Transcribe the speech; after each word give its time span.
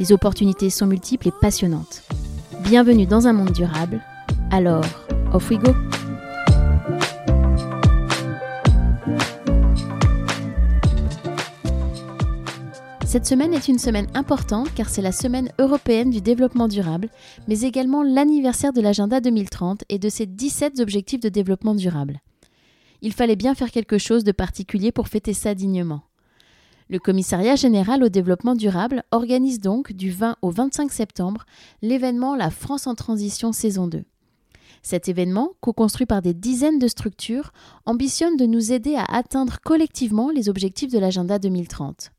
Les 0.00 0.12
opportunités 0.12 0.70
sont 0.70 0.86
multiples 0.86 1.28
et 1.28 1.32
passionnantes. 1.42 2.04
Bienvenue 2.62 3.04
dans 3.04 3.26
un 3.26 3.34
monde 3.34 3.52
durable. 3.52 4.00
Alors, 4.50 4.82
off 5.34 5.50
we 5.50 5.58
go! 5.58 5.74
Cette 13.04 13.26
semaine 13.26 13.52
est 13.52 13.68
une 13.68 13.78
semaine 13.78 14.06
importante 14.14 14.72
car 14.74 14.88
c'est 14.88 15.02
la 15.02 15.12
semaine 15.12 15.52
européenne 15.58 16.08
du 16.08 16.22
développement 16.22 16.66
durable, 16.66 17.10
mais 17.46 17.60
également 17.60 18.02
l'anniversaire 18.02 18.72
de 18.72 18.80
l'agenda 18.80 19.20
2030 19.20 19.84
et 19.90 19.98
de 19.98 20.08
ses 20.08 20.24
17 20.24 20.80
objectifs 20.80 21.20
de 21.20 21.28
développement 21.28 21.74
durable. 21.74 22.20
Il 23.02 23.12
fallait 23.12 23.36
bien 23.36 23.54
faire 23.54 23.70
quelque 23.70 23.98
chose 23.98 24.24
de 24.24 24.32
particulier 24.32 24.92
pour 24.92 25.08
fêter 25.08 25.34
ça 25.34 25.54
dignement. 25.54 26.04
Le 26.90 26.98
Commissariat 26.98 27.54
général 27.54 28.02
au 28.02 28.08
développement 28.08 28.56
durable 28.56 29.04
organise 29.12 29.60
donc 29.60 29.92
du 29.92 30.10
20 30.10 30.34
au 30.42 30.50
25 30.50 30.90
septembre 30.90 31.44
l'événement 31.82 32.34
La 32.34 32.50
France 32.50 32.88
en 32.88 32.96
transition 32.96 33.52
saison 33.52 33.86
2. 33.86 34.02
Cet 34.82 35.08
événement, 35.08 35.52
co-construit 35.60 36.06
par 36.06 36.20
des 36.20 36.34
dizaines 36.34 36.80
de 36.80 36.88
structures, 36.88 37.52
ambitionne 37.86 38.36
de 38.36 38.44
nous 38.44 38.72
aider 38.72 38.96
à 38.96 39.04
atteindre 39.04 39.60
collectivement 39.62 40.30
les 40.30 40.48
objectifs 40.48 40.90
de 40.90 40.98
l'agenda 40.98 41.38
2030. 41.38 42.10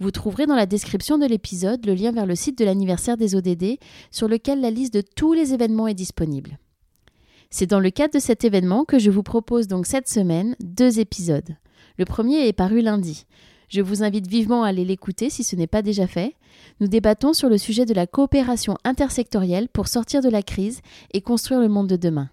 Vous 0.00 0.10
trouverez 0.10 0.46
dans 0.46 0.56
la 0.56 0.64
description 0.64 1.18
de 1.18 1.26
l'épisode 1.26 1.84
le 1.84 1.92
lien 1.92 2.12
vers 2.12 2.24
le 2.24 2.34
site 2.34 2.56
de 2.56 2.64
l'anniversaire 2.64 3.18
des 3.18 3.34
ODD 3.34 3.76
sur 4.10 4.26
lequel 4.26 4.62
la 4.62 4.70
liste 4.70 4.94
de 4.94 5.02
tous 5.02 5.34
les 5.34 5.52
événements 5.52 5.86
est 5.86 5.92
disponible. 5.92 6.58
C'est 7.50 7.66
dans 7.66 7.80
le 7.80 7.90
cadre 7.90 8.14
de 8.14 8.20
cet 8.20 8.42
événement 8.44 8.86
que 8.86 8.98
je 8.98 9.10
vous 9.10 9.22
propose 9.22 9.68
donc 9.68 9.84
cette 9.84 10.08
semaine 10.08 10.56
deux 10.60 10.98
épisodes. 10.98 11.56
Le 11.98 12.06
premier 12.06 12.48
est 12.48 12.54
paru 12.54 12.80
lundi. 12.80 13.26
Je 13.72 13.80
vous 13.80 14.02
invite 14.02 14.26
vivement 14.26 14.64
à 14.64 14.68
aller 14.68 14.84
l'écouter 14.84 15.30
si 15.30 15.44
ce 15.44 15.56
n'est 15.56 15.66
pas 15.66 15.80
déjà 15.80 16.06
fait. 16.06 16.36
Nous 16.80 16.88
débattons 16.88 17.32
sur 17.32 17.48
le 17.48 17.56
sujet 17.56 17.86
de 17.86 17.94
la 17.94 18.06
coopération 18.06 18.76
intersectorielle 18.84 19.70
pour 19.70 19.88
sortir 19.88 20.20
de 20.20 20.28
la 20.28 20.42
crise 20.42 20.82
et 21.14 21.22
construire 21.22 21.58
le 21.58 21.70
monde 21.70 21.86
de 21.86 21.96
demain. 21.96 22.28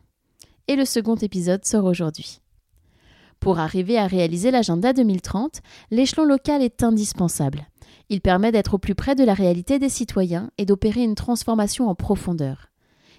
Et 0.68 0.76
le 0.76 0.84
second 0.84 1.16
épisode 1.16 1.64
sort 1.64 1.86
aujourd'hui. 1.86 2.42
Pour 3.40 3.60
arriver 3.60 3.98
à 3.98 4.06
réaliser 4.06 4.52
l'agenda 4.52 4.92
2030, 4.92 5.62
l'échelon 5.92 6.26
local 6.26 6.62
est 6.62 6.84
indispensable. 6.84 7.70
Il 8.10 8.20
permet 8.20 8.52
d'être 8.52 8.74
au 8.74 8.78
plus 8.78 8.96
près 8.96 9.16
de 9.16 9.24
la 9.24 9.34
réalité 9.34 9.80
des 9.80 9.88
citoyens 9.88 10.52
et 10.58 10.66
d'opérer 10.66 11.04
une 11.04 11.16
transformation 11.16 11.88
en 11.88 11.96
profondeur. 11.96 12.68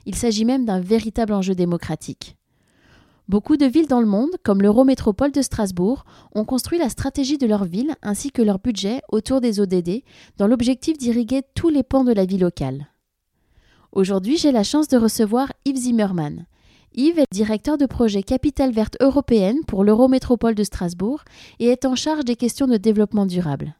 Il 0.04 0.14
s'agit 0.14 0.44
même 0.44 0.66
d'un 0.66 0.80
véritable 0.80 1.32
enjeu 1.32 1.54
démocratique. 1.54 2.36
Beaucoup 3.30 3.56
de 3.56 3.66
villes 3.66 3.86
dans 3.86 4.00
le 4.00 4.08
monde, 4.08 4.32
comme 4.42 4.60
l'Eurométropole 4.60 5.30
de 5.30 5.40
Strasbourg, 5.40 6.04
ont 6.34 6.44
construit 6.44 6.80
la 6.80 6.88
stratégie 6.88 7.38
de 7.38 7.46
leur 7.46 7.64
ville 7.64 7.94
ainsi 8.02 8.32
que 8.32 8.42
leur 8.42 8.58
budget 8.58 9.02
autour 9.08 9.40
des 9.40 9.60
ODD 9.60 10.02
dans 10.36 10.48
l'objectif 10.48 10.98
d'irriguer 10.98 11.42
tous 11.54 11.68
les 11.68 11.84
pans 11.84 12.02
de 12.02 12.12
la 12.12 12.24
vie 12.24 12.38
locale. 12.38 12.88
Aujourd'hui, 13.92 14.36
j'ai 14.36 14.50
la 14.50 14.64
chance 14.64 14.88
de 14.88 14.96
recevoir 14.96 15.52
Yves 15.64 15.76
Zimmermann. 15.76 16.46
Yves 16.96 17.20
est 17.20 17.32
directeur 17.32 17.78
de 17.78 17.86
projet 17.86 18.24
Capitale 18.24 18.72
verte 18.72 18.96
européenne 19.00 19.60
pour 19.64 19.84
l'Eurométropole 19.84 20.56
de 20.56 20.64
Strasbourg 20.64 21.22
et 21.60 21.66
est 21.66 21.84
en 21.84 21.94
charge 21.94 22.24
des 22.24 22.34
questions 22.34 22.66
de 22.66 22.78
développement 22.78 23.26
durable. 23.26 23.76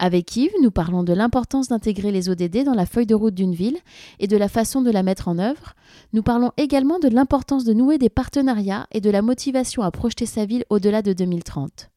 Avec 0.00 0.36
Yves, 0.36 0.52
nous 0.62 0.70
parlons 0.70 1.02
de 1.02 1.12
l'importance 1.12 1.68
d'intégrer 1.68 2.12
les 2.12 2.28
ODD 2.28 2.64
dans 2.64 2.74
la 2.74 2.86
feuille 2.86 3.06
de 3.06 3.16
route 3.16 3.34
d'une 3.34 3.54
ville 3.54 3.78
et 4.20 4.28
de 4.28 4.36
la 4.36 4.48
façon 4.48 4.80
de 4.80 4.92
la 4.92 5.02
mettre 5.02 5.26
en 5.26 5.38
œuvre. 5.38 5.74
Nous 6.12 6.22
parlons 6.22 6.52
également 6.56 7.00
de 7.00 7.08
l'importance 7.08 7.64
de 7.64 7.72
nouer 7.72 7.98
des 7.98 8.08
partenariats 8.08 8.86
et 8.92 9.00
de 9.00 9.10
la 9.10 9.22
motivation 9.22 9.82
à 9.82 9.90
projeter 9.90 10.26
sa 10.26 10.44
ville 10.44 10.64
au-delà 10.70 11.02
de 11.02 11.12
2030. 11.12 11.90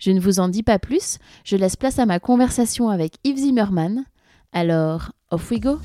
Je 0.00 0.10
ne 0.10 0.20
vous 0.20 0.40
en 0.40 0.48
dis 0.48 0.64
pas 0.64 0.80
plus, 0.80 1.18
je 1.44 1.56
laisse 1.56 1.76
place 1.76 2.00
à 2.00 2.06
ma 2.06 2.18
conversation 2.18 2.88
avec 2.88 3.14
Yves 3.22 3.38
Zimmermann. 3.38 4.04
Alors, 4.52 5.12
off 5.30 5.50
we 5.50 5.60
go! 5.60 5.78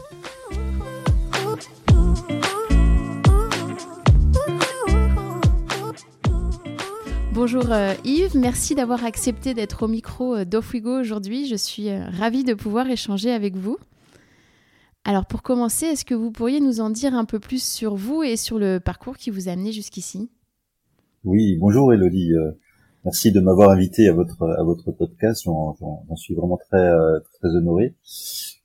Bonjour 7.33 7.71
euh, 7.71 7.93
Yves, 8.03 8.37
merci 8.37 8.75
d'avoir 8.75 9.05
accepté 9.05 9.53
d'être 9.53 9.83
au 9.83 9.87
micro 9.87 10.35
euh, 10.35 10.43
d'Offwigo 10.43 10.99
aujourd'hui. 10.99 11.47
Je 11.47 11.55
suis 11.55 11.89
euh, 11.89 12.03
ravie 12.09 12.43
de 12.43 12.53
pouvoir 12.53 12.89
échanger 12.89 13.31
avec 13.31 13.55
vous. 13.55 13.77
Alors 15.05 15.25
pour 15.25 15.41
commencer, 15.41 15.85
est-ce 15.85 16.03
que 16.03 16.13
vous 16.13 16.31
pourriez 16.31 16.59
nous 16.59 16.81
en 16.81 16.89
dire 16.89 17.15
un 17.15 17.23
peu 17.23 17.39
plus 17.39 17.63
sur 17.63 17.95
vous 17.95 18.21
et 18.21 18.35
sur 18.35 18.59
le 18.59 18.79
parcours 18.79 19.15
qui 19.15 19.29
vous 19.29 19.47
a 19.47 19.53
amené 19.53 19.71
jusqu'ici? 19.71 20.29
Oui, 21.23 21.55
bonjour 21.57 21.93
Elodie. 21.93 22.33
Merci 23.05 23.31
de 23.31 23.39
m'avoir 23.39 23.69
invité 23.69 24.09
à 24.09 24.13
votre 24.13 24.43
à 24.43 24.63
votre 24.63 24.91
podcast. 24.91 25.43
J'en 25.45 26.15
suis 26.17 26.35
vraiment 26.35 26.57
très 26.57 26.91
très 27.39 27.55
honoré. 27.55 27.95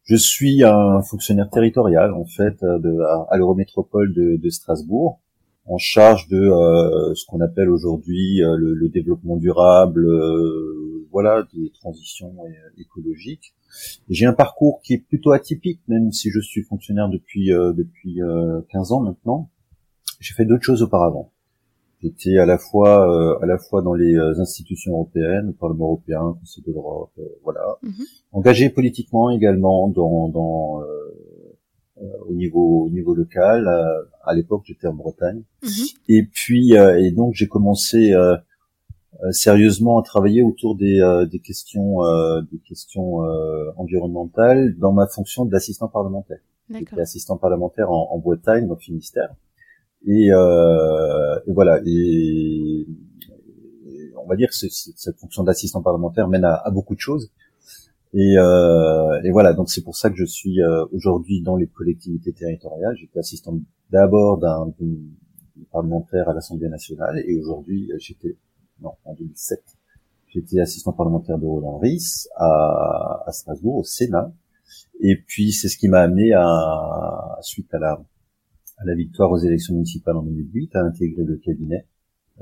Je 0.02 0.16
suis 0.16 0.64
un 0.64 1.02
fonctionnaire 1.02 1.50
territorial 1.50 2.12
en 2.12 2.24
fait 2.24 2.60
à, 2.64 3.36
l'Eurométropole 3.36 4.12
de 4.12 4.50
Strasbourg 4.50 5.20
en 5.66 5.78
charge 5.78 6.28
de 6.28 6.38
euh, 6.38 7.14
ce 7.14 7.24
qu'on 7.26 7.40
appelle 7.40 7.68
aujourd'hui 7.68 8.42
euh, 8.42 8.56
le, 8.56 8.74
le, 8.74 8.88
développement 8.88 9.36
durable, 9.36 10.06
euh, 10.06 11.06
voilà, 11.10 11.44
des 11.54 11.70
transitions 11.70 12.34
écologiques. 12.78 13.54
J'ai 14.08 14.26
un 14.26 14.32
parcours 14.32 14.80
qui 14.82 14.94
est 14.94 14.98
plutôt 14.98 15.32
atypique, 15.32 15.80
même 15.88 16.12
si 16.12 16.30
je 16.30 16.40
suis 16.40 16.62
fonctionnaire 16.62 17.08
depuis 17.08 17.48
depuis 17.48 18.20
15 18.70 18.92
ans 18.92 19.00
maintenant. 19.00 19.50
J'ai 20.20 20.34
fait 20.34 20.44
d'autres 20.44 20.62
choses 20.62 20.82
auparavant. 20.82 21.30
J'étais 22.02 22.38
à 22.38 22.46
la 22.46 22.58
fois 22.58 23.38
à 23.42 23.46
la 23.46 23.58
fois 23.58 23.82
dans 23.82 23.94
les 23.94 24.16
institutions 24.16 24.92
européennes, 24.92 25.46
le 25.48 25.52
Parlement 25.52 25.86
européen, 25.86 26.20
le 26.28 26.40
Conseil 26.40 26.64
de 26.66 26.72
l'Europe, 26.72 27.12
voilà, 27.44 27.78
mm-hmm. 27.82 28.22
engagé 28.32 28.70
politiquement 28.70 29.30
également 29.30 29.88
dans, 29.88 30.28
dans 30.28 30.80
au 31.96 32.32
niveau 32.32 32.86
au 32.86 32.90
niveau 32.90 33.14
local. 33.14 33.66
Euh, 33.66 34.04
à 34.24 34.34
l'époque, 34.34 34.62
j'étais 34.66 34.86
en 34.86 34.94
Bretagne. 34.94 35.42
Mhm. 35.62 35.70
Et 36.08 36.22
puis 36.24 36.76
euh, 36.76 37.00
et 37.00 37.10
donc 37.10 37.34
j'ai 37.34 37.48
commencé 37.48 38.12
euh, 38.12 38.36
sérieusement 39.30 39.98
à 39.98 40.02
travailler 40.02 40.42
autour 40.42 40.76
des, 40.76 41.00
des 41.30 41.38
questions 41.38 42.00
des 42.50 42.58
questions 42.58 43.20
environnementales 43.76 44.76
dans 44.76 44.92
ma 44.92 45.06
fonction 45.06 45.46
d'assistant 45.46 45.88
parlementaire. 45.88 46.40
J'étais 46.68 47.00
assistant 47.00 47.38
parlementaire 47.38 47.90
en, 47.90 48.10
en, 48.10 48.18
Bretagne, 48.18 48.68
au 48.68 48.76
Finistère. 48.76 49.34
Et, 50.06 50.26
et 50.26 51.52
voilà. 51.52 51.80
Et, 51.86 52.86
on 54.22 54.28
va 54.28 54.36
dire 54.36 54.48
que 54.50 54.54
cette 54.54 55.16
fonction 55.18 55.44
d'assistant 55.44 55.80
parlementaire 55.80 56.28
mène 56.28 56.44
à, 56.44 56.56
à, 56.56 56.70
beaucoup 56.70 56.94
de 56.94 57.00
choses. 57.00 57.30
Et, 58.18 58.38
euh, 58.38 59.20
et, 59.24 59.30
voilà, 59.30 59.52
donc 59.52 59.68
c'est 59.68 59.82
pour 59.82 59.94
ça 59.94 60.08
que 60.08 60.16
je 60.16 60.24
suis 60.24 60.62
euh, 60.62 60.86
aujourd'hui 60.90 61.42
dans 61.42 61.54
les 61.54 61.66
collectivités 61.66 62.32
territoriales. 62.32 62.96
J'étais 62.96 63.18
assistant 63.18 63.58
d'abord 63.90 64.38
d'un 64.38 64.72
parlementaire 65.70 66.30
à 66.30 66.32
l'Assemblée 66.32 66.70
nationale 66.70 67.22
et 67.26 67.38
aujourd'hui 67.38 67.92
euh, 67.92 67.96
j'étais, 67.98 68.34
non, 68.80 68.92
en 69.04 69.12
2007, 69.12 69.62
j'étais 70.28 70.60
assistant 70.60 70.94
parlementaire 70.94 71.36
de 71.36 71.44
Roland 71.44 71.76
Ries 71.76 72.24
à, 72.36 73.26
Strasbourg, 73.32 73.76
au 73.76 73.84
Sénat. 73.84 74.32
Et 75.00 75.16
puis 75.16 75.52
c'est 75.52 75.68
ce 75.68 75.76
qui 75.76 75.88
m'a 75.88 76.00
amené 76.00 76.32
à, 76.32 77.36
suite 77.42 77.72
à 77.74 77.78
la 77.78 78.94
victoire 78.94 79.30
aux 79.30 79.38
élections 79.38 79.74
municipales 79.74 80.16
en 80.16 80.22
2008, 80.22 80.74
à 80.74 80.80
intégrer 80.84 81.22
le 81.22 81.36
cabinet 81.36 81.84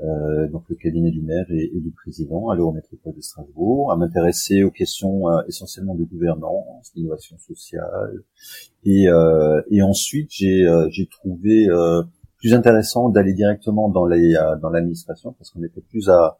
euh, 0.01 0.47
donc 0.49 0.63
le 0.69 0.75
cabinet 0.75 1.09
du 1.09 1.21
maire 1.21 1.45
et, 1.49 1.71
du 1.73 1.91
président 1.91 2.49
à 2.49 2.55
l'Eurométropole 2.55 3.15
de 3.15 3.21
Strasbourg, 3.21 3.93
à 3.93 3.95
m'intéresser 3.95 4.63
aux 4.63 4.71
questions 4.71 5.29
euh, 5.29 5.41
essentiellement 5.47 5.95
de 5.95 6.03
gouvernance, 6.03 6.91
d'innovation 6.93 7.37
sociale, 7.37 8.21
et, 8.83 9.07
euh, 9.07 9.61
et 9.71 9.81
ensuite 9.81 10.29
j'ai 10.31 10.67
euh, 10.67 10.87
j'ai 10.91 11.07
trouvé 11.07 11.67
plus 12.37 12.53
intéressant 12.53 13.09
d'aller 13.09 13.33
directement 13.33 13.89
dans 13.89 14.05
les 14.05 14.33
dans 14.61 14.69
l'administration 14.69 15.33
parce 15.33 15.49
qu'on 15.49 15.63
était 15.63 15.81
plus 15.81 16.09
à 16.09 16.39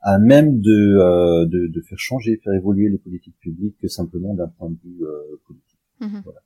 à 0.00 0.18
même 0.18 0.60
de, 0.60 1.44
de, 1.44 1.68
de 1.68 1.80
faire 1.82 1.98
changer, 1.98 2.40
faire 2.42 2.52
évoluer 2.54 2.88
les 2.88 2.98
politiques 2.98 3.38
publiques 3.38 3.76
que 3.80 3.86
simplement 3.86 4.34
d'un 4.34 4.48
point 4.48 4.68
de 4.68 4.76
vue 4.82 5.04
politique. 5.46 5.78
Mmh 6.00 6.20
voilà. 6.24 6.40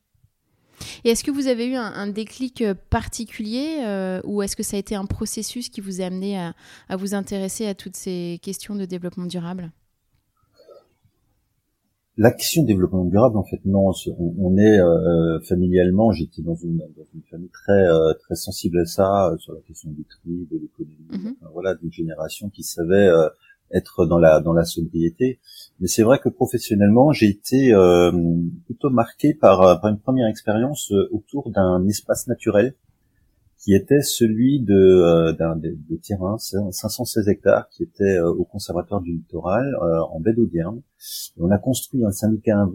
Et 1.07 1.11
est-ce 1.11 1.23
que 1.23 1.31
vous 1.31 1.47
avez 1.47 1.69
eu 1.69 1.77
un, 1.77 2.09
déclic 2.09 2.63
euh, 2.63 2.75
particulier 2.91 3.85
euh, 3.87 4.21
ou 4.25 4.43
est-ce 4.43 4.57
que 4.57 4.65
ça 4.65 4.77
a 4.77 4.81
été 4.81 4.97
un 4.97 5.05
processus 5.05 5.69
qui 5.69 5.81
vous 5.81 6.01
a 6.01 6.07
amené 6.07 6.37
à, 6.37 6.53
vous 6.97 7.15
intéresser 7.15 7.65
à 7.65 7.77
toutes 7.77 7.95
ces 7.95 8.41
questions 8.43 8.75
de 8.75 8.87
développement 8.87 9.27
durable? 9.27 9.71
L'action 12.17 12.65
développement 12.65 13.05
durable, 13.05 13.37
en 13.37 13.45
fait, 13.45 13.61
non. 13.65 13.93
On, 14.19 14.57
est 14.57 14.81
euh, 14.81 15.39
familialement, 15.43 16.11
j'étais 16.11 16.43
dans 16.43 16.57
une, 16.57 16.79
dans 16.79 17.07
une 17.15 17.23
famille 17.31 17.51
très 17.51 17.87
euh, 17.87 18.13
très 18.25 18.35
sensible 18.35 18.81
à 18.81 18.87
ça, 18.87 19.33
sur 19.39 19.53
la 19.53 19.61
question 19.61 19.93
du 19.93 20.03
tri, 20.07 20.49
de 20.51 20.59
l'économie, 20.59 21.07
mm-hmm. 21.13 21.53
voilà, 21.53 21.77
d'une 21.77 21.93
génération 21.93 22.51
qui 22.51 22.65
savait 22.65 23.13
être 23.71 24.07
dans 24.07 24.19
la 24.19 24.41
dans 24.41 24.55
la 24.55 24.65
sobriété. 24.65 25.39
Mais 25.81 25.89
c'est 25.89 26.03
vrai 26.03 26.19
que 26.19 26.29
professionnellement, 26.29 27.13
j'ai 27.13 27.29
été 27.29 27.73
plutôt 28.65 28.91
marqué 28.91 29.35
par, 29.35 29.81
par 29.81 29.91
une 29.91 29.99
première 29.99 30.29
expérience 30.29 30.91
autour 31.11 31.51
d'un 31.51 31.87
espace 31.87 32.27
naturel 32.29 32.75
qui 33.67 33.75
était 33.75 34.03
celui 34.03 34.61
de 34.61 34.75
euh, 34.75 35.33
d'un 35.33 35.57
de, 35.57 35.77
de, 35.91 35.97
terrain, 35.97 36.39
516 36.39 37.29
hectares, 37.29 37.69
qui 37.69 37.83
était 37.83 38.17
euh, 38.19 38.31
au 38.31 38.45
conservatoire 38.45 39.01
du 39.01 39.13
littoral 39.13 39.75
euh, 39.83 40.03
en 40.03 40.21
baie 40.21 40.33
d'Audierne. 40.33 40.83
On 41.37 41.51
a 41.51 41.59
construit 41.59 42.05
un 42.05 42.13
syndicat 42.13 42.69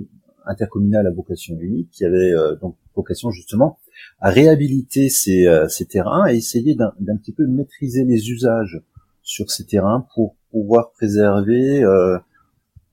intercommunal 0.45 1.07
à 1.07 1.11
vocation 1.11 1.57
unique 1.61 1.91
qui 1.91 2.03
avait 2.03 2.33
donc 2.61 2.75
vocation 2.95 3.29
justement 3.29 3.77
à 4.19 4.31
réhabiliter 4.31 5.07
ces, 5.09 5.47
ces 5.69 5.85
terrains 5.85 6.27
et 6.27 6.35
essayer 6.35 6.73
d'un 6.75 7.15
petit 7.17 7.31
peu 7.31 7.45
maîtriser 7.45 8.03
les 8.05 8.31
usages 8.31 8.81
sur 9.21 9.51
ces 9.51 9.65
terrains 9.65 10.07
pour 10.15 10.35
pouvoir 10.49 10.93
préserver 10.93 11.83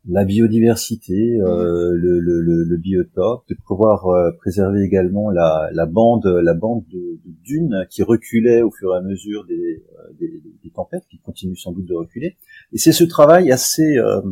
la 0.06 0.24
biodiversité, 0.24 1.38
euh, 1.40 1.92
le, 1.94 2.20
le, 2.20 2.64
le, 2.64 2.76
biotope, 2.76 3.44
de 3.48 3.56
pouvoir 3.66 4.06
euh, 4.06 4.30
préserver 4.32 4.82
également 4.82 5.30
la, 5.30 5.68
la, 5.72 5.86
bande, 5.86 6.26
la 6.26 6.54
bande 6.54 6.84
de, 6.90 7.18
de, 7.24 7.32
dunes 7.44 7.86
qui 7.90 8.02
reculait 8.02 8.62
au 8.62 8.70
fur 8.70 8.94
et 8.94 8.98
à 8.98 9.00
mesure 9.00 9.44
des, 9.46 9.54
euh, 9.98 10.12
des, 10.18 10.42
des 10.62 10.70
tempêtes, 10.70 11.04
qui 11.10 11.18
continue 11.18 11.56
sans 11.56 11.72
doute 11.72 11.86
de 11.86 11.94
reculer. 11.94 12.36
Et 12.72 12.78
c'est 12.78 12.92
ce 12.92 13.04
travail 13.04 13.50
assez, 13.50 13.98
euh, 13.98 14.22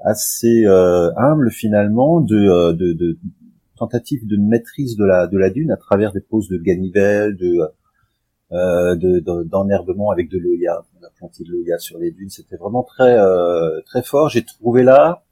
assez 0.00 0.64
humble 0.66 1.50
finalement 1.50 2.20
de, 2.20 2.72
de, 2.72 2.92
de, 2.92 3.18
tentative 3.78 4.26
de 4.26 4.36
maîtrise 4.36 4.96
de 4.96 5.04
la, 5.04 5.26
de 5.26 5.38
la 5.38 5.50
dune 5.50 5.70
à 5.70 5.76
travers 5.76 6.12
des 6.12 6.20
poses 6.20 6.48
de 6.48 6.58
ganivelle, 6.58 7.36
de 7.36 7.58
euh, 8.52 8.94
d'enherbement 9.44 10.10
avec 10.10 10.30
de 10.30 10.38
l'oya. 10.38 10.84
On 11.00 11.04
a 11.04 11.10
planté 11.10 11.44
de 11.44 11.50
l'oya 11.50 11.78
sur 11.78 11.98
les 11.98 12.12
dunes. 12.12 12.30
C'était 12.30 12.56
vraiment 12.56 12.84
très 12.84 13.18
euh, 13.18 13.80
très 13.86 14.02
fort. 14.02 14.28
J'ai 14.28 14.44
trouvé 14.44 14.82
là 14.82 15.24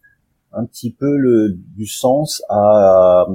un 0.52 0.64
petit 0.64 0.92
peu 0.92 1.16
le, 1.16 1.56
du 1.76 1.86
sens 1.86 2.42
à 2.48 3.26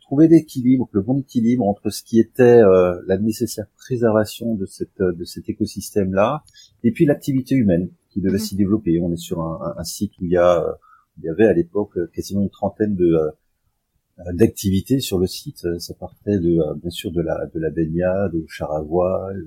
trouver 0.00 0.28
l'équilibre, 0.28 0.88
le 0.92 1.02
bon 1.02 1.18
équilibre 1.18 1.66
entre 1.66 1.90
ce 1.90 2.02
qui 2.02 2.18
était 2.18 2.42
euh, 2.42 3.00
la 3.06 3.18
nécessaire 3.18 3.66
préservation 3.76 4.54
de 4.54 4.66
cette 4.66 5.00
de 5.00 5.24
cet 5.24 5.48
écosystème 5.48 6.14
là 6.14 6.42
et 6.82 6.92
puis 6.92 7.04
l'activité 7.04 7.54
humaine 7.54 7.90
qui 8.10 8.20
devait 8.20 8.38
mhm. 8.38 8.44
s'y 8.44 8.56
développer. 8.56 9.00
On 9.00 9.12
est 9.12 9.16
sur 9.16 9.42
un, 9.42 9.74
un, 9.76 9.84
site 9.84 10.12
où 10.20 10.24
il 10.24 10.32
y 10.32 10.36
a 10.36 10.64
il 11.18 11.24
y 11.24 11.28
avait 11.28 11.46
à 11.46 11.52
l'époque 11.52 11.98
quasiment 12.12 12.42
une 12.42 12.50
trentaine 12.50 12.94
de 12.94 13.12
euh, 13.14 13.30
d'activités 14.32 15.00
sur 15.00 15.18
le 15.18 15.26
site. 15.26 15.64
Euh, 15.64 15.78
ça 15.78 15.94
partait 15.94 16.38
de 16.38 16.58
euh, 16.58 16.74
bien 16.74 16.90
sûr 16.90 17.12
de 17.12 17.20
la 17.20 17.46
de 17.46 17.60
la 17.60 17.70
baignade, 17.70 18.34
au 18.34 18.46
char 18.48 18.72
à 18.72 18.82
voile, 18.82 19.46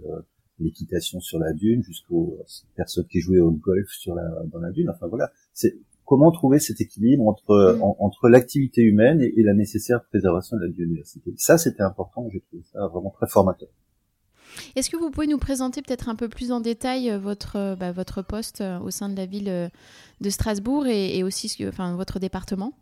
l'équitation 0.60 1.20
sur 1.20 1.40
la 1.40 1.54
dune, 1.54 1.84
jusqu'aux 1.84 2.38
personnes 2.76 3.08
qui 3.08 3.20
jouaient 3.20 3.40
au 3.40 3.52
golf 3.52 3.90
sur 3.90 4.16
la 4.16 4.24
dans 4.52 4.60
la 4.60 4.72
dune. 4.72 4.90
Enfin 4.90 5.08
voilà, 5.08 5.32
c'est 5.54 5.78
comment 6.06 6.32
trouver 6.32 6.60
cet 6.60 6.82
équilibre 6.82 7.28
entre 7.28 7.78
mm. 7.78 7.82
entre 8.00 8.30
l'activité 8.30 8.82
humaine 8.82 9.22
et, 9.22 9.44
la 9.44 9.54
nécessaire 9.54 10.04
préservation 10.06 10.58
de 10.58 10.64
la 10.64 10.70
biodiversité? 10.70 11.34
Ça, 11.38 11.58
c'était 11.58 11.84
important. 11.84 12.28
J'ai 12.32 12.42
trouvé 12.42 12.64
ça 12.72 12.88
vraiment 12.88 13.12
très 13.12 13.28
formateur. 13.28 13.70
Est-ce 14.76 14.90
que 14.90 14.98
vous 14.98 15.12
pouvez 15.12 15.28
nous 15.28 15.38
présenter 15.38 15.82
peut-être 15.82 16.10
un 16.10 16.16
peu 16.16 16.28
plus 16.28 16.52
en 16.52 16.60
détail 16.60 17.18
votre 17.18 17.76
bah, 17.76 17.92
votre 17.92 18.22
poste 18.22 18.62
au 18.84 18.92
sein 18.92 19.08
de 19.10 19.16
la 19.16 19.26
ville 19.26 19.72
de 20.22 20.30
Strasbourg 20.30 20.88
et, 20.88 21.18
et 21.18 21.24
aussi 21.24 21.56
enfin 21.68 21.96
votre 21.96 22.20
département? 22.20 22.74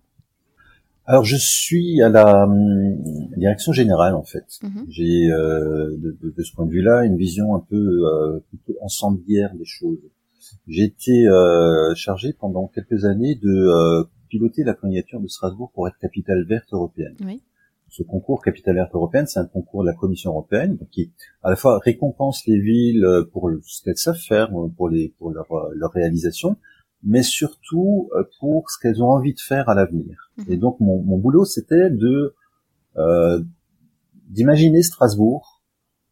Alors 1.10 1.26
je 1.26 1.38
suis 1.38 2.04
à 2.04 2.10
la 2.10 2.44
hum, 2.44 2.96
direction 3.36 3.74
générale 3.74 4.14
en 4.14 4.24
fait. 4.24 4.46
Mhm. 4.62 4.86
J'ai 4.90 5.32
euh, 5.32 5.98
de, 5.98 6.16
de, 6.22 6.44
ce 6.44 6.54
point 6.54 6.68
de 6.68 6.72
vue-là 6.72 7.04
une 7.04 7.18
vision 7.18 7.56
un 7.56 7.66
peu 7.68 7.76
euh, 7.76 8.40
plutôt 8.50 8.78
ensemblière 8.82 9.52
des 9.56 9.66
choses. 9.66 9.98
J'ai 10.68 10.84
été 10.84 11.28
euh, 11.28 11.96
chargé 11.96 12.34
pendant 12.34 12.68
quelques 12.68 13.06
années 13.06 13.34
de 13.36 13.50
euh, 13.50 14.04
piloter 14.30 14.64
la 14.64 14.76
candidature 14.76 15.20
de 15.20 15.28
Strasbourg 15.28 15.72
pour 15.74 15.88
être 15.88 15.98
capitale 15.98 16.46
verte 16.48 16.72
européenne. 16.74 17.16
Oui. 17.26 17.42
Ce 17.90 18.04
concours 18.04 18.44
capitale 18.44 18.76
verte 18.76 18.94
européenne, 18.94 19.26
c'est 19.26 19.40
un 19.40 19.48
concours 19.48 19.82
de 19.82 19.88
la 19.88 19.96
Commission 19.96 20.30
européenne 20.30 20.78
qui 20.92 21.12
à 21.42 21.50
la 21.50 21.56
fois 21.56 21.80
récompense 21.80 22.46
les 22.46 22.60
villes 22.60 23.04
pour 23.34 23.50
ce 23.66 23.84
qu'elles 23.84 23.98
savent 23.98 24.16
faire, 24.16 24.52
pour 24.78 24.90
les 24.90 25.12
pour 25.18 25.32
leur, 25.32 25.48
leur 25.74 25.92
réalisation, 25.92 26.56
mais 27.04 27.24
surtout 27.24 28.10
euh, 28.16 28.24
pour 28.40 28.70
ce 28.70 28.78
qu'elles 28.80 29.02
ont 29.02 29.10
envie 29.10 29.34
de 29.34 29.40
faire 29.40 29.70
à 29.70 29.76
l'avenir. 29.76 30.32
Mhm. 30.38 30.46
Et 30.50 30.58
donc 30.58 30.80
mon, 30.80 31.02
mon 31.02 31.18
boulot, 31.18 31.46
c'était 31.46 31.90
de 31.90 32.36
euh, 32.98 33.42
d'imaginer 34.30 34.84
Strasbourg 34.84 35.64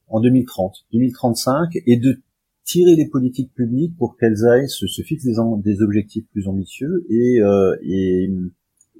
en 0.08 0.22
2030, 0.22 0.86
2035, 0.94 1.78
et 1.86 1.98
de 1.98 2.22
tirer 2.64 2.96
les 2.96 3.08
politiques 3.08 3.54
publiques 3.54 3.96
pour 3.98 4.18
qu'elles 4.18 4.46
aillent 4.46 4.70
se, 4.70 4.88
se 4.88 5.02
fixent 5.02 5.24
des, 5.24 5.36
des, 5.64 5.82
objectifs 5.82 6.26
plus 6.32 6.48
ambitieux 6.48 7.06
et, 7.10 7.40
euh, 7.42 7.76
et, 7.82 8.30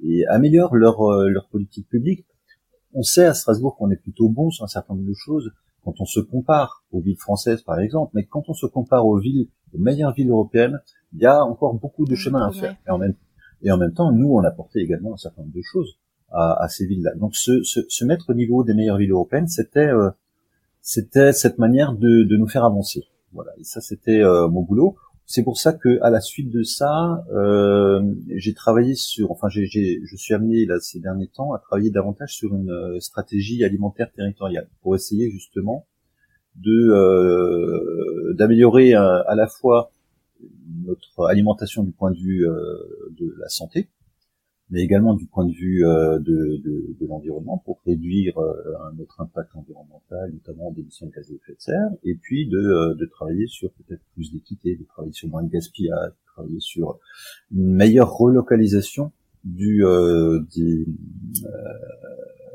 et 0.04 0.26
améliorent 0.26 0.76
leur, 0.76 1.02
euh, 1.02 1.28
leur 1.28 1.48
politique 1.48 1.88
publique. 1.88 2.24
On 2.94 3.02
sait 3.02 3.26
à 3.26 3.34
Strasbourg 3.34 3.76
qu'on 3.76 3.90
est 3.90 3.96
plutôt 3.96 4.28
bon 4.28 4.50
sur 4.50 4.64
un 4.64 4.68
certain 4.68 4.94
nombre 4.94 5.06
de 5.06 5.14
choses 5.14 5.52
quand 5.84 6.00
on 6.00 6.06
se 6.06 6.20
compare 6.20 6.84
aux 6.92 7.00
villes 7.00 7.18
françaises, 7.18 7.62
par 7.62 7.78
exemple, 7.78 8.12
mais 8.14 8.24
quand 8.24 8.44
on 8.48 8.54
se 8.54 8.66
compare 8.66 9.06
aux 9.06 9.18
villes, 9.18 9.48
aux 9.74 9.78
meilleures 9.78 10.12
villes 10.12 10.30
européennes, 10.30 10.80
il 11.12 11.20
y 11.20 11.26
a 11.26 11.44
encore 11.44 11.74
beaucoup 11.74 12.04
de 12.04 12.14
chemin 12.14 12.46
à 12.46 12.52
faire. 12.52 12.76
Et 12.86 12.90
en 12.90 12.98
même, 12.98 13.14
et 13.62 13.70
en 13.70 13.76
même 13.76 13.92
temps, 13.92 14.12
nous, 14.12 14.32
on 14.32 14.44
a 14.44 14.54
également 14.74 15.14
un 15.14 15.16
certain 15.16 15.42
nombre 15.42 15.54
de 15.54 15.62
choses 15.62 15.96
à, 16.30 16.62
à 16.62 16.68
ces 16.68 16.86
villes-là. 16.86 17.14
Donc, 17.16 17.34
se, 17.34 17.62
se, 17.62 17.80
se, 17.88 18.04
mettre 18.04 18.30
au 18.30 18.34
niveau 18.34 18.64
des 18.64 18.74
meilleures 18.74 18.98
villes 18.98 19.12
européennes, 19.12 19.48
c'était 19.48 19.88
euh, 19.88 20.10
c'était 20.82 21.32
cette 21.32 21.58
manière 21.58 21.92
de, 21.92 22.22
de, 22.22 22.36
nous 22.36 22.48
faire 22.48 22.64
avancer. 22.64 23.04
Voilà. 23.32 23.50
Et 23.58 23.64
ça, 23.64 23.80
c'était 23.80 24.22
euh, 24.22 24.48
mon 24.48 24.62
boulot. 24.62 24.96
C'est 25.26 25.42
pour 25.42 25.58
ça 25.58 25.74
que, 25.74 26.00
à 26.00 26.08
la 26.08 26.22
suite 26.22 26.50
de 26.50 26.62
ça, 26.62 27.22
euh, 27.34 28.02
j'ai 28.34 28.54
travaillé 28.54 28.94
sur, 28.94 29.30
enfin, 29.30 29.48
j'ai, 29.50 29.66
je 29.66 30.16
suis 30.16 30.32
amené 30.32 30.64
là 30.64 30.80
ces 30.80 31.00
derniers 31.00 31.26
temps 31.28 31.52
à 31.52 31.58
travailler 31.58 31.90
davantage 31.90 32.34
sur 32.34 32.54
une 32.54 32.70
euh, 32.70 32.98
stratégie 33.00 33.62
alimentaire 33.62 34.10
territoriale 34.10 34.70
pour 34.80 34.94
essayer 34.94 35.30
justement 35.30 35.86
de 36.58 38.34
d'améliorer 38.34 38.94
à 38.94 39.34
la 39.34 39.46
fois 39.46 39.90
notre 40.84 41.26
alimentation 41.26 41.82
du 41.82 41.92
point 41.92 42.10
de 42.10 42.18
vue 42.18 42.48
euh, 42.48 43.12
de 43.18 43.34
la 43.38 43.48
santé, 43.48 43.88
mais 44.70 44.82
également 44.82 45.14
du 45.14 45.26
point 45.26 45.46
de 45.46 45.52
vue 45.52 45.86
euh, 45.86 46.18
de, 46.18 46.60
de, 46.64 46.96
de 46.98 47.06
l'environnement 47.06 47.58
pour 47.64 47.80
réduire 47.86 48.38
euh, 48.38 48.54
notre 48.96 49.20
impact 49.20 49.50
environnemental, 49.54 50.32
notamment 50.32 50.70
d'émissions 50.72 51.06
de 51.06 51.12
gaz 51.12 51.30
à 51.30 51.34
effet 51.34 51.52
de 51.52 51.60
serre, 51.60 51.90
et 52.04 52.14
puis 52.14 52.46
de, 52.48 52.94
de 52.94 53.06
travailler 53.06 53.46
sur 53.46 53.70
peut-être 53.72 54.02
plus 54.14 54.32
d'équité, 54.32 54.76
de 54.76 54.84
travailler 54.84 55.12
sur 55.12 55.28
moins 55.28 55.42
de 55.42 55.50
gaspillage, 55.50 56.10
de 56.10 56.32
travailler 56.32 56.60
sur 56.60 56.98
une 57.52 57.74
meilleure 57.74 58.12
relocalisation 58.12 59.12
du 59.44 59.84
euh, 59.84 60.40
euh, 60.40 60.44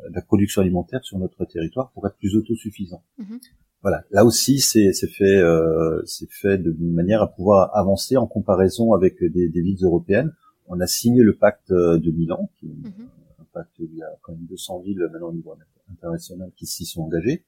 de 0.10 0.14
la 0.14 0.22
production 0.22 0.62
alimentaire 0.62 1.04
sur 1.04 1.18
notre 1.18 1.46
territoire 1.46 1.92
pour 1.92 2.06
être 2.08 2.18
plus 2.18 2.36
autosuffisant. 2.36 3.04
Mm-hmm. 3.20 3.40
Voilà, 3.84 4.04
là 4.12 4.26
aussi 4.26 4.60
c'est 4.60 4.92
fait 4.94 5.38
euh, 5.38 6.02
c'est 6.06 6.32
fait 6.32 6.58
de 6.58 6.76
manière 6.80 7.22
à 7.22 7.28
pouvoir 7.28 7.76
avancer 7.76 8.18
en 8.18 8.26
comparaison 8.26 8.94
avec 8.94 9.22
des, 9.22 9.50
des, 9.50 9.62
villes 9.62 9.84
européennes. 9.84 10.34
On 10.68 10.80
a 10.80 10.88
signé 10.88 11.22
le 11.22 11.36
pacte 11.36 11.72
euh, 11.72 12.00
de 12.00 12.10
Milan, 12.10 12.50
qui 12.58 12.68
est 12.68 12.70
mhm. 12.70 13.10
un 13.40 13.46
pacte 13.54 13.76
il 13.80 13.94
y 13.96 14.02
a 14.02 14.08
quand 14.22 14.32
même 14.32 14.46
200 14.50 14.80
villes 14.80 15.06
maintenant 15.12 15.30
au 15.30 15.34
niveau 15.34 15.54
international 15.92 16.50
qui 16.56 16.66
s'y 16.66 16.86
sont 16.86 17.04
engagées, 17.04 17.44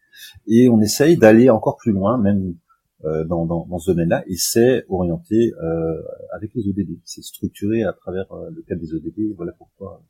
et 0.48 0.70
on 0.70 0.82
essaye 0.82 1.18
d'aller 1.18 1.50
encore 1.50 1.78
plus 1.78 1.94
loin, 1.94 2.18
même 2.18 2.56
euh, 3.04 3.24
dans, 3.24 3.46
dans, 3.46 3.66
dans, 3.66 3.78
ce 3.78 3.92
domaine-là, 3.92 4.24
et 4.26 4.36
c'est 4.36 4.86
orienté 4.90 5.54
euh, 5.62 6.02
avec 6.32 6.56
les 6.56 6.68
ODD, 6.68 6.98
c'est 7.04 7.22
structuré 7.22 7.84
à 7.84 7.94
travers 7.94 8.32
euh, 8.32 8.50
le 8.50 8.62
cadre 8.62 8.82
des 8.82 8.94
ODD. 8.94 9.36
Voilà 9.36 9.52
pourquoi 9.52 10.02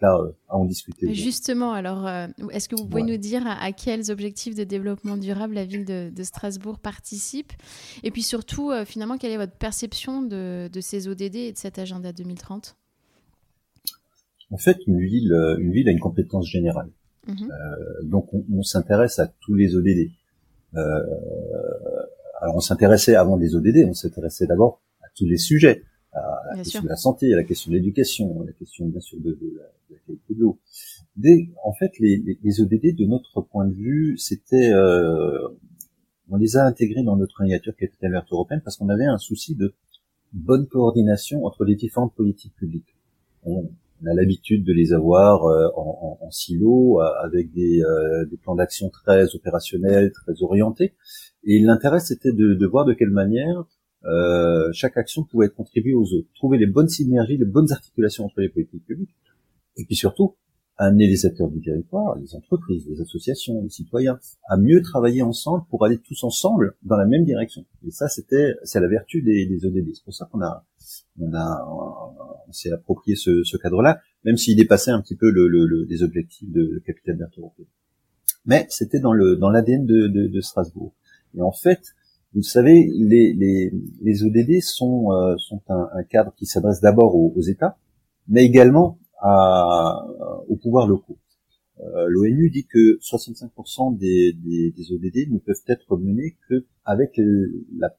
là 0.00 0.16
euh, 0.16 0.32
à 0.48 0.56
en 0.56 0.64
discuter. 0.64 1.14
Justement, 1.14 1.72
alors, 1.72 2.06
euh, 2.06 2.26
est-ce 2.52 2.68
que 2.68 2.76
vous 2.76 2.86
pouvez 2.86 3.02
nous 3.02 3.16
dire 3.16 3.42
à, 3.46 3.72
quels 3.72 4.10
objectifs 4.10 4.54
de 4.54 4.64
développement 4.64 5.16
durable 5.16 5.54
la 5.54 5.64
ville 5.64 5.84
de, 5.84 6.22
Strasbourg 6.22 6.78
participe 6.78 7.52
Et 8.02 8.10
puis 8.10 8.22
surtout, 8.22 8.70
euh, 8.70 8.84
finalement, 8.84 9.18
quelle 9.18 9.32
est 9.32 9.36
votre 9.36 9.56
perception 9.56 10.22
de, 10.22 10.68
ces 10.80 11.08
ODD 11.08 11.36
et 11.36 11.52
de 11.52 11.58
cet 11.58 11.78
agenda 11.78 12.12
2030 12.12 12.76
En 14.50 14.58
fait, 14.58 14.78
une 14.86 15.00
ville, 15.00 15.32
une 15.58 15.72
ville 15.72 15.88
a 15.88 15.92
une 15.92 16.00
compétence 16.00 16.46
générale. 16.46 16.90
Mhm. 17.26 17.50
donc, 18.04 18.30
on, 18.32 18.62
s'intéresse 18.62 19.18
à 19.18 19.26
tous 19.26 19.54
les 19.54 19.76
ODD. 19.76 20.10
alors, 20.74 22.56
on 22.56 22.60
s'intéressait 22.60 23.14
avant 23.14 23.36
les 23.36 23.54
ODD, 23.54 23.84
on 23.86 23.92
s'intéressait 23.92 24.46
d'abord 24.46 24.80
à 25.02 25.06
tous 25.14 25.26
les 25.26 25.36
sujets 25.36 25.84
à 26.12 26.42
la 26.50 26.56
question 26.56 26.82
de 26.82 26.88
la 26.88 26.96
santé, 26.96 27.32
à 27.32 27.36
la 27.36 27.44
question 27.44 27.70
de 27.70 27.76
l'éducation, 27.76 28.42
à 28.42 28.46
la 28.46 28.52
question 28.52 28.86
bien 28.86 29.00
sûr 29.00 29.18
de, 29.20 29.30
de, 29.30 29.56
la, 29.56 29.62
de 29.62 29.94
la, 29.94 29.98
qualité 30.06 30.34
de 30.34 30.40
l'eau. 30.40 30.58
En 31.62 31.72
fait, 31.72 31.92
les, 31.98 32.38
les, 32.42 32.60
ODD, 32.60 32.96
de 32.96 33.06
notre 33.06 33.40
point 33.42 33.66
de 33.66 33.74
vue, 33.74 34.16
c'était, 34.18 34.72
euh, 34.72 35.48
on 36.28 36.36
les 36.36 36.56
a 36.56 36.64
intégrés 36.64 37.02
dans 37.02 37.16
notre 37.16 37.36
candidature 37.36 37.76
capitale 37.76 38.12
verte 38.12 38.32
européenne 38.32 38.60
parce 38.64 38.76
qu'on 38.76 38.88
avait 38.88 39.04
un 39.04 39.18
souci 39.18 39.54
de 39.54 39.74
bonne 40.32 40.66
coordination 40.66 41.44
entre 41.44 41.64
les 41.64 41.76
différentes 41.76 42.14
politiques 42.14 42.54
publiques. 42.54 42.96
on, 43.44 43.68
a 44.06 44.14
l'habitude 44.14 44.64
de 44.64 44.72
les 44.72 44.94
avoir 44.94 45.44
en, 45.76 46.18
en, 46.22 46.30
silo, 46.30 47.00
avec 47.00 47.52
des, 47.52 47.82
des 48.30 48.36
plans 48.38 48.54
d'action 48.54 48.88
très 48.88 49.34
opérationnels, 49.34 50.10
très 50.12 50.42
orientés. 50.42 50.94
Et 51.44 51.58
l'intérêt, 51.58 52.00
c'était 52.00 52.32
de, 52.32 52.54
de, 52.54 52.66
voir 52.66 52.86
de 52.86 52.94
quelle 52.94 53.10
manière 53.10 53.66
euh, 54.04 54.70
chaque 54.72 54.96
action 54.96 55.24
pouvait 55.24 55.48
contribuer 55.48 55.94
aux 55.94 56.12
autres, 56.14 56.28
trouver 56.34 56.58
les 56.58 56.66
bonnes 56.66 56.88
synergies, 56.88 57.36
les 57.36 57.44
bonnes 57.44 57.70
articulations 57.72 58.24
entre 58.24 58.40
les 58.40 58.48
politiques 58.48 58.86
publiques, 58.86 59.14
et 59.76 59.84
puis 59.84 59.96
surtout 59.96 60.36
amener 60.78 61.06
les 61.06 61.26
acteurs 61.26 61.50
du 61.50 61.60
territoire, 61.60 62.16
les 62.16 62.34
entreprises, 62.34 62.86
les 62.88 63.02
associations, 63.02 63.62
les 63.62 63.68
citoyens, 63.68 64.18
à 64.48 64.56
mieux 64.56 64.80
travailler 64.80 65.20
ensemble 65.20 65.64
pour 65.68 65.84
aller 65.84 65.98
tous 65.98 66.24
ensemble 66.24 66.74
dans 66.82 66.96
la 66.96 67.04
même 67.04 67.24
direction. 67.24 67.66
Et 67.86 67.90
ça, 67.90 68.08
c'était, 68.08 68.54
c'est 68.64 68.80
la 68.80 68.88
vertu 68.88 69.20
des, 69.20 69.44
des 69.44 69.66
ODD. 69.66 69.94
C'est 69.94 70.04
pour 70.04 70.14
ça 70.14 70.26
qu'on 70.32 70.40
a, 70.40 70.64
on 71.20 71.34
a, 71.34 71.68
on 72.48 72.52
s'est 72.52 72.72
approprié 72.72 73.14
ce, 73.14 73.44
ce 73.44 73.58
cadre-là, 73.58 74.00
même 74.24 74.38
s'il 74.38 74.56
dépassait 74.56 74.90
un 74.90 75.02
petit 75.02 75.16
peu 75.16 75.30
le, 75.30 75.48
le, 75.48 75.84
les 75.84 76.02
objectifs 76.02 76.50
de, 76.50 76.62
de 76.62 76.78
Capitaine 76.78 77.18
Berthelot. 77.18 77.52
Mais 78.46 78.66
c'était 78.70 79.00
dans 79.00 79.12
le, 79.12 79.36
dans 79.36 79.50
l'ADN 79.50 79.84
de, 79.84 80.06
de, 80.06 80.28
de 80.28 80.40
Strasbourg. 80.40 80.94
Et 81.36 81.42
en 81.42 81.52
fait, 81.52 81.94
vous 82.34 82.42
savez, 82.42 82.88
les, 82.94 83.32
les, 83.34 83.72
les 84.02 84.22
ODD 84.22 84.60
sont, 84.60 85.12
euh, 85.12 85.36
sont 85.38 85.60
un, 85.68 86.02
cadre 86.08 86.32
qui 86.36 86.46
s'adresse 86.46 86.80
d'abord 86.80 87.16
aux, 87.16 87.32
aux, 87.34 87.42
États, 87.42 87.76
mais 88.28 88.44
également 88.44 88.98
à, 89.20 90.06
aux 90.48 90.56
pouvoirs 90.56 90.86
locaux. 90.86 91.18
Euh, 91.80 92.06
L'ONU 92.08 92.50
dit 92.50 92.66
que 92.66 92.98
65% 93.00 93.96
des, 93.96 94.32
des, 94.34 94.70
des, 94.70 94.92
ODD 94.92 95.32
ne 95.32 95.38
peuvent 95.38 95.62
être 95.66 95.96
menés 95.96 96.36
qu'avec 96.48 97.20
la 97.76 97.90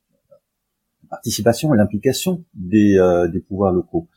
participation 1.10 1.74
et 1.74 1.78
l'implication 1.78 2.44
des, 2.54 2.98
euh, 2.98 3.28
des 3.28 3.42
pouvoirs 3.42 3.74
locaux. 3.74 4.08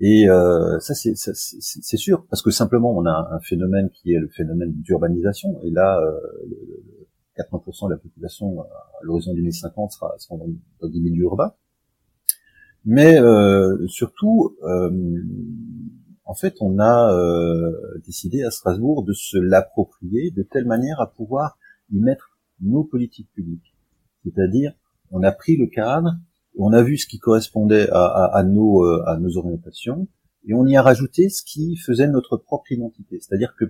Et 0.00 0.28
euh, 0.30 0.78
ça, 0.80 0.94
c'est 0.94 1.96
sûr, 1.98 2.24
parce 2.30 2.40
que 2.42 2.50
simplement, 2.50 2.96
on 2.96 3.04
a 3.04 3.28
un 3.32 3.40
phénomène 3.40 3.90
qui 3.90 4.14
est 4.14 4.18
le 4.18 4.28
phénomène 4.28 4.72
d'urbanisation, 4.72 5.60
et 5.62 5.70
là, 5.70 6.00
euh, 6.00 6.18
le, 6.48 6.99
80% 7.42 7.88
de 7.88 7.94
la 7.94 7.98
population 7.98 8.60
à 8.62 8.66
l'horizon 9.02 9.34
2050 9.34 9.92
sera, 9.92 10.16
dans, 10.30 10.88
des 10.88 11.00
milieux 11.00 11.24
urbains. 11.24 11.52
Mais 12.84 13.18
euh, 13.18 13.86
surtout, 13.88 14.56
euh, 14.62 14.90
en 16.24 16.34
fait, 16.34 16.54
on 16.60 16.78
a 16.78 17.12
euh, 17.12 17.72
décidé 18.06 18.44
à 18.44 18.50
Strasbourg 18.50 19.04
de 19.04 19.12
se 19.12 19.36
l'approprier 19.36 20.30
de 20.30 20.42
telle 20.42 20.64
manière 20.64 21.00
à 21.00 21.10
pouvoir 21.10 21.58
y 21.90 21.98
mettre 21.98 22.38
nos 22.60 22.84
politiques 22.84 23.30
publiques. 23.34 23.74
C'est-à-dire, 24.24 24.72
on 25.10 25.22
a 25.22 25.32
pris 25.32 25.56
le 25.56 25.66
cadre, 25.66 26.16
on 26.56 26.72
a 26.72 26.82
vu 26.82 26.98
ce 26.98 27.06
qui 27.06 27.18
correspondait 27.18 27.88
à, 27.90 28.04
à, 28.04 28.38
à 28.38 28.42
nos, 28.44 28.84
euh, 28.84 29.02
à 29.06 29.18
nos 29.18 29.36
orientations, 29.38 30.06
et 30.46 30.54
on 30.54 30.66
y 30.66 30.76
a 30.76 30.82
rajouté 30.82 31.28
ce 31.28 31.42
qui 31.42 31.76
faisait 31.76 32.08
notre 32.08 32.36
propre 32.36 32.70
identité. 32.72 33.18
C'est-à-dire 33.20 33.54
que, 33.58 33.64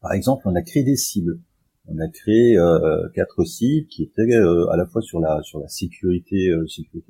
par 0.00 0.12
exemple, 0.12 0.42
on 0.46 0.54
a 0.54 0.62
créé 0.62 0.84
des 0.84 0.96
cibles 0.96 1.38
on 1.86 1.98
a 1.98 2.08
créé 2.08 2.56
euh, 2.56 3.08
quatre 3.14 3.44
sites 3.44 3.88
qui 3.88 4.02
étaient 4.02 4.34
euh, 4.34 4.68
à 4.70 4.76
la 4.76 4.86
fois 4.86 5.02
sur 5.02 5.20
la 5.20 5.36
euh, 5.36 5.68
sécurité 5.68 6.50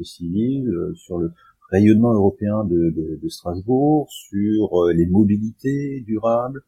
civile, 0.02 0.70
sur 0.94 1.18
le 1.18 1.32
rayonnement 1.70 2.12
européen 2.12 2.64
de, 2.64 3.28
Strasbourg, 3.28 4.06
sur 4.10 4.86
les 4.94 5.06
mobilités 5.06 6.00
durables, 6.06 6.62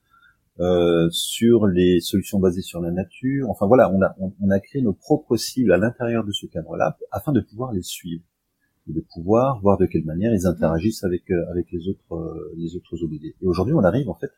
sur 1.11 1.67
les 1.67 2.01
solutions 2.01 2.41
basées 2.41 2.63
sur 2.63 2.81
la 2.81 2.91
nature. 2.91 3.51
Enfin 3.51 3.67
voilà, 3.67 3.93
on 3.93 4.01
a 4.01 4.17
on, 4.19 4.61
créé 4.61 4.83
nos 4.83 4.95
propres 4.95 5.37
cibles 5.37 5.73
à 5.73 5.77
l'intérieur 5.77 6.25
de 6.25 6.33
ce 6.33 6.47
cadre-là 6.47 6.97
afin 7.13 7.33
de 7.33 7.41
pouvoir 7.41 7.73
les 7.73 7.83
suivre 7.83 8.25
et 8.89 8.93
de 8.93 9.05
pouvoir 9.15 9.61
voir 9.61 9.77
de 9.79 9.87
quelle 9.87 10.05
manière 10.05 10.33
ils 10.33 10.47
interagissent 10.47 11.05
avec 11.05 11.25
les 11.29 11.89
autres 12.75 13.05
les. 13.05 13.37
Et 13.43 13.47
aujourd'hui, 13.47 13.75
on 13.75 13.85
arrive 13.85 14.09
en 14.09 14.15
fait 14.15 14.31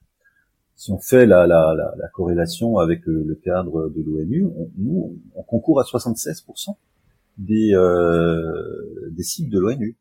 si 0.78 0.92
on 0.92 0.99
fait 0.99 1.26
la, 1.26 1.49
la, 1.49 1.75
la, 1.76 1.92
la 1.99 2.08
corrélation 2.08 2.78
avec 2.78 3.04
le, 3.04 3.35
cadre 3.35 3.88
de 3.88 4.00
l'ONU, 4.00 4.47
on, 4.47 4.70
nous, 4.78 5.18
on 5.35 5.42
concourt 5.42 5.80
à 5.80 5.82
76% 5.82 6.76
des, 7.37 7.75
euh, 7.75 9.11
des 9.11 9.25
sites 9.25 9.50
de 9.50 9.58
l'ONU. 9.58 9.97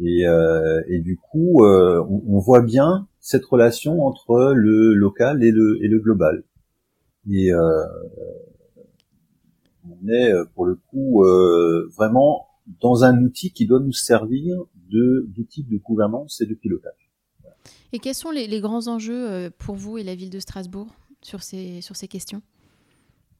Et, 0.00 0.26
euh, 0.26 0.82
et, 0.88 0.98
du 0.98 1.16
coup, 1.16 1.64
euh, 1.64 2.04
on, 2.04 2.38
voit 2.40 2.62
bien 2.62 3.06
cette 3.20 3.44
relation 3.44 4.04
entre 4.04 4.52
le 4.54 4.92
local 4.92 5.44
et 5.44 5.52
le, 5.52 5.78
et 5.80 5.86
le 5.86 6.00
global. 6.00 6.42
Et 7.30 7.52
euh, 7.52 7.86
on 9.88 10.08
est, 10.08 10.32
pour 10.56 10.66
le 10.66 10.74
coup, 10.74 11.22
euh, 11.22 11.88
vraiment 11.96 12.48
dans 12.80 13.04
un 13.04 13.22
outil 13.22 13.52
qui 13.52 13.66
doit 13.66 13.80
nous 13.80 13.92
servir 13.92 14.64
d'outil 14.90 15.62
de 15.62 15.76
gouvernance 15.78 16.40
et 16.40 16.46
de 16.46 16.54
pilotage. 16.54 17.05
Et 17.92 17.98
quels 17.98 18.14
sont 18.14 18.30
les, 18.30 18.60
grands 18.60 18.88
enjeux 18.88 19.30
euh, 19.30 19.50
pour 19.56 19.76
vous 19.76 19.98
et 19.98 20.02
la 20.02 20.14
ville 20.14 20.30
de 20.30 20.40
Strasbourg 20.40 20.88
sur 21.22 21.42
ces, 21.42 21.80
sur 21.80 21.96
ces 21.96 22.08
questions? 22.08 22.42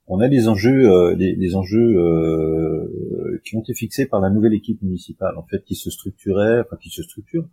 On 0.08 0.20
a 0.20 0.28
des 0.28 0.48
enjeux, 0.48 0.88
euh, 0.88 1.16
des, 1.16 1.54
enjeux 1.56 1.96
euh, 1.98 3.40
qui 3.44 3.56
ont 3.56 3.60
été 3.60 3.74
fixés 3.74 4.06
par 4.06 4.20
la 4.20 4.30
nouvelle 4.30 4.54
équipe 4.54 4.80
municipale, 4.82 5.36
en 5.36 5.42
fait, 5.42 5.64
qui 5.64 5.74
se 5.74 5.90
structurait, 5.90 6.62
qui 6.80 6.90
se 6.90 7.02
structure 7.02 7.48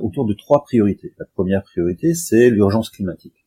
autour 0.00 0.24
de 0.24 0.32
trois 0.32 0.62
priorités. 0.62 1.12
La 1.18 1.26
première 1.26 1.62
priorité, 1.62 2.14
c'est 2.14 2.48
l'urgence 2.48 2.88
climatique. 2.88 3.44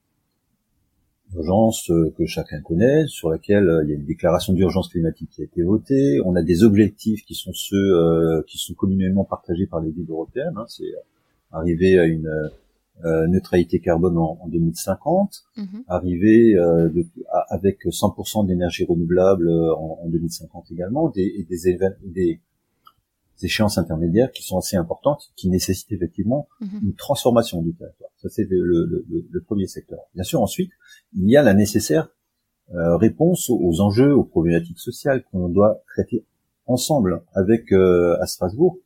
Urgence 1.34 1.92
que 2.16 2.28
chacun 2.28 2.62
connaît, 2.62 3.08
sur 3.08 3.32
laquelle 3.32 3.68
il 3.86 3.90
y 3.90 3.94
a 3.94 3.96
une 3.96 4.06
déclaration 4.06 4.54
d'urgence 4.54 4.90
climatique 4.90 5.32
qui 5.32 5.42
a 5.42 5.46
été 5.46 5.63
votée. 5.63 6.20
On 6.24 6.36
a 6.36 6.44
des 6.44 6.63
objectifs 6.63 7.25
qui 7.25 7.34
sont 7.34 7.54
ceux 7.54 8.44
qui 8.46 8.60
sont 8.60 8.75
communément 8.75 9.24
partagés 9.24 9.66
par 9.66 9.82
les 9.82 9.90
villes 9.90 10.12
européennes. 10.12 10.54
Hein. 10.58 10.68
Arriver 11.51 12.00
à 12.00 12.05
une 12.05 12.29
euh, 13.03 13.27
neutralité 13.27 13.79
carbone 13.79 14.15
en, 14.17 14.38
en 14.41 14.48
2050, 14.48 15.43
mhm. 15.58 15.65
arriver 15.88 16.53
euh, 16.55 16.88
de, 16.89 17.03
avec 17.50 17.84
100% 17.86 18.46
d'énergie 18.46 18.86
renouvelable 18.86 19.50
euh, 19.50 19.74
en, 19.74 20.01
en, 20.03 20.10
2050 20.10 20.72
également, 20.72 21.10
des, 21.10 21.24
et 21.24 21.43
des, 21.43 21.79
des, 22.03 22.39
échéances 23.41 23.79
intermédiaires 23.79 24.31
qui 24.31 24.43
sont 24.43 24.60
assez 24.60 24.77
importantes, 24.77 25.31
qui 25.36 25.50
nécessitent 25.50 25.91
effectivement 25.91 26.48
mhm. 26.60 26.79
une 26.84 26.93
transformation 26.93 27.63
du 27.63 27.74
territoire. 27.74 28.12
Ça, 28.17 28.29
c'est 28.29 28.48
le, 28.48 28.63
le, 28.63 29.03
le, 29.10 29.41
premier 29.41 29.65
secteur. 29.65 30.01
Bien 30.13 30.24
sûr, 30.24 30.39
ensuite, 30.39 30.72
il 31.17 31.27
y 31.27 31.36
a 31.38 31.41
la 31.41 31.55
nécessaire 31.55 32.10
euh, 32.75 32.98
réponse 32.98 33.50
aux, 33.50 33.81
enjeux, 33.81 34.13
aux 34.13 34.24
problématiques 34.24 34.77
sociales 34.77 35.24
qu'on 35.31 35.50
doit 35.50 35.81
traiter 35.88 36.24
ensemble 36.67 37.24
avec 37.34 37.72
à 37.72 38.27
Strasbourg 38.27 38.77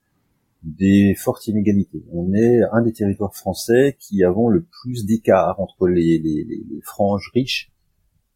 des 0.66 1.14
fortes 1.16 1.48
inégalités. 1.48 2.04
On 2.12 2.34
est 2.34 2.62
un 2.72 2.82
des 2.82 2.92
territoires 2.92 3.36
français 3.36 3.96
qui 4.00 4.24
avons 4.24 4.50
le 4.50 4.64
plus 4.64 5.06
d'écart 5.06 5.60
entre 5.60 5.88
les, 5.88 6.20
les, 6.20 6.44
les, 6.44 6.82
franges 6.82 7.32
riches 7.34 7.72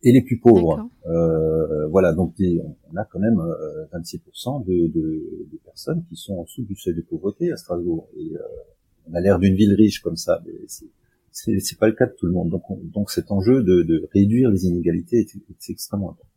et 0.03 0.11
les 0.11 0.21
plus 0.21 0.39
pauvres. 0.39 0.87
Euh, 1.07 1.87
voilà, 1.87 2.13
donc 2.13 2.35
on 2.39 2.95
a 2.95 3.03
quand 3.05 3.19
même 3.19 3.41
26% 3.93 4.61
euh, 4.61 4.65
de, 4.65 4.87
de, 4.87 5.47
de, 5.51 5.57
personnes 5.65 6.03
qui 6.07 6.15
sont 6.15 6.35
en 6.35 6.43
dessous 6.43 6.63
du 6.63 6.75
seuil 6.75 6.93
de 6.93 7.01
pauvreté 7.01 7.51
à 7.51 7.57
Strasbourg. 7.57 8.07
Et 8.15 8.35
euh, 8.35 8.41
on 9.09 9.15
a 9.15 9.21
l'air 9.21 9.39
d'une 9.39 9.55
ville 9.55 9.73
riche 9.73 9.99
comme 10.01 10.17
ça, 10.17 10.41
mais 10.45 10.53
c'est 10.67 10.85
c'est 11.31 11.77
pas 11.77 11.87
le 11.87 11.93
cas 11.93 12.05
de 12.05 12.13
tout 12.17 12.25
le 12.25 12.31
monde. 12.31 12.49
Donc, 12.49 12.63
donc 12.91 13.11
cet 13.11 13.31
enjeu 13.31 13.63
de, 13.63 13.83
de 13.83 14.07
réduire 14.13 14.49
les 14.49 14.65
inégalités 14.65 15.19
est, 15.19 15.35
est, 15.35 15.69
extrêmement 15.71 16.11
important. 16.11 16.29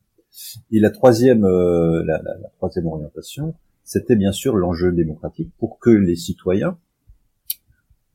Et 0.71 0.81
la 0.81 0.91
troisième, 0.91 1.45
euh, 1.45 2.05
la, 2.05 2.21
la, 2.23 2.39
la, 2.39 2.49
troisième 2.57 2.87
orientation, 2.87 3.55
c'était 3.93 4.17
bien 4.17 4.33
sûr 4.33 4.57
l'enjeu 4.57 4.91
démocratique 4.91 5.53
pour 5.59 5.79
que 5.79 5.91
les 5.91 6.17
citoyens 6.17 6.79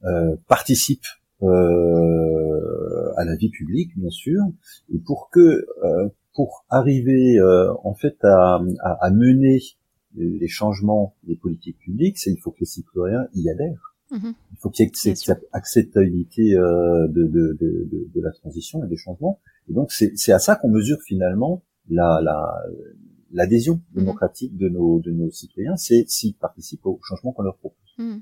euh, 0.06 0.36
participent 0.48 1.14
euh, 1.44 3.12
à 3.16 3.26
la 3.26 3.36
vie 3.36 3.50
publique, 3.50 3.92
bien 3.96 4.10
sûr, 4.10 4.42
et 4.92 4.98
pour 4.98 5.30
que 5.30 5.68
euh, 5.84 6.10
pour 6.34 6.66
arriver 6.70 7.38
euh, 7.38 7.72
en 7.84 7.94
fait 7.94 8.18
à, 8.24 8.60
à, 8.80 9.06
à, 9.06 9.12
mener 9.12 9.60
les 10.16 10.48
changements 10.48 11.16
des 11.24 11.36
politiques 11.36 11.78
publiques, 11.78 12.18
c'est 12.18 12.32
il 12.32 12.40
faut 12.40 12.50
que 12.50 12.62
les 12.62 12.66
citoyens 12.66 13.28
y 13.36 13.48
adhèrent. 13.48 13.96
Mm-hmm. 14.12 14.34
Il 14.54 14.58
faut 14.60 14.72
qu'il 14.72 14.86
y 14.86 14.90
ait 15.10 15.16
cette 15.16 15.46
acceptabilité 15.52 16.56
euh, 16.56 17.08
de, 17.08 17.28
de, 17.28 17.56
de, 17.62 18.08
de, 18.16 18.22
la 18.22 18.32
transition 18.32 18.84
et 18.84 18.88
des 18.88 18.98
changements. 18.98 19.40
Et 19.70 19.74
donc 19.74 19.92
c'est 19.92 20.32
à 20.32 20.40
ça 20.40 20.56
qu'on 20.56 20.70
mesure 20.70 20.98
finalement 21.06 21.62
la, 21.90 22.20
la, 22.24 22.64
l'adhésion 23.32 23.76
mhm. 23.76 24.00
démocratique 24.00 24.58
de 24.58 24.70
nos 24.70 25.00
de 25.00 25.12
nos 25.12 25.32
citoyens, 25.32 25.76
c'est 25.76 26.06
s'ils 26.08 26.36
participent 26.36 26.86
au 26.86 27.00
changement 27.02 27.32
qu'on 27.32 27.44
leur 27.44 27.58
propose. 27.58 27.94
Mhm. 27.98 28.22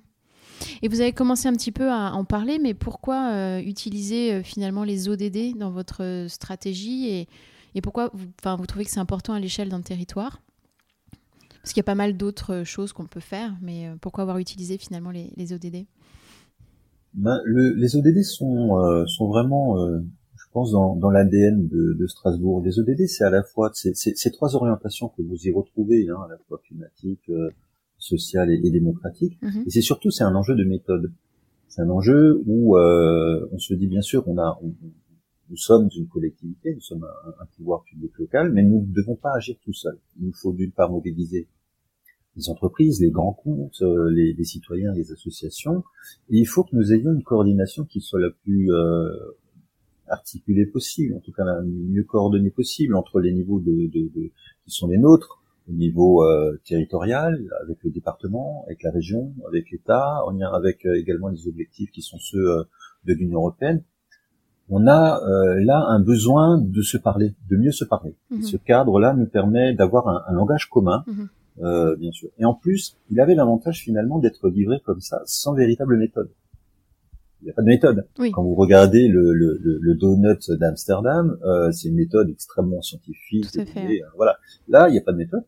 Et 0.81 0.88
vous 0.88 1.01
avez 1.01 1.12
commencé 1.12 1.47
un 1.47 1.53
petit 1.53 1.71
peu 1.71 1.89
à 1.89 2.13
en 2.13 2.25
parler, 2.25 2.59
mais 2.59 2.74
pourquoi 2.74 3.31
euh, 3.31 3.59
utiliser 3.59 4.33
euh, 4.33 4.43
finalement 4.43 4.83
les 4.83 5.09
ODD 5.09 5.57
dans 5.57 5.71
votre 5.71 6.03
euh, 6.03 6.27
stratégie 6.27 7.07
et, 7.07 7.27
et 7.75 7.81
pourquoi 7.81 8.09
vous, 8.13 8.27
vous 8.57 8.65
trouvez 8.65 8.85
que 8.85 8.91
c'est 8.91 9.00
important 9.00 9.33
à 9.33 9.39
l'échelle 9.39 9.69
d'un 9.69 9.81
territoire? 9.81 10.41
Parce 11.62 11.74
qu'il 11.74 11.77
y 11.77 11.81
a 11.81 11.83
pas 11.83 11.95
mal 11.95 12.15
d'autres 12.15 12.63
choses 12.63 12.93
qu'on 12.93 13.07
peut 13.07 13.19
faire, 13.19 13.55
mais 13.62 13.89
pourquoi 14.00 14.21
avoir 14.21 14.38
utilisé 14.38 14.77
finalement 14.77 15.09
les, 15.09 15.33
les 15.35 15.51
ODD 15.51 15.88
ben, 17.13 17.41
le, 17.43 17.74
Les 17.74 17.95
ODD 17.95 18.21
sont, 18.21 19.05
sont 19.07 19.27
vraiment 19.27 19.75
pense, 20.55 20.71
dans, 20.71 20.95
dans 20.95 21.09
l'ADN 21.09 21.67
de, 21.67 21.93
de, 21.93 22.07
Strasbourg. 22.07 22.63
Les 22.63 22.79
ODD, 22.79 23.07
c'est 23.07 23.25
à 23.25 23.29
la 23.29 23.43
fois 23.43 23.71
ces 23.74 24.31
trois 24.31 24.55
orientations 24.55 25.09
que 25.09 25.21
vous 25.21 25.47
y 25.47 25.51
retrouvez, 25.51 26.07
hein, 26.09 26.17
à 26.25 26.29
la 26.29 26.38
fois 26.47 26.62
climatique, 26.65 27.29
euh, 27.29 27.50
sociale 27.97 28.50
et, 28.51 28.71
démocratique. 28.71 29.38
Mhm. 29.41 29.63
Et 29.67 29.69
c'est 29.69 29.81
surtout 29.81 30.12
c'est 30.12 30.24
un 30.24 30.33
enjeu 30.33 30.55
de 30.55 30.63
méthode. 30.63 31.12
C'est 31.67 31.81
un 31.81 31.89
enjeu 31.89 32.41
où 32.45 32.77
on 32.77 33.59
se 33.59 33.74
dit 33.74 33.88
bien 33.88 34.01
sûr, 34.01 34.24
on 34.27 34.38
a, 34.38 34.57
nous 35.50 35.57
sommes 35.57 35.89
une 35.93 36.07
collectivité, 36.07 36.74
nous 36.74 36.81
sommes 36.81 37.05
un, 37.39 37.45
pouvoir 37.57 37.83
public 37.83 38.17
local, 38.17 38.51
mais 38.53 38.63
nous 38.63 38.81
ne 38.81 38.93
devons 38.93 39.15
pas 39.15 39.33
agir 39.35 39.57
tout 39.63 39.74
seuls. 39.74 40.00
Il 40.17 40.27
nous 40.27 40.33
faut 40.33 40.53
d'une 40.53 40.71
part 40.71 40.89
mobiliser 40.89 41.50
les 42.35 42.50
entreprises, 42.50 43.00
les 43.00 43.12
grands 43.12 43.33
comptes, 43.33 43.81
euh, 43.81 44.09
les, 44.09 44.33
les, 44.33 44.43
citoyens, 44.43 44.93
les 44.93 45.12
associations, 45.12 45.83
et 46.29 46.38
il 46.38 46.45
faut 46.45 46.63
que 46.63 46.75
nous 46.75 46.91
ayons 46.91 47.13
une 47.13 47.24
coordination 47.24 47.85
qui 47.85 48.01
soit 48.01 48.19
la 48.19 48.29
plus 48.29 48.74
euh, 48.74 49.09
articulée 50.07 50.65
possible, 50.65 51.15
en 51.15 51.19
tout 51.19 51.31
cas 51.31 51.43
la 51.43 51.62
mieux 51.62 52.03
coordonnée 52.03 52.51
possible 52.51 52.95
entre 52.95 53.19
les 53.19 53.33
niveaux 53.33 53.59
de, 53.59 53.88
de, 53.88 54.09
de 54.15 54.31
qui 54.63 54.71
sont 54.71 54.88
les 54.88 54.97
nôtres, 54.97 55.41
au 55.67 55.74
niveau 55.74 56.24
euh, 56.24 56.59
territorial, 56.63 57.43
avec 57.63 57.83
le 57.83 57.89
département, 57.89 58.63
avec 58.67 58.83
la 58.83 58.91
région, 58.91 59.33
avec 59.47 59.71
l'État, 59.71 60.24
en 60.25 60.31
lien 60.31 60.51
avec 60.53 60.85
euh, 60.85 60.95
également 60.95 61.29
les 61.29 61.47
objectifs 61.47 61.89
qui 61.91 62.01
sont 62.01 62.19
ceux 62.19 62.59
euh, 62.59 62.63
de 63.05 63.13
l'Union 63.13 63.39
européenne, 63.39 63.83
on 64.69 64.88
a 64.88 65.21
euh, 65.24 65.63
là 65.63 65.85
un 65.88 66.00
besoin 66.00 66.59
de 66.59 66.81
se 66.81 66.97
parler, 66.97 67.33
de 67.50 67.57
mieux 67.57 67.71
se 67.71 67.85
parler. 67.85 68.15
Mhm. 68.31 68.41
Ce 68.41 68.57
cadre-là 68.57 69.13
nous 69.13 69.27
permet 69.27 69.74
d'avoir 69.74 70.07
un, 70.07 70.33
langage 70.33 70.69
commun, 70.69 71.03
mhm. 71.07 71.29
euh, 71.63 71.95
bien 71.95 72.12
sûr. 72.12 72.29
Et 72.39 72.45
en 72.45 72.53
plus, 72.53 72.97
il 73.12 73.19
avait 73.19 73.35
l'avantage 73.35 73.81
finalement 73.81 74.19
d'être 74.19 74.50
livré 74.50 74.79
comme 74.83 75.01
ça, 75.01 75.21
sans 75.25 75.53
véritable 75.53 75.97
méthode. 75.97 76.29
Il 77.42 77.46
n'y 77.46 77.51
a 77.51 77.54
pas 77.54 77.62
de 77.62 77.68
méthode. 77.68 78.08
Quand 78.34 78.44
vous 78.44 78.56
regardez 78.56 79.08
le, 79.08 79.34
le, 79.34 79.60
le, 79.62 79.96
donut 79.96 80.50
d'Amsterdam, 80.50 81.38
euh, 81.44 81.72
c'est 81.72 81.89
une 81.89 81.96
méthode 81.96 82.30
extrêmement 82.30 82.82
scientifique. 82.82 83.46
voilà. 84.15 84.38
Là, 84.68 84.88
il 84.89 84.94
n'y 84.94 84.98
a 84.98 85.01
pas 85.01 85.12
de 85.12 85.18
méthode. 85.18 85.44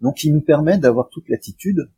Donc, 0.00 0.24
il 0.24 0.32
nous 0.32 0.40
permet 0.40 0.78
d'avoir 0.78 1.08
toute 1.10 1.28
l'attitude 1.28 1.90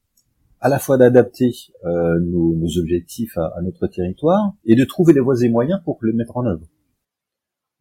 à 0.61 0.69
la 0.69 0.79
fois 0.79 0.99
d'adapter 0.99 1.53
euh, 1.85 2.19
nos, 2.21 2.55
nos, 2.55 2.79
objectifs 2.79 3.37
à, 3.39 3.53
à, 3.57 3.63
notre 3.63 3.87
territoire 3.87 4.53
et 4.65 4.75
de 4.75 4.85
trouver 4.85 5.13
les 5.13 5.21
voies 5.21 5.43
et 5.43 5.49
moyens 5.49 5.81
pour 5.85 5.99
le 6.01 6.13
mettre 6.13 6.37
en 6.37 6.47
œuvre. 6.47 6.67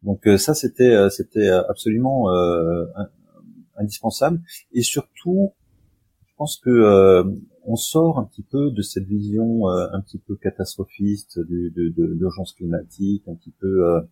Donc 0.02 0.26
euh, 0.26 0.38
ça 0.38 0.54
c'était 0.54 0.94
euh, 0.94 1.10
c'était 1.10 1.48
absolument 1.48 2.32
euh, 2.32 2.86
indispensable 3.76 4.40
et 4.72 4.82
surtout 4.82 5.52
je 6.26 6.32
pense 6.36 6.58
que 6.58 7.22
on 7.70 7.76
sort 7.76 8.18
un 8.18 8.24
petit 8.24 8.42
peu 8.42 8.70
de 8.70 8.82
cette 8.82 9.06
vision 9.06 9.68
un 9.68 10.00
petit 10.00 10.18
peu 10.18 10.36
catastrophiste 10.36 11.38
de, 11.38 11.70
de, 11.76 12.04
l'urgence 12.04 12.52
climatique, 12.52 13.22
un 13.28 13.34
petit 13.34 13.54
peu 13.60 14.02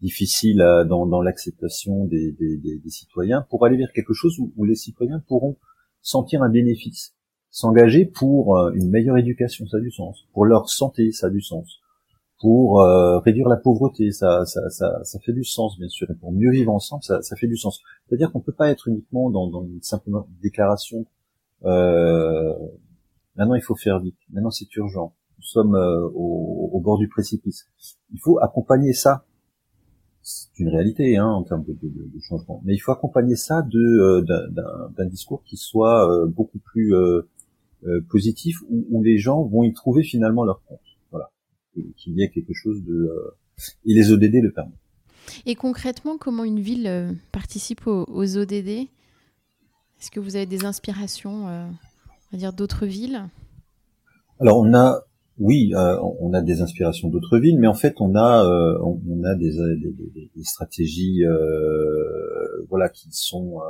difficile 0.00 0.58
dans, 0.88 1.06
dans 1.06 1.22
l'acceptation 1.22 2.04
des, 2.04 2.32
des, 2.32 2.56
des, 2.56 2.78
des, 2.78 2.90
citoyens 2.90 3.44
pour 3.50 3.64
aller 3.66 3.76
vers 3.76 3.92
quelque 3.92 4.14
chose 4.14 4.38
où, 4.38 4.52
où 4.56 4.64
les 4.64 4.76
citoyens 4.76 5.20
pourront 5.26 5.56
sentir 6.02 6.42
un 6.42 6.48
bénéfice 6.48 7.14
S'engager 7.50 8.04
pour 8.04 8.58
euh, 8.58 8.72
une 8.72 8.90
meilleure 8.90 9.16
éducation, 9.16 9.66
ça 9.66 9.78
a 9.78 9.80
du 9.80 9.90
sens. 9.90 10.26
Pour 10.32 10.44
leur 10.44 10.68
santé, 10.68 11.12
ça 11.12 11.28
a 11.28 11.30
du 11.30 11.40
sens. 11.40 11.80
Pour 12.40 12.82
euh, 12.82 13.18
réduire 13.20 13.48
la 13.48 13.56
pauvreté, 13.56 14.12
ça, 14.12 14.44
ça, 14.44 14.68
ça, 14.68 15.02
ça, 15.02 15.18
fait 15.20 15.32
du 15.32 15.44
sens, 15.44 15.78
bien 15.78 15.88
sûr. 15.88 16.08
Et 16.10 16.14
pour 16.14 16.30
mieux 16.30 16.50
vivre 16.50 16.72
ensemble, 16.72 17.02
ça, 17.02 17.22
ça 17.22 17.36
fait 17.36 17.46
du 17.46 17.56
sens. 17.56 17.80
C'est-à-dire 18.06 18.30
qu'on 18.30 18.40
peut 18.40 18.52
pas 18.52 18.68
être 18.68 18.88
uniquement 18.88 19.30
dans, 19.30 19.48
dans 19.48 19.64
une 19.64 19.82
simple 19.82 20.10
déclaration. 20.42 21.06
Euh, 21.64 22.54
maintenant, 23.36 23.54
il 23.54 23.62
faut 23.62 23.76
faire 23.76 24.00
vite. 24.00 24.16
Maintenant, 24.30 24.50
c'est 24.50 24.74
urgent. 24.76 25.14
Nous 25.38 25.44
sommes 25.44 25.74
euh, 25.74 26.08
au, 26.14 26.70
au, 26.72 26.80
bord 26.80 26.98
du 26.98 27.08
précipice. 27.08 27.66
Il 28.12 28.20
faut 28.20 28.38
accompagner 28.40 28.92
ça 28.92 29.24
c'est 30.20 30.58
une 30.58 30.68
réalité 30.68 31.16
hein, 31.16 31.26
en 31.26 31.42
termes 31.42 31.64
de, 31.64 31.72
de, 31.72 31.88
de, 31.88 32.20
changement. 32.20 32.60
Mais 32.62 32.74
il 32.74 32.78
faut 32.80 32.92
accompagner 32.92 33.34
ça 33.34 33.62
de 33.62 34.20
d'un 34.90 35.06
discours 35.06 35.42
qui 35.42 35.56
soit 35.56 36.26
beaucoup 36.26 36.58
plus 36.58 36.92
euh, 37.86 38.00
positif 38.10 38.60
où, 38.68 38.84
où, 38.90 39.04
les 39.04 39.18
gens 39.18 39.44
vont 39.44 39.62
y 39.62 39.72
trouver 39.72 40.02
finalement 40.02 40.42
leur 40.44 40.64
compte. 40.64 40.80
Voilà, 41.12 41.30
qu'il 41.96 42.18
y 42.18 42.24
ait 42.24 42.28
quelque 42.28 42.52
chose 42.52 42.82
de 42.82 42.92
euh, 42.92 43.36
et 43.86 43.94
les 43.94 44.10
ODD 44.10 44.34
le 44.42 44.50
permettent. 44.50 44.74
Et 45.46 45.54
concrètement, 45.54 46.18
comment 46.18 46.42
une 46.42 46.58
ville 46.58 46.88
euh, 46.88 47.12
participe 47.30 47.86
aux, 47.86 48.36
ODD 48.36 48.88
Est-ce 50.00 50.10
que 50.10 50.20
vous 50.20 50.36
avez 50.36 50.46
des 50.46 50.64
inspirations, 50.64 51.46
on 51.46 52.32
va 52.32 52.38
dire, 52.38 52.52
d'autres 52.52 52.86
villes? 52.86 53.22
Alors 54.40 54.58
on 54.58 54.72
a, 54.74 55.02
oui, 55.38 55.72
on 55.74 56.32
a 56.32 56.40
des 56.40 56.62
inspirations 56.62 57.08
d'autres 57.08 57.38
villes, 57.38 57.58
mais 57.58 57.66
en 57.66 57.74
fait 57.74 58.00
on 58.00 58.14
a, 58.14 58.44
on, 58.80 59.24
a 59.24 59.34
des, 59.34 59.56
des, 59.76 60.30
des 60.34 60.44
stratégies, 60.44 61.22
voilà, 62.68 62.88
qui 62.88 63.08
sont 63.10 63.60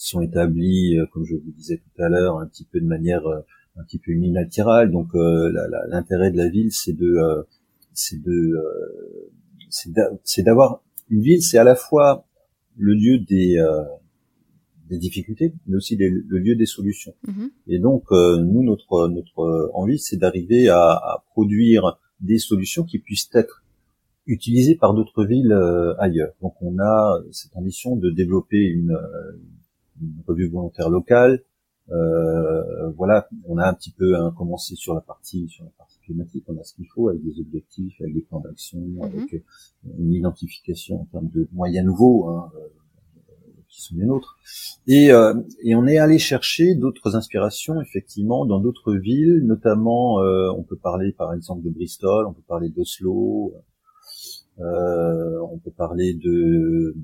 sont 0.00 0.20
établis, 0.22 0.98
euh, 0.98 1.06
comme 1.12 1.24
je 1.24 1.34
vous 1.34 1.52
disais 1.52 1.76
tout 1.76 2.02
à 2.02 2.08
l'heure, 2.08 2.38
un 2.38 2.46
petit 2.46 2.64
peu 2.64 2.80
de 2.80 2.86
manière 2.86 3.26
euh, 3.26 3.40
un 3.76 3.84
petit 3.84 3.98
peu 3.98 4.12
unilatérale. 4.12 4.90
Donc 4.90 5.14
euh, 5.14 5.52
l'intérêt 5.88 6.30
de 6.30 6.36
la 6.36 6.48
ville, 6.48 6.72
c'est 6.72 6.94
de 6.94 7.46
c'est 7.92 8.20
de 8.22 8.56
c'est 10.24 10.42
d'avoir 10.42 10.82
une 11.10 11.20
ville, 11.20 11.42
c'est 11.42 11.58
à 11.58 11.64
la 11.64 11.76
fois 11.76 12.24
le 12.76 12.94
lieu 12.94 13.18
des 13.18 13.58
des 14.90 14.98
difficultés, 14.98 15.54
mais 15.66 15.76
aussi 15.76 15.96
le 15.96 16.38
lieu 16.38 16.56
des 16.56 16.66
solutions. 16.66 17.14
Mm-hmm. 17.26 17.50
Et 17.68 17.78
donc, 17.78 18.10
nous, 18.10 18.62
notre 18.62 19.08
notre 19.08 19.70
envie, 19.72 19.98
c'est 19.98 20.16
d'arriver 20.16 20.68
à, 20.68 20.90
à, 20.90 21.24
produire 21.30 21.98
des 22.20 22.38
solutions 22.38 22.84
qui 22.84 22.98
puissent 22.98 23.30
être 23.32 23.64
utilisées 24.26 24.74
par 24.74 24.92
d'autres 24.92 25.24
villes 25.24 25.56
ailleurs. 25.98 26.32
Donc, 26.42 26.54
on 26.60 26.78
a 26.78 27.20
cette 27.30 27.56
ambition 27.56 27.96
de 27.96 28.10
développer 28.10 28.58
une, 28.58 28.98
une 30.02 30.22
revue 30.26 30.48
volontaire 30.48 30.90
locale. 30.90 31.42
Euh, 31.92 32.90
voilà, 32.90 33.28
on 33.46 33.58
a 33.58 33.66
un 33.66 33.74
petit 33.74 33.90
peu 33.90 34.16
hein, 34.16 34.32
commencé 34.36 34.76
sur 34.76 34.94
la 34.94 35.00
partie 35.00 35.48
sur 35.48 35.64
la 35.64 35.70
partie 35.70 35.98
climatique. 36.00 36.44
On 36.46 36.56
a 36.58 36.62
ce 36.62 36.74
qu'il 36.74 36.86
faut 36.86 37.08
avec 37.08 37.22
des 37.24 37.40
objectifs, 37.40 38.00
avec 38.00 38.14
des 38.14 38.20
plans 38.20 38.40
d'action, 38.40 38.78
mhm. 38.78 39.02
avec 39.02 39.34
euh, 39.34 39.42
une 39.98 40.12
identification 40.12 41.02
en 41.02 41.04
termes 41.06 41.28
de 41.30 41.48
moyens 41.52 41.84
nouveaux 41.84 42.28
hein, 42.28 42.52
euh, 42.54 42.68
qui 43.70 43.82
sont 43.82 43.94
les 43.96 44.04
nôtres. 44.04 44.36
Et, 44.86 45.12
euh, 45.12 45.34
et 45.62 45.74
on 45.74 45.86
est 45.86 45.98
allé 45.98 46.18
chercher 46.18 46.74
d'autres 46.74 47.16
inspirations 47.16 47.80
effectivement 47.80 48.44
dans 48.44 48.60
d'autres 48.60 48.94
villes, 48.94 49.42
notamment 49.44 50.16
on 50.16 50.62
peut 50.62 50.76
parler 50.76 51.12
par 51.12 51.32
exemple 51.32 51.62
de 51.62 51.70
Bristol, 51.70 52.26
on 52.26 52.32
peut 52.32 52.42
parler 52.46 52.68
d'Oslo, 52.68 53.54
on 54.58 55.58
peut 55.64 55.70
parler 55.70 56.14
de 56.14 56.94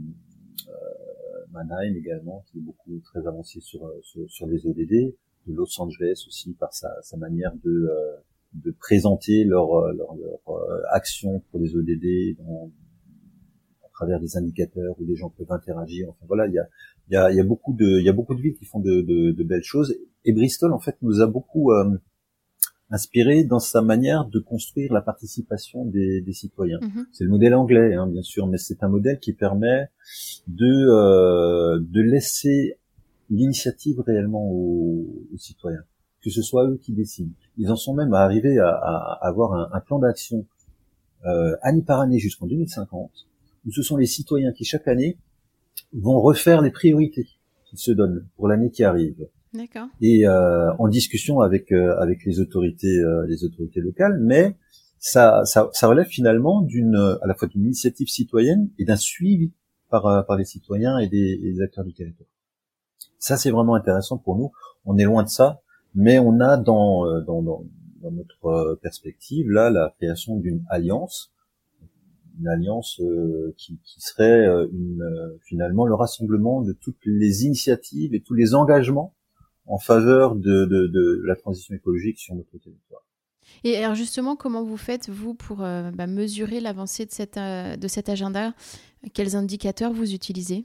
Mannheim 1.56 1.96
également, 1.96 2.44
qui 2.46 2.58
est 2.58 2.60
beaucoup 2.60 3.00
très 3.04 3.26
avancé 3.26 3.60
sur, 3.60 3.86
euh, 3.86 3.98
sur, 4.02 4.30
sur 4.30 4.46
les 4.46 4.66
ODD, 4.66 5.14
de 5.46 5.54
Los 5.54 5.80
Angeles 5.80 6.24
aussi 6.26 6.52
par 6.54 6.74
sa, 6.74 6.90
sa 7.02 7.16
manière 7.16 7.52
de, 7.64 7.70
euh, 7.70 8.16
de 8.54 8.72
présenter 8.72 9.44
leur, 9.44 9.74
euh, 9.74 9.92
leur, 9.92 10.14
leur 10.16 10.40
action 10.90 11.40
pour 11.50 11.60
les 11.60 11.76
ODD 11.76 12.36
travers 13.96 14.20
des 14.20 14.36
indicateurs 14.36 14.94
où 15.00 15.04
les 15.04 15.16
gens 15.16 15.30
peuvent 15.30 15.50
interagir. 15.50 16.08
Enfin 16.10 16.24
voilà, 16.28 16.46
il 16.46 16.52
y 16.52 16.58
a, 16.58 16.68
il 17.08 17.14
y 17.14 17.16
a, 17.16 17.30
il 17.32 17.36
y 17.36 17.40
a 17.40 17.44
beaucoup 17.44 17.72
de, 17.72 17.98
il 17.98 18.04
y 18.04 18.08
a 18.08 18.12
beaucoup 18.12 18.34
de 18.34 18.40
villes 18.40 18.54
qui 18.54 18.64
font 18.64 18.80
de, 18.80 19.00
de, 19.00 19.32
de 19.32 19.44
belles 19.44 19.64
choses. 19.64 19.94
Et 20.24 20.32
Bristol 20.32 20.72
en 20.72 20.78
fait 20.78 20.96
nous 21.02 21.20
a 21.20 21.26
beaucoup 21.26 21.72
inspiré 22.90 23.44
dans 23.44 23.58
sa 23.58 23.82
manière 23.82 24.26
de 24.26 24.38
construire 24.38 24.92
la 24.92 25.00
participation 25.00 25.84
des, 25.84 26.20
des 26.20 26.32
citoyens. 26.32 26.78
Mhm. 26.80 27.06
C'est 27.12 27.24
le 27.24 27.30
modèle 27.30 27.54
anglais, 27.54 27.94
hein, 27.94 28.06
bien 28.06 28.22
sûr, 28.22 28.46
mais 28.46 28.58
c'est 28.58 28.82
un 28.82 28.88
modèle 28.88 29.18
qui 29.18 29.32
permet 29.32 29.88
de, 30.46 30.66
euh, 30.66 31.80
de 31.80 32.00
laisser 32.00 32.78
l'initiative 33.28 34.00
réellement 34.00 34.48
aux, 34.48 35.06
citoyens, 35.36 35.82
que 36.22 36.30
ce 36.30 36.42
soit 36.42 36.68
eux 36.68 36.78
qui 36.80 36.92
décident. 36.92 37.32
Ils 37.58 37.70
en 37.70 37.76
sont 37.76 37.94
même 37.94 38.14
à 38.14 38.20
arriver 38.20 38.58
à, 38.58 38.68
à 38.68 39.26
avoir 39.26 39.52
un, 39.54 39.68
un 39.72 39.80
plan 39.80 39.98
d'action 39.98 40.46
euh, 41.24 41.56
année 41.62 41.82
par 41.82 42.00
année 42.00 42.18
jusqu'en 42.18 42.46
2050, 42.46 43.10
où 43.66 43.72
ce 43.72 43.82
sont 43.82 43.96
les 43.96 44.06
citoyens 44.06 44.52
qui 44.52 44.64
chaque 44.64 44.88
année 44.88 45.18
vont 45.92 46.20
refaire 46.20 46.62
les 46.62 46.70
priorités 46.70 47.28
qu'ils 47.66 47.78
se 47.78 47.92
donnent 47.92 48.26
pour 48.36 48.48
l'année 48.48 48.70
qui 48.70 48.84
arrive 48.84 49.26
et 50.00 50.26
euh, 50.26 50.72
en 50.78 50.88
discussion 50.88 51.40
avec 51.40 51.72
euh, 51.72 51.96
avec 51.98 52.24
les 52.24 52.40
autorités 52.40 52.98
euh, 52.98 53.26
les 53.26 53.44
autorités 53.44 53.80
locales, 53.80 54.18
mais 54.20 54.56
ça, 54.98 55.42
ça, 55.44 55.70
ça 55.72 55.88
relève 55.88 56.06
finalement 56.06 56.62
d'une 56.62 56.96
à 57.22 57.26
la 57.26 57.34
fois 57.34 57.48
d'une 57.48 57.64
initiative 57.64 58.08
citoyenne 58.08 58.70
et 58.78 58.84
d'un 58.84 58.96
suivi 58.96 59.52
par 59.88 60.26
par 60.26 60.36
les 60.36 60.44
citoyens 60.44 60.98
et 60.98 61.08
des, 61.08 61.38
des 61.38 61.60
acteurs 61.60 61.84
du 61.84 61.92
territoire. 61.92 62.28
Ça 63.18 63.36
c'est 63.36 63.50
vraiment 63.50 63.74
intéressant 63.74 64.18
pour 64.18 64.36
nous. 64.36 64.52
On 64.84 64.96
est 64.98 65.04
loin 65.04 65.22
de 65.22 65.28
ça, 65.28 65.60
mais 65.94 66.18
on 66.18 66.40
a 66.40 66.56
dans 66.56 67.20
dans, 67.22 67.42
dans, 67.42 67.64
dans 68.02 68.10
notre 68.10 68.78
perspective 68.82 69.50
là 69.50 69.70
la 69.70 69.94
création 69.98 70.36
d'une 70.36 70.64
alliance 70.68 71.32
une 72.38 72.48
alliance 72.48 73.00
qui, 73.56 73.78
qui, 73.84 74.00
serait 74.00 74.46
une, 74.72 75.02
finalement 75.44 75.86
le 75.86 75.94
rassemblement 75.94 76.62
de 76.62 76.72
toutes 76.72 77.04
les 77.04 77.44
initiatives 77.44 78.14
et 78.14 78.20
tous 78.20 78.34
les 78.34 78.54
engagements 78.54 79.14
en 79.66 79.78
faveur 79.78 80.36
de, 80.36 80.64
de, 80.64 80.86
de, 80.86 81.22
la 81.26 81.36
transition 81.36 81.74
écologique 81.74 82.18
sur 82.18 82.34
notre 82.34 82.56
territoire. 82.58 83.02
Et 83.64 83.76
alors 83.76 83.94
justement, 83.94 84.36
comment 84.36 84.64
vous 84.64 84.76
faites, 84.76 85.08
vous, 85.08 85.34
pour 85.34 85.62
euh, 85.62 85.90
bah, 85.90 86.06
mesurer 86.06 86.60
l'avancée 86.60 87.06
de, 87.06 87.10
cette, 87.10 87.36
euh, 87.36 87.76
de 87.76 87.88
cet 87.88 88.08
agenda? 88.08 88.54
Quels 89.14 89.36
indicateurs 89.36 89.92
vous 89.92 90.14
utilisez? 90.14 90.64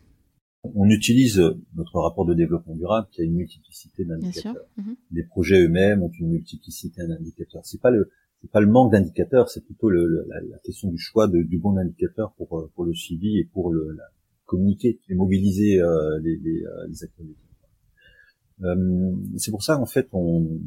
On 0.63 0.87
utilise 0.89 1.41
notre 1.75 1.99
rapport 1.99 2.25
de 2.25 2.35
développement 2.35 2.75
durable 2.75 3.07
qui 3.11 3.21
a 3.21 3.23
une 3.23 3.33
multiplicité 3.33 4.05
d'indicateurs. 4.05 4.67
Mhm. 4.77 4.95
Les 5.11 5.23
projets 5.23 5.59
eux-mêmes 5.61 6.03
ont 6.03 6.11
une 6.19 6.29
multiplicité 6.29 7.01
d'indicateurs. 7.07 7.65
C'est 7.65 7.81
pas 7.81 7.89
le 7.89 8.11
c'est 8.41 8.51
pas 8.51 8.61
le 8.61 8.67
manque 8.67 8.91
d'indicateurs, 8.91 9.49
c'est 9.49 9.63
plutôt 9.63 9.89
le, 9.89 10.25
la, 10.27 10.41
la, 10.41 10.57
question 10.59 10.89
du 10.89 10.97
choix 10.97 11.27
de, 11.27 11.41
du 11.41 11.59
bon 11.59 11.77
indicateur 11.77 12.33
pour 12.33 12.69
pour 12.73 12.85
le 12.85 12.93
suivi 12.93 13.37
et 13.37 13.45
pour 13.45 13.71
le 13.71 13.91
la, 13.91 14.03
communiquer 14.51 14.99
et 15.07 15.15
mobiliser 15.15 15.81
euh, 15.81 16.19
les, 16.19 16.35
les, 16.37 16.63
euh, 16.65 16.87
les 16.89 17.03
acteurs. 17.03 17.25
Euh, 18.63 19.15
c'est 19.37 19.49
pour 19.49 19.63
ça 19.63 19.79
en 19.79 19.85
fait 19.85 20.07
on 20.11 20.59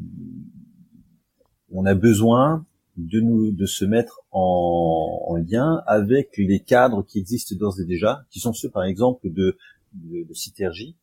on 1.71 1.85
a 1.85 1.95
besoin 1.95 2.65
de 2.97 3.21
nous 3.21 3.53
de 3.53 3.67
se 3.67 3.85
mettre 3.85 4.21
en, 4.31 5.27
en, 5.29 5.37
lien 5.37 5.83
avec 5.87 6.37
les 6.39 6.61
cadres 6.61 7.05
qui 7.05 7.19
existent 7.19 7.55
d'ores 7.57 7.81
et 7.81 7.85
déjà, 7.85 8.25
qui 8.31 8.41
sont 8.41 8.53
ceux 8.53 8.71
par 8.71 8.85
exemple 8.85 9.29
de, 9.29 9.57
de, 9.93 10.25
de 10.29 10.33
Citergy, 10.33 10.97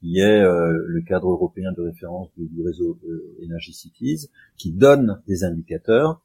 qui 0.00 0.18
est 0.18 0.42
euh, 0.42 0.72
le 0.86 1.02
cadre 1.02 1.30
européen 1.30 1.72
de 1.72 1.82
référence 1.82 2.28
du, 2.36 2.62
réseau 2.62 2.98
euh, 3.04 3.36
Energy 3.44 3.72
Cities, 3.72 4.28
qui 4.56 4.72
donne 4.72 5.20
des 5.28 5.44
indicateurs 5.44 6.22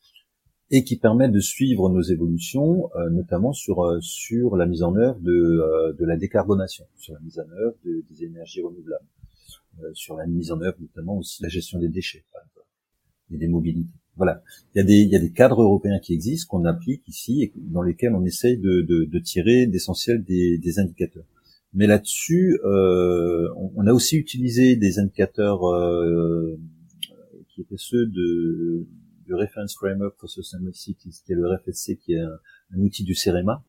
et 0.71 0.83
qui 0.83 0.97
permet 0.97 1.29
de 1.29 1.39
suivre 1.39 1.89
nos 1.89 2.01
évolutions, 2.01 2.89
euh, 2.95 3.09
notamment 3.09 3.53
sur 3.53 3.83
euh, 3.83 3.99
sur 4.01 4.55
la 4.55 4.65
mise 4.65 4.81
en 4.81 4.95
œuvre 4.95 5.19
de, 5.19 5.93
de 5.97 6.05
la 6.05 6.17
décarbonation, 6.17 6.85
sur 6.95 7.13
la 7.13 7.19
mise 7.19 7.37
en 7.39 7.49
œuvre 7.51 7.75
de, 7.85 8.03
des 8.09 8.23
énergies 8.23 8.61
renouvelables, 8.61 9.05
sur 9.93 10.15
la 10.15 10.25
mise 10.25 10.51
en 10.51 10.61
œuvre 10.61 10.77
notamment 10.79 11.17
aussi 11.17 11.43
la 11.43 11.49
gestion 11.49 11.77
des 11.79 11.89
déchets 11.89 12.23
et 13.31 13.37
des 13.37 13.47
mobilités. 13.47 13.93
Voilà, 14.15 14.41
il 14.73 14.77
y 14.77 14.81
a 14.81 14.85
des 14.85 15.01
il 15.01 15.09
y 15.09 15.15
a 15.17 15.19
des 15.19 15.33
cadres 15.33 15.61
européens 15.61 15.99
qui 15.99 16.13
existent 16.13 16.47
qu'on 16.49 16.63
applique 16.63 17.05
ici 17.09 17.43
et 17.43 17.51
dans 17.57 17.81
lesquels 17.81 18.15
on 18.15 18.23
essaye 18.23 18.57
de, 18.57 18.81
de, 18.81 19.03
de 19.03 19.19
tirer 19.19 19.67
d'essentiels 19.67 20.23
des, 20.23 20.57
des 20.57 20.79
indicateurs. 20.79 21.25
Mais 21.75 21.87
là-dessus, 21.87 22.57
euh, 22.63 23.49
on, 23.75 23.85
a 23.85 23.91
aussi 23.91 24.15
utilisé 24.15 24.77
des 24.77 24.97
indicateurs 24.97 25.67
euh, 25.67 26.57
qui 27.49 27.61
étaient 27.61 27.75
ceux 27.77 28.05
de, 28.05 28.87
du 29.25 29.33
Reference 29.35 29.75
Framework 29.75 30.15
for 30.17 30.29
Sustainable 30.29 30.73
Cities, 30.73 31.21
qui 31.25 31.33
est 31.33 31.35
le 31.35 31.45
RFSC, 31.53 31.97
qui 31.97 32.13
est 32.13 32.21
un, 32.21 32.79
outil 32.79 33.03
du 33.03 33.13
CEREMA. 33.13 33.61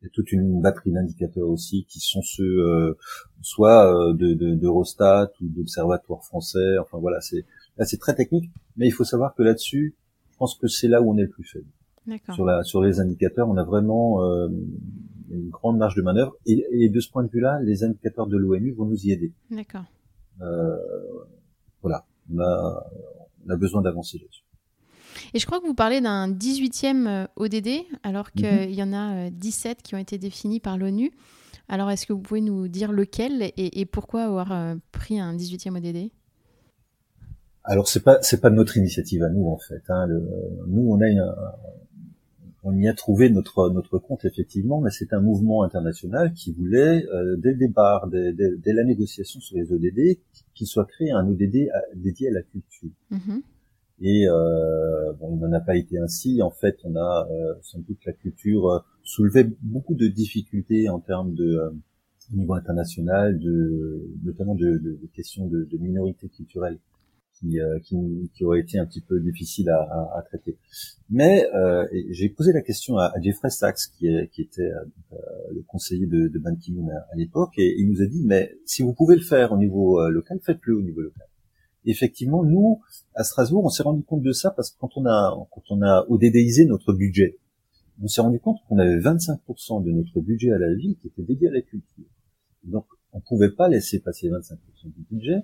Il 0.00 0.04
y 0.04 0.08
a 0.08 0.10
toute 0.10 0.32
une 0.32 0.62
batterie 0.62 0.92
d'indicateurs 0.92 1.48
aussi 1.48 1.84
qui 1.84 2.00
sont 2.00 2.22
ceux 2.22 2.44
euh, 2.44 2.94
soit 3.42 3.92
euh, 3.92 4.14
de, 4.14 4.32
de, 4.32 4.54
d'Eurostat 4.54 5.30
ou 5.42 5.48
d'observatoires 5.48 6.24
français. 6.24 6.78
Enfin 6.80 6.96
voilà, 6.96 7.20
c'est 7.20 7.44
là 7.76 7.84
c'est 7.84 7.98
très 7.98 8.14
technique, 8.14 8.50
mais 8.78 8.86
il 8.86 8.92
faut 8.92 9.04
savoir 9.04 9.34
que 9.34 9.42
là-dessus, 9.42 9.96
je 10.30 10.36
pense 10.38 10.54
que 10.54 10.66
c'est 10.66 10.88
là 10.88 11.02
où 11.02 11.12
on 11.12 11.18
est 11.18 11.22
le 11.22 11.28
plus 11.28 11.44
faible. 11.44 11.66
Sur, 12.32 12.46
la, 12.46 12.62
sur 12.62 12.80
les 12.82 13.00
indicateurs, 13.00 13.50
on 13.50 13.58
a 13.58 13.64
vraiment 13.64 14.22
une 15.30 15.48
grande 15.48 15.78
marge 15.78 15.94
de 15.94 16.02
manœuvre. 16.02 16.36
Et, 16.46 16.64
et 16.72 16.88
de 16.88 17.00
ce 17.00 17.10
point 17.10 17.24
de 17.24 17.30
vue-là, 17.30 17.60
les 17.62 17.84
indicateurs 17.84 18.26
de 18.26 18.36
l'ONU 18.36 18.72
vont 18.72 18.86
nous 18.86 19.06
y 19.06 19.12
aider. 19.12 19.32
D'accord. 19.50 19.84
Euh, 20.40 20.76
voilà, 21.82 22.06
on 22.32 22.38
a, 22.40 22.90
on 23.46 23.50
a 23.50 23.56
besoin 23.56 23.82
d'avancer 23.82 24.18
là-dessus. 24.18 24.44
Et 25.34 25.38
je 25.38 25.46
crois 25.46 25.60
que 25.60 25.66
vous 25.66 25.74
parlez 25.74 26.00
d'un 26.00 26.30
18e 26.30 27.06
euh, 27.06 27.26
ODD, 27.36 27.84
alors 28.02 28.30
qu'il 28.32 28.46
mhm. 28.46 28.70
y 28.70 28.82
en 28.82 28.92
a 28.92 29.30
17 29.30 29.70
euh, 29.70 29.80
qui 29.82 29.94
ont 29.94 29.98
été 29.98 30.18
définis 30.18 30.60
par 30.60 30.78
l'ONU. 30.78 31.12
Alors, 31.68 31.90
est-ce 31.90 32.06
que 32.06 32.12
vous 32.12 32.20
pouvez 32.20 32.40
nous 32.40 32.68
dire 32.68 32.92
lequel 32.92 33.42
et, 33.42 33.80
et 33.80 33.84
pourquoi 33.84 34.24
avoir 34.24 34.76
pris 34.92 35.20
un 35.20 35.36
18e 35.36 35.76
ODD 35.76 36.10
alors 37.64 37.86
c'est 37.86 38.00
pas 38.00 38.16
c'est 38.22 38.40
pas 38.40 38.48
notre 38.48 38.78
initiative 38.78 39.22
à 39.22 39.28
nous 39.28 39.46
en 39.46 39.58
fait. 39.58 39.82
Hein. 39.90 40.06
Le, 40.06 40.26
nous 40.68 40.90
on 40.90 41.02
a 41.02 41.06
une, 41.06 41.22
on 42.68 42.76
y 42.76 42.88
a 42.88 42.94
trouvé 42.94 43.30
notre 43.30 43.70
notre 43.70 43.98
compte 43.98 44.24
effectivement, 44.24 44.80
mais 44.80 44.90
c'est 44.90 45.12
un 45.12 45.20
mouvement 45.20 45.62
international 45.62 46.32
qui 46.34 46.52
voulait 46.52 47.06
euh, 47.06 47.36
dès 47.36 47.52
le 47.52 47.56
départ, 47.56 48.08
dès, 48.08 48.32
dès, 48.32 48.72
la 48.72 48.84
négociation 48.84 49.40
sur 49.40 49.56
les 49.56 49.72
ODD, 49.72 50.18
qu'il 50.54 50.66
soit 50.66 50.86
créé 50.86 51.10
un 51.10 51.26
ODD 51.26 51.68
dédié 51.94 52.28
à 52.28 52.32
la 52.32 52.42
culture. 52.42 52.90
Mm-hmm. 53.10 53.42
Et 54.00 54.28
euh, 54.28 55.12
bon, 55.14 55.36
il 55.36 55.40
n'en 55.40 55.52
a 55.52 55.60
pas 55.60 55.76
été 55.76 55.98
ainsi. 55.98 56.40
En 56.42 56.50
fait, 56.50 56.78
on 56.84 56.94
a 56.94 57.28
euh, 57.30 57.54
sans 57.62 57.80
doute 57.80 57.98
la 58.06 58.12
culture 58.12 58.68
euh, 58.68 58.78
soulevé 59.02 59.46
beaucoup 59.62 59.94
de 59.94 60.06
difficultés 60.06 60.88
en 60.88 61.00
termes 61.00 61.34
de 61.34 61.56
euh, 61.56 61.70
niveau 62.32 62.54
international, 62.54 63.38
de 63.38 64.08
notamment 64.22 64.54
de, 64.54 64.78
de, 64.78 64.98
de 65.00 65.08
questions 65.14 65.46
de, 65.46 65.64
de 65.64 65.78
minorités 65.78 66.28
culturelles 66.28 66.78
qui, 67.38 67.60
euh, 67.60 67.78
qui, 67.80 67.96
qui, 68.34 68.44
aurait 68.44 68.60
été 68.60 68.78
un 68.78 68.86
petit 68.86 69.00
peu 69.00 69.20
difficile 69.20 69.68
à, 69.70 69.80
à, 69.80 70.18
à 70.18 70.22
traiter. 70.22 70.58
Mais 71.10 71.48
euh, 71.54 71.86
j'ai 72.10 72.28
posé 72.28 72.52
la 72.52 72.62
question 72.62 72.98
à, 72.98 73.06
à 73.06 73.20
Jeffrey 73.20 73.50
Sachs, 73.50 73.92
qui, 73.98 74.08
qui 74.32 74.42
était 74.42 74.62
euh, 74.62 75.16
le 75.52 75.62
conseiller 75.62 76.06
de, 76.06 76.28
de 76.28 76.38
Ban 76.38 76.54
Ki-moon 76.54 76.88
à, 76.90 77.16
l'époque, 77.16 77.52
et 77.58 77.76
il 77.78 77.88
nous 77.88 78.02
a 78.02 78.06
dit, 78.06 78.22
mais 78.24 78.56
si 78.66 78.82
vous 78.82 78.92
pouvez 78.92 79.16
le 79.16 79.22
faire 79.22 79.52
au 79.52 79.56
niveau 79.56 80.00
euh, 80.00 80.10
local, 80.10 80.38
faites-le 80.44 80.76
au 80.76 80.82
niveau 80.82 81.00
local. 81.00 81.26
effectivement, 81.86 82.44
nous, 82.44 82.80
à 83.14 83.24
Strasbourg, 83.24 83.64
on 83.64 83.70
s'est 83.70 83.82
rendu 83.82 84.02
compte 84.02 84.22
de 84.22 84.32
ça 84.32 84.50
parce 84.50 84.70
que 84.70 84.78
quand 84.78 84.96
on 84.96 85.06
a, 85.06 85.34
quand 85.50 85.62
on 85.70 85.82
a 85.82 86.04
ODDisé 86.08 86.66
notre 86.66 86.92
budget, 86.92 87.38
on 88.02 88.06
s'est 88.06 88.20
rendu 88.20 88.38
compte 88.38 88.58
qu'on 88.68 88.78
avait 88.78 88.98
25% 88.98 89.84
de 89.84 89.90
notre 89.90 90.20
budget 90.20 90.52
à 90.52 90.58
la 90.58 90.72
ville 90.74 90.96
qui 91.00 91.08
était 91.08 91.22
dédié 91.22 91.48
à 91.48 91.52
la 91.52 91.62
culture. 91.62 92.04
Donc, 92.64 92.86
on 93.12 93.20
pouvait 93.20 93.50
pas 93.50 93.68
laisser 93.68 94.00
passer 94.00 94.28
25% 94.28 94.56
du 94.84 95.02
budget 95.10 95.42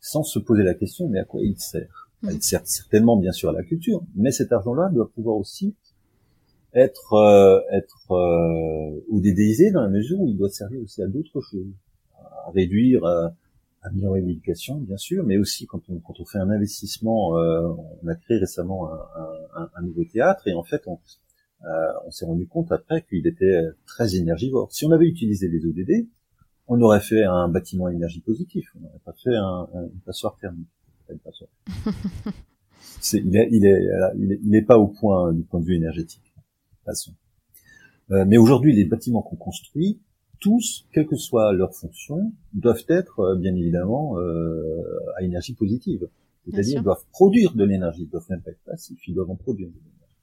sans 0.00 0.22
se 0.22 0.38
poser 0.38 0.62
la 0.62 0.74
question, 0.74 1.08
mais 1.08 1.18
à 1.18 1.24
quoi 1.24 1.40
il 1.42 1.58
sert? 1.58 2.10
Mm. 2.22 2.30
Il 2.32 2.42
sert 2.42 2.66
certainement 2.66 3.16
bien 3.16 3.32
sûr 3.32 3.50
à 3.50 3.52
la 3.52 3.62
culture, 3.62 4.02
mais 4.14 4.32
cet 4.32 4.52
argent-là 4.52 4.90
doit 4.92 5.10
pouvoir 5.10 5.36
aussi 5.36 5.74
être 6.72 7.14
euh, 7.14 7.60
être 7.72 8.12
euh, 8.12 9.04
ou 9.08 9.20
dédéisé 9.20 9.70
dans 9.70 9.82
la 9.82 9.88
mesure 9.88 10.20
où 10.20 10.28
il 10.28 10.36
doit 10.36 10.50
servir 10.50 10.80
aussi 10.82 11.02
à 11.02 11.08
d'autres 11.08 11.40
choses, 11.40 11.72
à 12.16 12.50
réduire, 12.52 13.04
à, 13.04 13.34
améliorer 13.82 14.20
l'éducation 14.20 14.76
bien 14.76 14.98
sûr, 14.98 15.24
mais 15.24 15.38
aussi 15.38 15.66
quand 15.66 15.80
on 15.88 15.98
quand 15.98 16.20
on 16.20 16.24
fait 16.24 16.38
un 16.38 16.50
investissement, 16.50 17.38
euh, 17.38 17.72
on 18.02 18.08
a 18.08 18.14
créé 18.14 18.38
récemment 18.38 18.92
un, 18.92 19.62
un, 19.62 19.70
un, 19.74 19.82
nouveau 19.82 20.04
théâtre 20.04 20.46
et 20.46 20.52
en 20.52 20.62
fait 20.62 20.82
on 20.86 20.98
euh, 21.64 21.92
on 22.06 22.10
s'est 22.10 22.24
rendu 22.24 22.46
compte 22.46 22.72
après 22.72 23.02
qu'il 23.02 23.26
était 23.26 23.62
très 23.86 24.16
énergivore. 24.16 24.72
Si 24.72 24.86
on 24.86 24.92
avait 24.92 25.06
utilisé 25.06 25.48
les 25.48 25.66
ODD, 25.66 26.06
on 26.70 26.80
aurait 26.82 27.00
fait 27.00 27.24
un 27.24 27.48
bâtiment 27.48 27.86
à 27.86 27.92
énergie 27.92 28.20
positive, 28.20 28.64
on 28.76 28.80
n'aurait 28.80 29.00
pas 29.04 29.12
fait 29.12 29.34
un, 29.34 29.68
une 29.74 30.00
passoire 30.06 30.36
thermique. 30.40 30.68
c'est, 33.00 33.18
il, 33.18 33.36
est, 33.36 33.48
il, 33.50 33.66
est, 33.66 34.38
il, 34.44 34.54
est, 34.54 34.62
pas 34.62 34.78
au 34.78 34.86
point 34.86 35.32
du 35.32 35.42
point 35.42 35.58
de 35.58 35.64
vue 35.64 35.74
énergétique. 35.74 36.32
Façon. 36.84 37.12
Euh, 38.12 38.24
mais 38.24 38.36
aujourd'hui, 38.38 38.72
les 38.72 38.84
bâtiments 38.84 39.20
qu'on 39.20 39.34
construit, 39.34 40.00
tous, 40.38 40.86
quelle 40.92 41.08
que 41.08 41.16
soit 41.16 41.52
leur 41.52 41.74
fonction, 41.74 42.32
doivent 42.52 42.84
être 42.88 43.18
euh, 43.18 43.36
bien 43.36 43.54
évidemment 43.56 44.20
euh, 44.20 44.80
à 45.16 45.24
énergie 45.24 45.54
positive. 45.54 46.08
C'est-à-dire 46.44 46.78
ils 46.78 46.84
doivent 46.84 47.04
produire 47.10 47.52
de 47.54 47.64
l'énergie, 47.64 48.02
ils 48.04 48.08
doivent 48.08 48.30
même 48.30 48.42
pas 48.42 48.52
être 48.52 48.62
passifs, 48.64 49.00
ils 49.08 49.14
doivent 49.14 49.30
en 49.30 49.36
produire 49.36 49.68
de 49.68 49.74
l'énergie. 49.74 50.16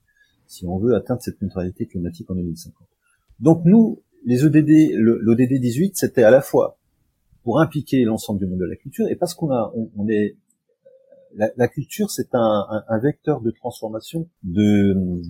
Si 0.48 0.66
on 0.66 0.78
veut 0.78 0.96
atteindre 0.96 1.22
cette 1.22 1.42
neutralité 1.42 1.88
climatique 1.88 2.32
en 2.32 2.36
2050. 2.36 2.74
Donc 3.42 3.64
nous, 3.66 4.02
les 4.25 4.45
EDD, 4.45 4.93
l'ODD 4.95 5.60
18, 5.60 5.95
c'était 5.95 6.23
à 6.23 6.32
la 6.32 6.41
fois 6.41 6.77
pour 7.43 7.60
impliquer 7.60 8.03
l'ensemble 8.03 8.39
du 8.39 8.45
monde 8.45 8.60
de 8.60 8.65
la 8.65 8.75
culture 8.75 9.08
et 9.08 9.15
parce 9.15 9.34
qu'on 9.34 9.51
a, 9.51 9.73
on, 9.73 10.08
est, 10.10 10.36
la, 11.36 11.67
culture, 11.67 12.10
c'est 12.10 12.34
un, 12.34 12.99
vecteur 13.01 13.41
de 13.41 13.51
transformation, 13.51 14.27
de 14.43 15.21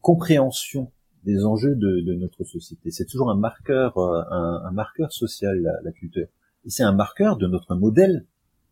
compréhension 0.00 0.92
des 1.24 1.44
enjeux 1.44 1.74
de, 1.74 2.14
notre 2.14 2.44
société. 2.44 2.92
C'est 2.92 3.06
toujours 3.06 3.30
un 3.30 3.36
marqueur, 3.36 3.98
euh, 3.98 4.22
un, 4.30 4.70
marqueur 4.70 5.12
social, 5.12 5.60
la, 5.82 5.92
culture. 5.92 6.28
Et 6.64 6.70
c'est 6.70 6.84
un 6.84 6.92
marqueur 6.92 7.36
de 7.36 7.48
notre 7.48 7.74
modèle 7.74 8.24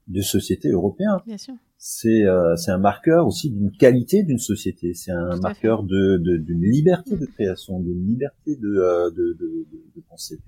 de 0.06 0.20
société 0.20 0.68
européen. 0.68 1.20
Bien 1.26 1.38
sûr 1.38 1.54
c'est 1.78 2.24
euh, 2.24 2.54
un 2.68 2.78
marqueur 2.78 3.26
aussi 3.26 3.50
d'une 3.50 3.70
qualité 3.70 4.22
d'une 4.22 4.38
société. 4.38 4.94
C'est 4.94 5.12
un 5.12 5.36
marqueur 5.40 5.82
de 5.82 6.16
d'une 6.16 6.62
liberté 6.62 7.16
de 7.16 7.24
mm. 7.24 7.32
création, 7.34 7.80
d'une 7.80 8.06
liberté 8.06 8.56
de, 8.56 8.68
euh, 8.68 9.10
de, 9.10 9.36
de, 9.38 9.66
de, 9.96 10.00
penser. 10.08 10.40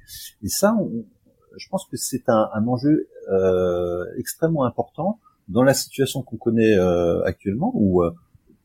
Et 0.42 0.48
ça, 0.48 0.74
je 1.56 1.68
pense 1.68 1.86
que 1.86 1.96
c'est 1.96 2.28
un, 2.28 2.48
un 2.54 2.66
enjeu 2.66 3.08
euh, 3.28 4.04
extrêmement 4.16 4.64
important 4.64 5.18
dans 5.48 5.62
la 5.62 5.74
situation 5.74 6.22
qu'on 6.22 6.36
connaît 6.36 6.76
euh, 6.76 7.22
actuellement, 7.24 7.72
où 7.74 8.02
euh, 8.02 8.10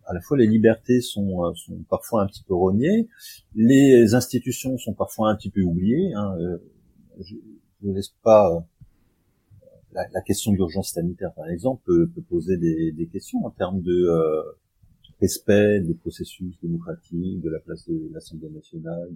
à 0.06 0.14
la 0.14 0.22
fois 0.22 0.38
les 0.38 0.48
libertés 0.48 1.02
sont, 1.02 1.54
sont 1.56 1.78
parfois 1.90 2.24
un 2.24 2.28
petit 2.28 2.44
peu 2.44 2.54
rognées, 2.54 3.08
les 3.56 4.16
institutions 4.16 4.78
sont 4.78 4.94
parfois 4.94 5.30
un 5.30 5.36
petit 5.36 5.50
peu 5.50 5.62
oubliées. 5.62 6.14
Hein, 6.16 6.36
je 7.20 7.36
ne 7.84 7.94
laisse 7.94 8.14
pas 8.24 8.66
la, 9.94 10.22
question 10.22 10.52
de 10.52 10.58
l'urgence 10.58 10.92
sanitaire, 10.92 11.34
par 11.34 11.50
exemple, 11.50 11.84
peut, 11.86 12.10
poser 12.30 12.58
des, 12.58 13.10
questions 13.12 13.46
en 13.46 13.50
termes 13.50 13.82
de 13.82 14.08
euh, 14.08 14.44
respect 15.20 15.82
des 15.82 15.94
processus 15.94 16.56
démocratiques, 16.62 17.42
de 17.42 17.50
la 17.50 17.60
place 17.60 17.88
de 17.88 18.10
l'Assemblée 18.14 18.50
nationale, 18.50 19.10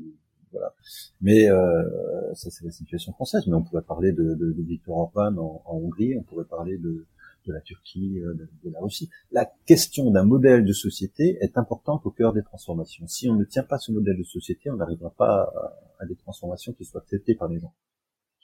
voilà. 0.52 0.74
Mais 1.22 1.50
euh, 1.50 2.34
ça, 2.34 2.50
c'est 2.50 2.64
la 2.64 2.72
situation 2.72 3.12
française. 3.14 3.46
Mais 3.48 3.56
on 3.56 3.64
pourrait 3.64 3.82
parler 3.82 4.12
de, 4.12 4.36
de, 4.36 4.52
de 4.54 4.62
Viktor 4.62 4.98
Orban 4.98 5.36
en, 5.38 5.62
Hongrie, 5.66 6.18
on 6.18 6.24
pourrait 6.24 6.46
parler 6.46 6.78
de, 6.78 7.06
la 7.48 7.62
Turquie, 7.62 8.22
euh, 8.22 8.34
de, 8.34 8.48
de, 8.64 8.72
la 8.72 8.80
Russie. 8.80 9.10
La 9.32 9.46
question 9.66 10.10
d'un 10.12 10.24
modèle 10.24 10.66
de 10.66 10.74
société 10.74 11.38
est 11.42 11.58
importante 11.58 12.06
au 12.06 12.12
cœur 12.12 12.34
des 12.34 12.42
transformations. 12.42 13.06
Si 13.08 13.30
on 13.30 13.36
ne 13.36 13.44
tient 13.44 13.64
pas 13.64 13.78
ce 13.78 13.92
modèle 13.92 14.18
de 14.18 14.24
société, 14.24 14.70
on 14.72 14.78
n'arrivera 14.78 15.12
pas 15.12 15.44
à, 15.44 15.78
à 16.00 16.06
des 16.06 16.16
transformations 16.16 16.74
qui 16.74 16.86
soient 16.86 17.02
acceptées 17.02 17.36
par 17.36 17.50
les 17.50 17.60
gens 17.60 17.74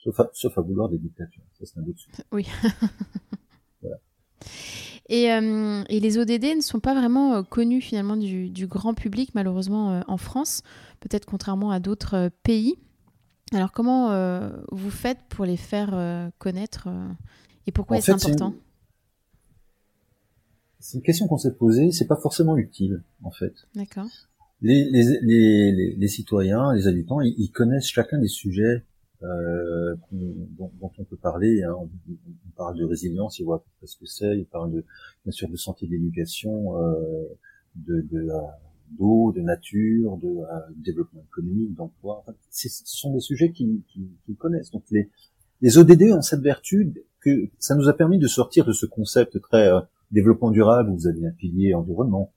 sauf 0.02 0.58
à, 0.58 0.60
vouloir 0.60 0.88
des 0.88 0.98
dictatures. 0.98 1.42
Ça, 1.58 1.66
c'est 1.66 1.78
un 1.78 1.84
autre 1.84 1.98
sujet. 1.98 2.22
Oui. 2.32 2.46
Et, 5.08 5.24
et, 5.24 6.00
les 6.00 6.16
ODD 6.16 6.56
ne 6.56 6.62
sont 6.62 6.80
pas 6.80 6.94
vraiment 6.94 7.42
connus 7.44 7.82
finalement 7.82 8.16
du, 8.16 8.48
du 8.48 8.66
grand 8.66 8.94
public, 8.94 9.34
malheureusement, 9.34 10.02
en 10.06 10.16
France, 10.16 10.62
peut-être 11.00 11.26
contrairement 11.26 11.70
à 11.70 11.80
d'autres 11.80 12.30
pays. 12.42 12.76
Alors, 13.52 13.72
comment 13.72 14.08
vous 14.70 14.90
faites 14.90 15.18
pour 15.28 15.44
les 15.44 15.58
faire 15.58 16.30
connaître 16.38 16.88
et 17.66 17.72
pourquoi 17.72 17.98
est-ce 17.98 18.12
important? 18.12 18.54
C'est 20.78 20.98
une 20.98 21.04
question 21.04 21.28
qu'on 21.28 21.38
s'est 21.38 21.54
posée, 21.54 21.92
c'est 21.92 22.06
pas 22.06 22.16
forcément 22.16 22.56
utile, 22.56 23.02
en 23.22 23.30
fait. 23.30 23.54
D'accord. 23.76 24.06
Les, 24.60 24.84
les, 24.90 25.20
les, 25.22 25.94
les, 25.96 26.08
citoyens, 26.08 26.72
les 26.74 26.88
habitants, 26.88 27.20
ils, 27.20 27.50
connaissent 27.50 27.86
chacun 27.86 28.18
des 28.18 28.28
sujets 28.28 28.84
euh, 29.22 29.94
dont, 30.10 30.70
on 30.80 31.04
peut 31.04 31.16
parler. 31.16 31.62
Hein. 31.62 31.74
On, 31.78 31.88
parle 32.56 32.76
de 32.76 32.84
résilience, 32.84 33.38
ils 33.38 33.44
voient 33.44 33.64
ce 33.84 33.96
que 33.96 34.06
c'est. 34.06 34.38
Ils 34.38 34.46
parlent 34.46 34.72
de, 34.72 34.84
bien 35.24 35.32
sûr 35.32 35.48
de 35.48 35.56
santé, 35.56 35.86
d'éducation, 35.86 36.76
euh, 36.78 37.24
de, 37.76 38.00
de 38.02 38.28
euh, 38.28 38.38
d'eau, 38.98 39.32
de 39.32 39.40
nature, 39.40 40.16
de 40.18 40.28
euh, 40.28 40.58
développement 40.76 41.24
économique, 41.30 41.74
d'emploi. 41.74 42.20
Enfin, 42.20 42.36
ce 42.50 42.68
sont 42.84 43.12
des 43.12 43.20
sujets 43.20 43.52
qu'ils 43.52 43.82
qui, 43.88 44.36
connaissent. 44.36 44.70
Donc 44.70 44.84
les, 44.90 45.10
les 45.60 45.78
ODD 45.78 46.12
ont 46.12 46.22
cette 46.22 46.40
vertu 46.40 46.92
que 47.20 47.48
ça 47.58 47.74
nous 47.74 47.88
a 47.88 47.94
permis 47.94 48.18
de 48.18 48.26
sortir 48.26 48.64
de 48.64 48.72
ce 48.72 48.86
concept 48.86 49.40
très 49.40 49.68
euh, 49.68 49.80
développement 50.10 50.50
durable 50.50 50.90
où 50.90 50.96
vous 50.96 51.06
avez 51.06 51.26
un 51.26 51.32
pilier 51.32 51.74
environnement, 51.74 52.32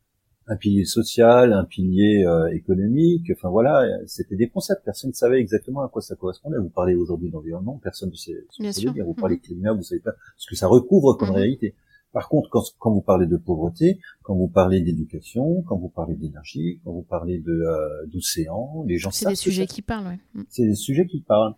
un 0.47 0.55
pilier 0.55 0.85
social, 0.85 1.53
un 1.53 1.65
pilier 1.65 2.23
euh, 2.25 2.47
économique. 2.53 3.31
Enfin 3.31 3.49
voilà, 3.49 3.87
c'était 4.05 4.35
des 4.35 4.47
concepts. 4.47 4.83
Personne 4.85 5.09
ne 5.09 5.15
savait 5.15 5.39
exactement 5.39 5.81
à 5.81 5.89
quoi 5.89 6.01
ça 6.01 6.15
correspondait. 6.15 6.57
Vous 6.57 6.69
parlez 6.69 6.95
aujourd'hui 6.95 7.29
d'environnement, 7.29 7.79
personne 7.81 8.09
ne 8.09 8.15
sait 8.15 8.45
ce 8.49 8.61
que 8.61 8.71
ça 8.71 8.81
veut 8.81 8.93
dire. 8.93 9.05
Vous 9.05 9.13
parlez 9.13 9.37
de 9.37 9.41
climat, 9.41 9.73
vous 9.73 9.83
savez 9.83 10.01
pas 10.01 10.13
ce 10.37 10.47
que 10.49 10.55
ça 10.55 10.67
recouvre 10.67 11.13
comme 11.13 11.29
mhm. 11.29 11.35
réalité. 11.35 11.75
Par 12.11 12.29
contre, 12.29 12.49
quand, 12.49 12.63
quand, 12.79 12.93
vous 12.93 13.01
parlez 13.01 13.27
de 13.27 13.35
pauvreté, 13.35 13.99
quand 14.23 14.35
vous 14.35 14.47
parlez 14.47 14.79
d'éducation, 14.79 15.63
quand 15.63 15.77
vous 15.77 15.89
parlez 15.89 16.15
d'énergie, 16.15 16.79
quand 16.85 16.93
vous 16.93 17.01
parlez 17.01 17.39
de 17.39 17.51
euh, 17.51 18.05
d'océan, 18.07 18.85
les 18.87 18.97
gens 18.97 19.11
c'est 19.11 19.27
des 19.27 19.35
sujets 19.35 19.67
qui 19.67 19.81
parlent. 19.81 20.07
Ouais. 20.07 20.43
C'est 20.47 20.65
des 20.65 20.75
sujets 20.75 21.07
qui 21.07 21.19
parlent. 21.19 21.55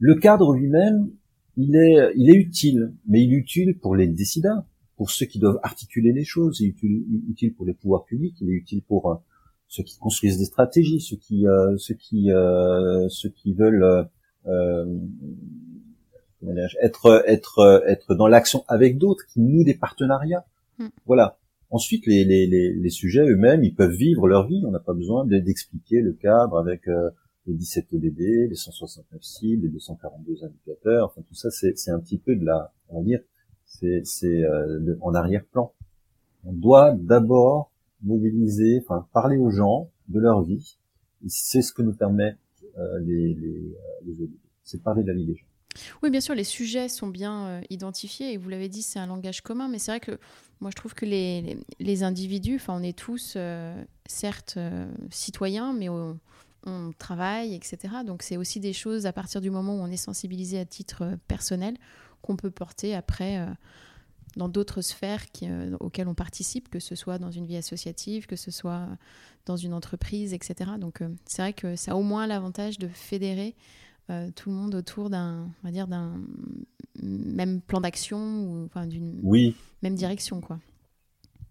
Le 0.00 0.16
cadre 0.16 0.52
lui-même, 0.54 1.10
il 1.56 1.76
est, 1.76 2.12
il 2.16 2.28
est 2.30 2.36
utile, 2.36 2.92
mais 3.06 3.22
il 3.22 3.34
est 3.34 3.36
utile 3.36 3.78
pour 3.78 3.94
les 3.94 4.08
décideurs, 4.08 4.64
pour 4.96 5.10
ceux 5.10 5.26
qui 5.26 5.38
doivent 5.38 5.60
articuler 5.62 6.12
les 6.12 6.24
choses. 6.24 6.60
Il 6.60 6.68
est 6.68 7.30
utile, 7.30 7.54
pour 7.54 7.66
les 7.66 7.74
pouvoirs 7.74 8.04
publics. 8.04 8.36
Il 8.40 8.48
est 8.50 8.54
utile 8.54 8.82
pour 8.82 9.10
euh, 9.10 9.16
ceux 9.68 9.82
qui 9.82 9.98
construisent 9.98 10.38
des 10.38 10.44
stratégies, 10.44 11.00
ceux 11.00 11.16
qui, 11.16 11.46
euh, 11.46 11.76
ceux 11.78 11.94
qui, 11.94 12.30
euh, 12.30 13.08
ceux 13.08 13.30
qui 13.30 13.54
veulent 13.54 14.08
être, 16.82 17.24
être, 17.26 17.82
être 17.86 18.14
dans 18.14 18.28
l'action 18.28 18.64
avec 18.68 18.98
d'autres, 18.98 19.24
qui 19.26 19.40
nouent 19.40 19.64
des 19.64 19.74
partenariats. 19.74 20.44
Hmm. 20.78 20.88
Voilà. 21.06 21.38
Ensuite, 21.70 22.06
les, 22.06 22.24
les, 22.24 22.46
les, 22.46 22.72
les 22.72 22.90
sujets 22.90 23.26
eux-mêmes, 23.26 23.64
ils 23.64 23.74
peuvent 23.74 23.96
vivre 23.96 24.28
leur 24.28 24.46
vie. 24.46 24.62
On 24.64 24.70
n'a 24.70 24.78
pas 24.78 24.94
besoin 24.94 25.26
d'expliquer 25.26 26.02
le 26.02 26.12
cadre 26.12 26.56
avec 26.56 26.86
les 27.46 27.54
17 27.54 27.92
ODD, 27.92 28.48
les 28.50 28.54
169 28.54 29.22
cibles, 29.22 29.64
les 29.64 29.68
242 29.70 30.44
indicateurs, 30.44 31.06
enfin 31.06 31.22
tout 31.28 31.34
ça 31.34 31.50
c'est 31.50 31.90
un 31.90 32.00
petit 32.00 32.18
peu 32.18 32.36
de 32.36 32.44
la, 32.44 32.72
on 32.88 32.98
va 32.98 33.04
dire, 33.04 33.20
c'est 34.04 34.26
euh, 34.26 34.96
en 35.00 35.14
arrière-plan. 35.14 35.72
On 36.44 36.52
doit 36.52 36.92
d'abord 36.92 37.70
mobiliser, 38.02 38.80
enfin 38.84 39.06
parler 39.12 39.36
aux 39.36 39.50
gens 39.50 39.90
de 40.08 40.20
leur 40.20 40.42
vie. 40.42 40.78
C'est 41.26 41.62
ce 41.62 41.72
que 41.72 41.82
nous 41.82 41.94
permet 41.94 42.36
euh, 42.78 42.98
les, 43.00 43.34
les, 43.34 43.76
euh. 44.08 44.26
C'est 44.62 44.82
parler 44.82 45.02
de 45.02 45.08
la 45.08 45.14
vie 45.14 45.26
des 45.26 45.34
gens. 45.34 45.46
Oui, 46.02 46.10
bien 46.10 46.20
sûr, 46.20 46.34
les 46.34 46.44
sujets 46.44 46.88
sont 46.88 47.08
bien 47.08 47.46
euh, 47.46 47.60
identifiés 47.70 48.32
et 48.32 48.36
vous 48.36 48.48
l'avez 48.48 48.68
dit, 48.68 48.82
c'est 48.82 48.98
un 48.98 49.06
langage 49.06 49.42
commun, 49.42 49.68
mais 49.68 49.78
c'est 49.78 49.90
vrai 49.90 50.00
que 50.00 50.18
moi 50.60 50.70
je 50.70 50.76
trouve 50.76 50.94
que 50.94 51.04
les, 51.04 51.58
les, 51.80 52.02
individus, 52.02 52.56
enfin 52.56 52.74
on 52.76 52.82
est 52.82 52.96
tous 52.96 53.36
certes 54.06 54.58
citoyens, 55.10 55.72
mais 55.72 55.88
on, 55.88 56.18
travaille, 56.98 57.54
etc. 57.54 57.76
Donc 58.06 58.22
c'est 58.22 58.38
aussi 58.38 58.58
des 58.58 58.72
choses 58.72 59.04
à 59.04 59.12
partir 59.12 59.42
du 59.42 59.50
moment 59.50 59.76
où 59.76 59.80
on 59.80 59.90
est 59.90 59.98
sensibilisé 59.98 60.58
à 60.58 60.64
titre 60.64 61.18
personnel 61.28 61.76
qu'on 62.24 62.36
peut 62.36 62.50
porter 62.50 62.94
après 62.94 63.38
euh, 63.38 63.46
dans 64.36 64.48
d'autres 64.48 64.80
sphères 64.80 65.24
euh, 65.42 65.76
auxquelles 65.80 66.08
on 66.08 66.14
participe, 66.14 66.68
que 66.68 66.80
ce 66.80 66.94
soit 66.94 67.18
dans 67.18 67.30
une 67.30 67.46
vie 67.46 67.56
associative, 67.56 68.26
que 68.26 68.36
ce 68.36 68.50
soit 68.50 68.88
dans 69.46 69.56
une 69.56 69.74
entreprise, 69.74 70.32
etc. 70.32 70.72
Donc 70.80 71.02
c'est 71.26 71.42
vrai 71.42 71.52
que 71.52 71.76
ça 71.76 71.92
a 71.92 71.94
au 71.94 72.02
moins 72.02 72.26
l'avantage 72.26 72.78
de 72.78 72.88
fédérer 72.88 73.54
tout 74.34 74.50
le 74.50 74.54
monde 74.54 74.74
autour 74.74 75.08
d'un, 75.08 75.48
va 75.62 75.70
dire, 75.70 75.86
d'un 75.86 76.20
même 77.02 77.62
plan 77.62 77.80
d'action 77.80 78.18
ou 78.18 78.64
enfin, 78.66 78.86
d'une 78.86 79.20
même 79.82 79.94
direction, 79.94 80.40
quoi. 80.40 80.58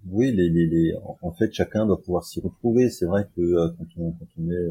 Oui, 0.07 0.31
les, 0.31 0.93
en 1.21 1.31
fait, 1.31 1.51
chacun 1.53 1.86
doit 1.86 2.01
pouvoir 2.01 2.25
s'y 2.25 2.41
retrouver. 2.41 2.89
C'est 2.89 3.05
vrai 3.05 3.27
que 3.36 3.69
quand, 3.77 3.86
on, 3.97 4.12
quand 4.12 4.27
on 4.38 4.51
est 4.51 4.69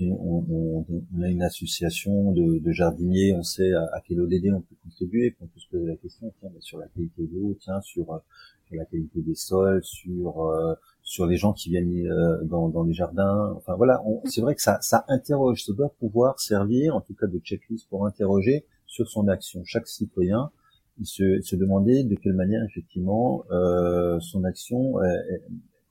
on, 0.00 0.84
a 1.22 1.28
une 1.28 1.42
association 1.42 2.32
de, 2.32 2.72
jardiniers, 2.72 3.34
on 3.34 3.42
sait 3.42 3.72
à, 3.72 4.00
quel 4.06 4.20
ODD 4.20 4.52
on 4.54 4.60
peut 4.60 4.76
contribuer, 4.82 5.34
on 5.40 5.46
peut 5.46 5.60
se 5.60 5.68
poser 5.68 5.86
la 5.86 5.96
question, 5.96 6.32
tiens, 6.40 6.50
sur 6.60 6.78
la 6.78 6.86
qualité 6.88 7.22
de 7.22 7.34
l'eau, 7.34 7.56
tiens, 7.60 7.80
sur, 7.80 8.12
euh, 8.12 8.18
la 8.72 8.86
qualité 8.86 9.20
des 9.20 9.34
sols, 9.34 9.84
sur 9.84 10.46
euh, 10.46 10.74
sur 11.02 11.26
les 11.26 11.36
gens 11.36 11.52
qui 11.52 11.68
viennent 11.68 12.06
euh, 12.06 12.42
dans, 12.44 12.84
les 12.84 12.94
jardins. 12.94 13.52
Enfin 13.56 13.74
voilà, 13.74 14.00
c'est 14.24 14.40
vrai 14.40 14.54
que 14.54 14.62
ça, 14.62 14.80
interroge, 15.08 15.64
ça 15.64 15.74
doit 15.74 15.92
pouvoir 15.98 16.40
servir, 16.40 16.96
en 16.96 17.02
tout 17.02 17.14
cas 17.14 17.26
de 17.26 17.38
checklist 17.38 17.88
pour 17.90 18.06
interroger 18.06 18.64
sur 18.86 19.08
son 19.10 19.28
action. 19.28 19.62
Chaque 19.64 19.88
citoyen, 19.88 20.50
il 20.98 21.06
se, 21.06 21.40
se 21.42 21.56
demandait 21.56 22.04
de 22.04 22.14
quelle 22.14 22.32
manière 22.32 22.62
effectivement 22.64 23.44
son 24.20 24.44
action 24.44 24.94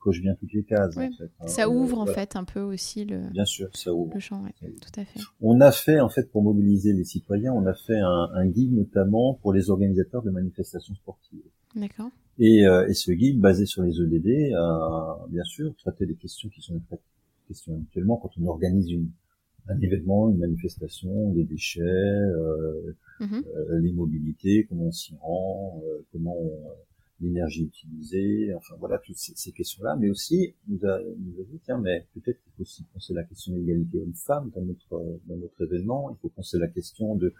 coche 0.02 0.20
bien 0.20 0.34
toutes 0.34 0.52
les 0.52 0.64
cases. 0.64 0.96
En 0.96 1.00
fait, 1.00 1.24
hein. 1.40 1.46
Ça 1.46 1.68
ouvre 1.68 1.98
en 1.98 2.06
fait 2.06 2.36
un 2.36 2.44
peu 2.44 2.60
aussi 2.60 3.04
le. 3.04 3.30
Bien 3.30 3.44
sûr, 3.44 3.68
ça 3.74 3.92
ouvre. 3.92 4.12
Le 4.14 4.20
champ, 4.20 4.44
tout 4.60 5.00
à 5.00 5.04
fait. 5.04 5.20
On 5.40 5.60
a 5.60 5.72
fait 5.72 6.00
en 6.00 6.08
fait 6.08 6.30
pour 6.30 6.42
mobiliser 6.42 6.92
les 6.92 7.04
citoyens, 7.04 7.52
on 7.52 7.66
a 7.66 7.74
fait 7.74 7.98
un, 7.98 8.46
guide 8.46 8.72
notamment 8.72 9.34
pour 9.34 9.52
les 9.52 9.70
organisateurs 9.70 10.22
de 10.22 10.30
manifestations 10.30 10.94
sportives. 10.94 11.40
D'accord. 11.74 12.10
Et, 12.38 12.66
euh, 12.66 12.88
et, 12.88 12.94
ce 12.94 13.12
guide 13.12 13.40
basé 13.40 13.66
sur 13.66 13.82
les 13.82 14.00
EDD 14.00 14.54
a 14.54 15.26
bien 15.28 15.44
sûr 15.44 15.74
traité 15.76 16.06
des 16.06 16.14
questions 16.14 16.48
qui 16.48 16.60
sont 16.60 16.74
des 16.74 16.98
questions 17.48 17.74
habituellement 17.74 18.16
quand 18.16 18.30
on 18.40 18.46
organise 18.46 18.90
une, 18.90 19.10
un 19.68 19.80
événement, 19.80 20.30
une 20.30 20.38
manifestation, 20.38 21.32
les 21.34 21.44
déchets, 21.44 21.80
euh, 21.80 22.94
mm-hmm. 23.20 23.44
euh, 23.46 23.78
les 23.80 23.92
mobilités, 23.92 24.66
comment 24.68 24.86
on 24.86 24.92
s'y 24.92 25.14
rend, 25.20 25.82
euh, 25.84 26.04
comment 26.12 26.36
on, 26.36 26.74
l'énergie 27.22 27.64
utilisée, 27.64 28.52
enfin 28.54 28.74
voilà 28.78 28.98
toutes 28.98 29.16
ces, 29.16 29.52
questions-là, 29.52 29.96
mais 29.98 30.10
aussi 30.10 30.54
nous 30.68 30.84
a, 30.86 30.98
dit 31.00 31.60
tiens 31.64 31.78
mais 31.78 32.06
peut-être 32.14 32.42
qu'il 32.42 32.52
faut 32.56 32.62
aussi 32.62 32.84
penser 32.92 33.14
la 33.14 33.24
question 33.24 33.52
de 33.52 33.58
l'égalité 33.58 34.00
homme-femme 34.00 34.50
dans 34.54 34.62
notre 34.62 35.20
dans 35.26 35.36
notre 35.36 35.62
événement, 35.64 36.10
il 36.10 36.16
faut 36.20 36.28
penser 36.28 36.58
la 36.58 36.68
question 36.68 37.14
de 37.14 37.32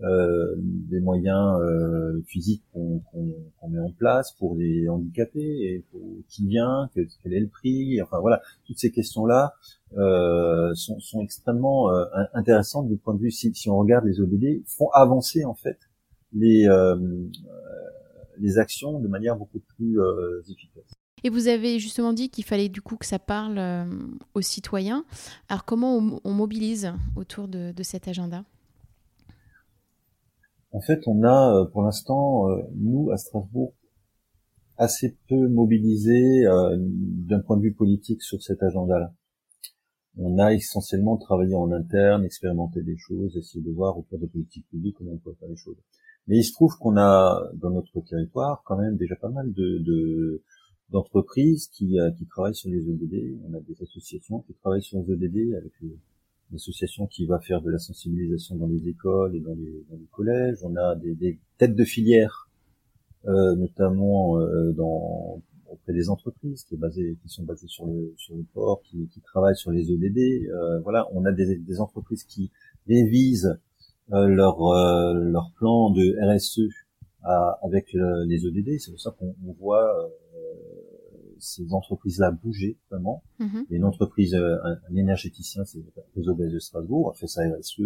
euh, 0.00 0.54
des 0.56 1.00
moyens 1.00 1.60
euh, 1.60 2.22
physiques 2.26 2.62
qu'on 2.72 3.02
met 3.68 3.80
en 3.80 3.90
place 3.90 4.32
pour 4.38 4.54
les 4.54 4.88
handicapés 4.88 5.40
et 5.40 5.84
pour 5.90 6.00
qui 6.28 6.46
vient, 6.46 6.88
quel, 6.94 7.08
est 7.32 7.40
le 7.40 7.48
prix, 7.48 8.00
enfin 8.00 8.20
voilà 8.20 8.40
toutes 8.64 8.78
ces 8.78 8.92
questions-là 8.92 9.54
euh, 9.96 10.74
sont, 10.74 11.00
sont 11.00 11.22
extrêmement 11.22 11.92
euh, 11.92 12.04
intéressantes 12.34 12.88
du 12.88 12.96
point 12.96 13.14
de 13.14 13.20
vue 13.20 13.30
si, 13.30 13.54
si 13.54 13.70
on 13.70 13.78
regarde 13.78 14.04
les 14.04 14.20
ODD 14.20 14.62
font 14.66 14.90
avancer 14.90 15.44
en 15.44 15.54
fait 15.54 15.78
les 16.32 16.68
euh, 16.68 16.96
les 18.40 18.58
actions 18.58 19.00
de 19.00 19.08
manière 19.08 19.36
beaucoup 19.36 19.60
plus 19.76 20.00
euh, 20.00 20.42
efficace. 20.48 20.92
Et 21.24 21.30
vous 21.30 21.48
avez 21.48 21.78
justement 21.78 22.12
dit 22.12 22.30
qu'il 22.30 22.44
fallait 22.44 22.68
du 22.68 22.80
coup 22.80 22.96
que 22.96 23.06
ça 23.06 23.18
parle 23.18 23.58
euh, 23.58 23.84
aux 24.34 24.40
citoyens. 24.40 25.04
Alors 25.48 25.64
comment 25.64 26.20
on, 26.24 26.32
mobilise 26.32 26.92
autour 27.16 27.48
de, 27.48 27.72
cet 27.82 28.06
agenda? 28.06 28.44
En 30.70 30.80
fait, 30.80 31.00
on 31.06 31.24
a 31.24 31.54
euh, 31.54 31.64
pour 31.64 31.82
l'instant, 31.82 32.46
nous, 32.76 33.10
à 33.10 33.16
Strasbourg, 33.16 33.74
assez 34.76 35.16
peu 35.28 35.48
mobilisé 35.48 36.44
d'un 36.44 37.40
point 37.40 37.56
de 37.56 37.62
vue 37.62 37.74
politique 37.74 38.22
sur 38.22 38.40
cet 38.40 38.62
agenda-là. 38.62 39.12
On 40.18 40.38
a 40.38 40.52
essentiellement 40.52 41.16
travaillé 41.16 41.54
en 41.54 41.70
interne, 41.72 42.24
expérimenté 42.24 42.82
des 42.82 42.96
choses, 42.96 43.36
essayé 43.36 43.64
de 43.64 43.72
voir 43.72 43.98
auprès 43.98 44.18
de 44.18 44.26
politique 44.26 44.68
publique 44.68 44.96
comment 44.98 45.12
on 45.12 45.18
peut 45.18 45.34
faire 45.38 45.48
les 45.48 45.56
choses. 45.56 45.76
Mais 46.28 46.38
il 46.38 46.44
se 46.44 46.52
trouve 46.52 46.76
qu'on 46.78 46.96
a 46.98 47.50
dans 47.54 47.70
notre 47.70 48.00
territoire 48.02 48.62
quand 48.64 48.76
même 48.76 48.96
déjà 48.96 49.16
pas 49.16 49.30
mal 49.30 49.50
de, 49.52 50.42
d'entreprises 50.90 51.68
qui, 51.68 51.98
euh, 51.98 52.10
qui 52.12 52.26
travaillent 52.26 52.54
sur 52.54 52.70
les 52.70 52.88
EDD. 52.88 53.38
On 53.48 53.54
a 53.54 53.60
des 53.60 53.82
associations 53.82 54.40
qui 54.40 54.54
travaillent 54.54 54.82
sur 54.82 54.98
les 54.98 55.12
EDD 55.12 55.54
avec 55.54 55.72
une 55.80 55.96
association 56.54 57.06
qui 57.06 57.26
va 57.26 57.40
faire 57.40 57.62
de 57.62 57.70
la 57.70 57.78
sensibilisation 57.78 58.56
dans 58.56 58.66
les 58.66 58.88
écoles 58.88 59.36
et 59.36 59.40
dans 59.40 59.54
les, 59.54 59.84
dans 59.90 59.96
les 59.96 60.08
collèges. 60.12 60.58
On 60.62 60.76
a 60.76 60.94
des, 60.96 61.14
des 61.14 61.38
têtes 61.56 61.74
de 61.74 61.84
filière, 61.84 62.50
euh, 63.26 63.54
notamment 63.56 64.38
euh, 64.38 64.72
dans 64.72 65.42
auprès 65.70 65.92
des 65.92 66.08
entreprises 66.08 66.64
qui, 66.64 66.74
est 66.74 67.16
qui 67.22 67.28
sont 67.28 67.44
basées 67.44 67.68
sur 67.68 67.86
le, 67.86 68.14
sur 68.16 68.36
le 68.36 68.42
port, 68.54 68.82
qui, 68.82 69.08
qui 69.08 69.20
travaillent 69.20 69.56
sur 69.56 69.70
les 69.70 69.90
EDD. 69.92 70.48
Euh, 70.48 70.80
voilà, 70.80 71.06
on 71.12 71.24
a 71.24 71.32
des, 71.32 71.56
des 71.56 71.80
entreprises 71.80 72.24
qui 72.24 72.50
révisent 72.86 73.58
leur 74.10 74.62
euh, 74.66 75.14
leur 75.14 75.52
plan 75.56 75.90
de 75.90 76.16
RSE 76.22 76.60
avec 77.62 77.92
les 77.92 78.46
ODD. 78.46 78.78
C'est 78.78 78.90
pour 78.90 79.00
ça 79.00 79.14
qu'on 79.18 79.34
voit 79.58 79.92
ces 81.38 81.72
entreprises-là 81.72 82.30
bouger 82.30 82.78
vraiment. 82.90 83.22
Mm-hmm. 83.38 83.64
une 83.70 83.84
entreprise, 83.84 84.34
un, 84.34 84.96
énergéticien, 84.96 85.64
c'est 85.64 85.80
réseau 86.16 86.34
de 86.34 86.58
Strasbourg, 86.58 87.10
a 87.10 87.14
fait 87.14 87.26
sa 87.26 87.42
RSE 87.42 87.80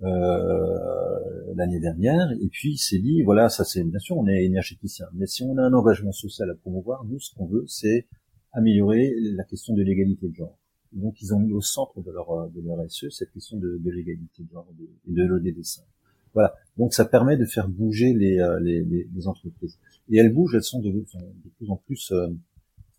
euh, 0.00 1.54
l'année 1.56 1.80
dernière, 1.80 2.30
et 2.40 2.48
puis 2.48 2.74
il 2.74 2.78
s'est 2.78 3.00
dit, 3.00 3.22
voilà, 3.22 3.48
ça 3.48 3.64
c'est 3.64 3.82
bien 3.82 3.98
sûr, 3.98 4.16
on 4.16 4.28
est 4.28 4.44
énergéticien, 4.44 5.06
mais 5.12 5.26
si 5.26 5.42
on 5.42 5.56
a 5.58 5.62
un 5.62 5.72
engagement 5.72 6.12
social 6.12 6.48
à 6.50 6.54
promouvoir, 6.54 7.04
nous, 7.04 7.18
ce 7.18 7.34
qu'on 7.34 7.46
veut, 7.46 7.64
c'est 7.66 8.06
améliorer 8.52 9.12
la 9.36 9.44
question 9.44 9.74
de 9.74 9.82
l'égalité 9.82 10.28
de 10.28 10.34
genre. 10.34 10.57
Donc 10.92 11.20
ils 11.20 11.34
ont 11.34 11.40
mis 11.40 11.52
au 11.52 11.60
centre 11.60 12.00
de 12.00 12.10
leur 12.10 12.50
de 12.50 12.60
leur 12.60 12.78
SE 12.90 13.10
cette 13.10 13.32
question 13.32 13.58
de, 13.58 13.78
de 13.78 13.90
l'égalité 13.90 14.42
de 14.42 14.50
genre 14.50 14.66
et 15.06 15.12
de 15.12 15.22
l'ODD 15.22 15.58
Voilà. 16.34 16.54
Donc 16.76 16.94
ça 16.94 17.04
permet 17.04 17.36
de 17.36 17.44
faire 17.44 17.68
bouger 17.68 18.12
les, 18.14 18.38
euh, 18.38 18.58
les, 18.60 18.82
les, 18.84 19.28
entreprises. 19.28 19.78
Et 20.10 20.18
elles 20.18 20.32
bougent, 20.32 20.54
elles 20.54 20.62
sont 20.62 20.80
de, 20.80 20.90
de 20.90 21.48
plus 21.58 21.70
en 21.70 21.76
plus 21.76 22.12
euh, 22.12 22.28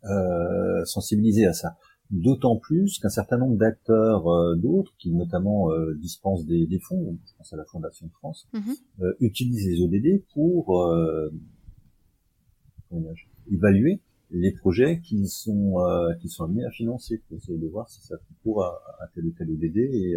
euh, 0.06 0.86
sensibilisées 0.86 1.45
à 1.45 1.54
ça. 1.54 1.78
D'autant 2.12 2.56
plus 2.56 2.97
qu'un 2.97 3.10
certain 3.10 3.38
nombre 3.38 3.58
d'acteurs 3.58 4.28
euh, 4.28 4.56
d'autres, 4.56 4.93
qui 4.97 5.12
notamment 5.12 5.71
euh, 5.71 5.93
dispensent 5.93 6.43
des, 6.43 6.65
des, 6.65 6.80
fonds, 6.80 7.17
je 7.23 7.34
pense 7.38 7.54
à 7.54 7.58
la 7.58 7.65
Fondation 7.65 8.08
de 8.08 8.12
France, 8.13 8.47
euh, 9.02 9.13
utilisent 9.19 9.67
les 9.67 9.82
ODD 9.82 10.23
pour 10.34 10.89
évaluer 13.52 13.99
les 14.32 14.52
projets 14.52 15.00
qui 15.02 15.28
sont 15.28 15.76
qui 16.22 16.30
sont 16.30 16.46
amenés 16.46 16.65
à 16.65 16.72
financer, 16.72 17.22
pour 17.28 17.38
essayer 17.38 17.58
de 17.58 17.68
voir 17.68 17.89
si 17.89 18.02
ça 18.02 18.15
concourt 18.28 18.63
à, 18.63 18.82
à 19.00 19.08
tel 19.13 19.26
ou 19.26 19.32
tel 19.32 19.50
ODD 19.50 19.78
et, 19.78 20.15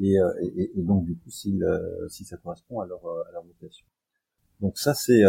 et, 0.00 0.16
et, 0.42 0.70
et, 0.74 0.82
donc 0.82 1.04
du 1.04 1.14
coup 1.16 1.30
si, 1.30 1.60
si 2.08 2.24
ça 2.24 2.36
correspond 2.38 2.80
à 2.80 2.86
leur, 2.86 3.04
à 3.04 3.32
leur 3.32 3.44
vocation. 3.44 3.86
Donc 4.60 4.78
ça 4.78 4.94
c'est 4.94 5.22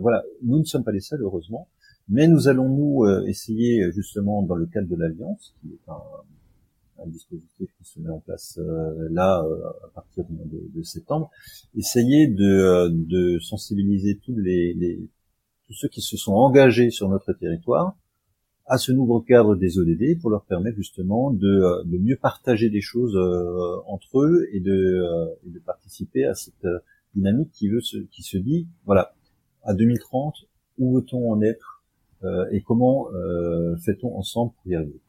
voilà, 0.00 0.22
nous 0.42 0.58
ne 0.58 0.64
sommes 0.64 0.84
pas 0.84 0.92
les 0.92 1.00
seuls 1.00 1.22
heureusement. 1.22 1.68
Mais 2.08 2.28
nous 2.28 2.48
allons 2.48 2.68
nous 2.68 3.04
euh, 3.04 3.24
essayer 3.26 3.90
justement 3.92 4.42
dans 4.42 4.54
le 4.54 4.66
cadre 4.66 4.88
de 4.88 4.96
l'alliance, 4.96 5.54
qui 5.60 5.72
est 5.72 5.90
un, 5.90 7.02
un, 7.02 7.06
dispositif 7.08 7.68
qui 7.76 7.84
se 7.84 7.98
met 7.98 8.10
en 8.10 8.20
place 8.20 8.58
euh, 8.58 9.08
là 9.10 9.42
euh, 9.42 9.68
à 9.84 9.88
partir 9.92 10.24
de, 10.28 10.70
de, 10.72 10.82
septembre, 10.84 11.30
essayer 11.76 12.28
de, 12.28 12.88
de 12.90 13.40
sensibiliser 13.40 14.20
tous 14.24 14.36
les, 14.36 14.72
les, 14.74 15.00
tous 15.66 15.74
ceux 15.74 15.88
qui 15.88 16.00
se 16.00 16.16
sont 16.16 16.34
engagés 16.34 16.90
sur 16.90 17.08
notre 17.08 17.32
territoire 17.32 17.96
à 18.66 18.78
ce 18.78 18.90
nouveau 18.90 19.20
cadre 19.20 19.54
des 19.54 19.78
ODD 19.78 20.20
pour 20.20 20.30
leur 20.30 20.44
permettre 20.44 20.76
justement 20.76 21.30
de, 21.30 21.84
de 21.84 21.98
mieux 21.98 22.16
partager 22.16 22.68
des 22.68 22.80
choses 22.80 23.16
entre 23.86 24.22
eux 24.22 24.48
et 24.52 24.60
de, 24.60 25.04
et 25.46 25.50
de 25.50 25.58
participer 25.60 26.24
à 26.24 26.34
cette 26.34 26.66
dynamique 27.14 27.50
qui 27.52 27.68
veut 27.68 27.80
se, 27.80 27.98
qui 28.10 28.22
se 28.22 28.36
dit 28.36 28.66
voilà 28.84 29.14
à 29.62 29.74
2030 29.74 30.46
où 30.78 30.96
veut-on 30.96 31.32
en 31.32 31.40
être 31.42 31.76
euh, 32.24 32.46
et 32.50 32.60
comment 32.62 33.08
euh, 33.12 33.76
fait-on 33.76 34.16
ensemble 34.16 34.52
pour 34.52 34.72
y 34.72 34.74
arriver? 34.74 35.00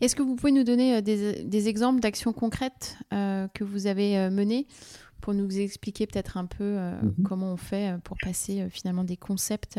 Est-ce 0.00 0.14
que 0.14 0.22
vous 0.22 0.36
pouvez 0.36 0.52
nous 0.52 0.64
donner 0.64 0.96
euh, 0.96 1.00
des, 1.00 1.68
exemples 1.68 2.00
d'actions 2.00 2.32
concrètes 2.32 2.96
que 3.10 3.64
vous 3.64 3.86
avez 3.86 4.30
menées 4.30 4.66
pour 5.20 5.34
nous 5.34 5.58
expliquer 5.58 6.06
peut-être 6.06 6.36
un 6.36 6.46
peu 6.46 6.78
mhm. 7.02 7.24
comment 7.24 7.52
on 7.52 7.56
fait 7.56 7.98
pour 8.04 8.16
passer 8.22 8.68
finalement 8.70 9.04
des 9.04 9.16
concepts 9.16 9.78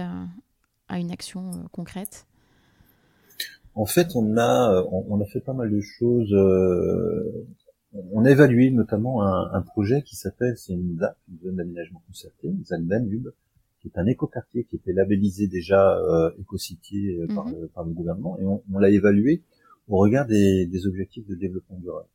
à, 0.90 1.00
une 1.00 1.12
action 1.12 1.52
concrète 1.72 2.28
En 3.76 3.86
fait, 3.86 4.16
on 4.16 4.38
a, 4.38 4.84
on, 4.92 5.22
a 5.22 5.26
fait 5.26 5.40
pas 5.40 5.54
mal 5.54 5.72
de 5.72 5.80
choses. 5.80 6.34
on 7.94 8.26
a 8.26 8.30
évalué 8.30 8.72
notamment 8.72 9.24
un, 9.24 9.62
projet 9.62 10.02
qui 10.02 10.16
s'appelle, 10.16 10.58
c'est 10.58 10.74
une 10.74 10.98
ZAP, 11.00 11.18
une 11.30 11.40
zone 11.40 11.56
d'aménagement 11.56 12.02
concerté, 12.08 12.48
une 12.48 12.66
ZAP 12.66 12.82
Danube, 12.82 13.30
qui 13.82 13.88
est 13.88 13.98
un 13.98 14.06
écoquartier 14.06 14.66
qui 14.66 14.76
était 14.76 14.94
labellisé 14.94 15.48
déjà 15.48 15.98
euh, 15.98 16.32
écocitier 16.40 17.18
euh, 17.18 17.28
par, 17.34 17.46
mhm. 17.48 17.62
le, 17.62 17.68
par, 17.68 17.84
le, 17.84 17.92
gouvernement, 17.92 18.38
et 18.40 18.46
on, 18.46 18.62
on 18.72 18.80
l'a 18.80 18.90
évalué 18.90 19.42
au 19.88 19.98
regard 19.98 20.28
des, 20.28 20.66
des, 20.68 20.88
objectifs 20.88 21.28
de 21.28 21.36
développement 21.36 21.78
durable. 21.80 22.08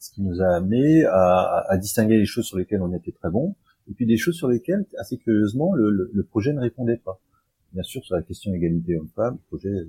Ce 0.00 0.10
qui 0.10 0.22
nous 0.22 0.42
a 0.42 0.56
amené 0.56 1.04
à, 1.04 1.64
à, 1.68 1.76
distinguer 1.76 2.18
les 2.18 2.24
choses 2.24 2.46
sur 2.46 2.58
lesquelles 2.58 2.82
on 2.82 2.92
était 2.92 3.12
très 3.12 3.30
bon, 3.30 3.54
et 3.88 3.94
puis 3.94 4.06
des 4.06 4.16
choses 4.16 4.34
sur 4.34 4.48
lesquelles, 4.48 4.84
assez 4.98 5.18
curieusement, 5.18 5.74
le, 5.74 6.10
le, 6.12 6.22
projet 6.24 6.52
ne 6.52 6.60
répondait 6.60 6.96
pas. 6.96 7.20
Bien 7.72 7.82
sûr, 7.82 8.04
sur 8.04 8.16
la 8.16 8.22
question 8.22 8.52
égalité 8.52 8.96
homme-femme, 8.96 9.34
le 9.34 9.46
projet 9.56 9.86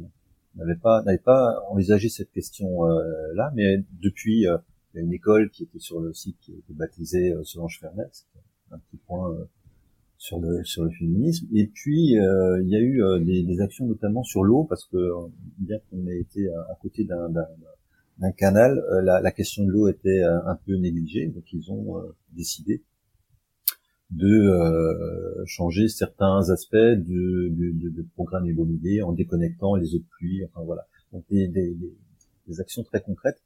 n'avait 0.55 0.75
pas 0.75 1.01
n'avait 1.03 1.17
pas 1.17 1.63
envisagé 1.69 2.09
cette 2.09 2.31
question 2.31 2.85
euh, 2.85 3.49
mais 3.55 3.83
depuis 4.01 4.47
euh, 4.47 4.57
il 4.93 4.97
y 4.97 4.99
a 4.99 5.03
une 5.03 5.13
école 5.13 5.49
qui 5.49 5.63
était 5.63 5.79
sur 5.79 6.01
le 6.01 6.13
site 6.13 6.37
qui 6.41 6.51
était 6.51 6.73
baptisée 6.73 7.31
euh, 7.33 7.43
Solange 7.43 7.79
Fernet, 7.79 8.03
un 8.71 8.77
petit 8.77 8.97
point 8.97 9.33
sur 10.21 10.39
le 10.39 10.63
sur 10.63 10.83
le 10.83 10.91
féminisme. 10.91 11.47
Et 11.51 11.65
puis 11.65 12.19
euh, 12.19 12.61
il 12.61 12.69
y 12.69 12.75
a 12.75 12.79
eu 12.79 13.03
euh, 13.03 13.19
des, 13.19 13.41
des, 13.41 13.59
actions 13.59 13.87
notamment 13.87 14.21
sur 14.21 14.43
l'eau 14.43 14.65
parce 14.65 14.85
que 14.85 14.97
euh, 14.97 15.27
bien 15.57 15.79
qu'on 15.89 16.05
ait 16.05 16.19
été 16.19 16.47
à, 16.47 16.77
côté 16.79 17.03
d'un 17.03 17.33
d'un 18.21 18.31
canal, 18.31 18.81
la, 19.03 19.19
la, 19.19 19.31
question 19.31 19.65
de 19.65 19.71
l'eau 19.71 19.87
était 19.89 20.21
un 20.23 20.55
peu 20.55 20.75
négligée, 20.75 21.27
donc 21.27 21.43
ils 21.51 21.71
ont 21.71 22.01
décidé 22.31 22.83
de 24.11 25.43
changer 25.45 25.89
certains 25.89 26.49
aspects 26.49 26.75
de, 26.75 27.49
de, 27.49 27.71
de, 27.71 27.89
de 27.89 28.05
programme 28.13 28.45
immobilier 28.45 29.01
en 29.01 29.11
déconnectant 29.11 29.75
les 29.75 29.95
eaux 29.95 29.99
de 29.99 30.07
pluie. 30.17 30.45
Enfin 30.45 30.63
voilà, 30.63 30.87
donc 31.11 31.25
des, 31.29 31.47
des, 31.47 31.75
des 32.47 32.59
actions 32.59 32.83
très 32.83 33.01
concrètes 33.01 33.41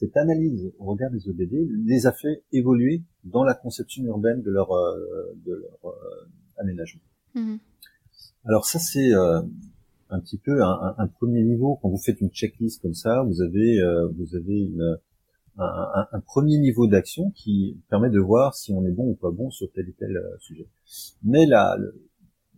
cette 0.00 0.16
analyse 0.16 0.72
au 0.78 0.86
regard 0.86 1.10
des 1.10 1.28
ODD 1.28 1.68
les 1.84 2.06
a 2.06 2.12
fait 2.12 2.42
évoluer 2.52 3.02
dans 3.24 3.44
la 3.44 3.54
conception 3.54 4.02
urbaine 4.04 4.40
de 4.40 4.50
leur, 4.50 4.72
euh, 4.72 5.34
de 5.44 5.52
leur 5.52 5.92
euh, 5.92 6.28
aménagement. 6.56 7.02
Mhm. 7.34 7.58
Alors 8.46 8.64
ça 8.64 8.78
c'est 8.78 9.12
euh, 9.12 9.42
un 10.10 10.20
petit 10.20 10.38
peu 10.38 10.62
un, 10.62 10.94
un, 10.98 11.06
premier 11.06 11.42
niveau. 11.42 11.78
Quand 11.80 11.88
vous 11.88 11.98
faites 11.98 12.20
une 12.20 12.30
checklist 12.30 12.82
comme 12.82 12.94
ça, 12.94 13.22
vous 13.22 13.42
avez 13.42 13.80
vous 14.16 14.34
avez 14.36 14.60
une, 14.60 14.98
un, 15.58 16.20
premier 16.26 16.58
niveau 16.58 16.86
d'action 16.86 17.30
qui 17.30 17.78
permet 17.88 18.10
de 18.10 18.20
voir 18.20 18.54
si 18.54 18.72
on 18.72 18.84
est 18.86 18.92
bon 18.92 19.10
ou 19.10 19.14
pas 19.14 19.30
bon 19.30 19.50
sur 19.50 19.70
tel 19.72 19.88
ou 19.88 19.92
tel 19.98 20.20
sujet. 20.40 20.66
Mais 21.22 21.46
là, 21.46 21.78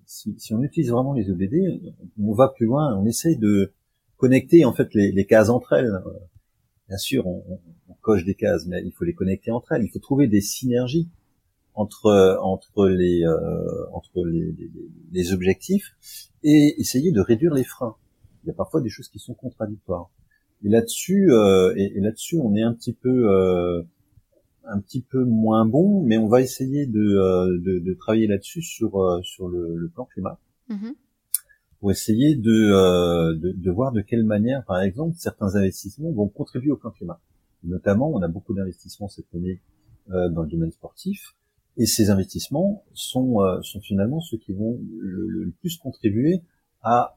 si, 0.06 0.54
on 0.54 0.62
utilise 0.62 0.90
vraiment 0.90 1.14
les 1.14 1.30
ODD, 1.30 1.94
on 2.20 2.32
va 2.32 2.48
plus 2.48 2.66
loin. 2.66 2.96
On 2.96 3.04
essaye 3.06 3.36
de 3.36 3.72
connecter 4.16 4.64
en 4.64 4.72
fait 4.72 4.94
les 4.94 5.26
cases 5.26 5.48
entre 5.48 5.72
elles 5.72 5.92
bien 6.92 6.98
sûr, 6.98 7.26
on, 7.26 7.58
coche 8.02 8.24
des 8.24 8.34
cases, 8.34 8.66
mais 8.66 8.82
il 8.84 8.92
faut 8.92 9.04
les 9.04 9.14
connecter 9.14 9.50
entre 9.50 9.72
elles. 9.72 9.84
Il 9.84 9.88
faut 9.88 10.00
trouver 10.00 10.26
des 10.26 10.40
synergies 10.42 11.08
entre 11.74 12.38
entre 12.42 12.88
les 12.88 13.24
euh, 13.24 13.86
entre 13.92 14.24
les, 14.24 14.54
les, 15.12 15.32
objectifs 15.32 15.94
et 16.42 16.74
essayer 16.78 17.12
de 17.12 17.20
réduire 17.20 17.54
les 17.54 17.64
freins. 17.64 17.96
Il 18.44 18.48
y 18.48 18.50
a 18.50 18.54
parfois 18.54 18.80
des 18.80 18.88
choses 18.88 19.08
qui 19.08 19.18
sont 19.18 19.34
contradictoires. 19.34 20.10
Et 20.64 20.68
là-dessus, 20.68 21.32
euh, 21.32 21.72
et, 21.76 22.00
là-dessus, 22.00 22.38
on 22.38 22.54
est 22.54 22.62
un 22.62 22.74
petit 22.74 22.92
peu 22.92 23.30
euh, 23.30 23.82
un 24.64 24.80
petit 24.80 25.02
peu 25.02 25.24
moins 25.24 25.64
bon, 25.64 26.02
mais 26.02 26.18
on 26.18 26.28
va 26.28 26.40
essayer 26.40 26.86
de, 26.86 27.58
de, 27.58 27.94
travailler 27.94 28.26
là-dessus 28.26 28.62
sur 28.62 29.20
sur 29.24 29.48
le, 29.48 29.90
plan 29.94 30.04
climat. 30.04 30.38
Mm-hmm 30.68 30.94
pour 31.82 31.90
essayer 31.90 32.40
euh, 32.46 33.34
de, 33.34 33.50
de, 33.50 33.70
voir 33.72 33.90
de 33.90 34.02
quelle 34.02 34.22
manière, 34.22 34.64
par 34.64 34.80
exemple, 34.80 35.16
certains 35.18 35.56
investissements 35.56 36.12
vont 36.12 36.28
contribuer 36.28 36.70
au 36.70 36.76
plan 36.76 36.92
climat. 36.92 37.20
notamment, 37.64 38.08
on 38.08 38.22
a 38.22 38.28
beaucoup 38.28 38.54
d'investissements 38.54 39.08
cette 39.08 39.34
année 39.34 39.60
euh, 40.12 40.28
dans 40.28 40.42
le 40.42 40.48
domaine 40.48 40.70
sportif, 40.70 41.34
et 41.76 41.86
ces 41.86 42.10
investissements 42.10 42.84
sont, 42.92 43.40
euh, 43.40 43.60
sont 43.62 43.80
finalement 43.80 44.20
ceux 44.20 44.36
qui 44.38 44.52
vont 44.52 44.78
le, 44.98 45.52
plus 45.60 45.76
contribuer 45.76 46.42
à 46.82 47.16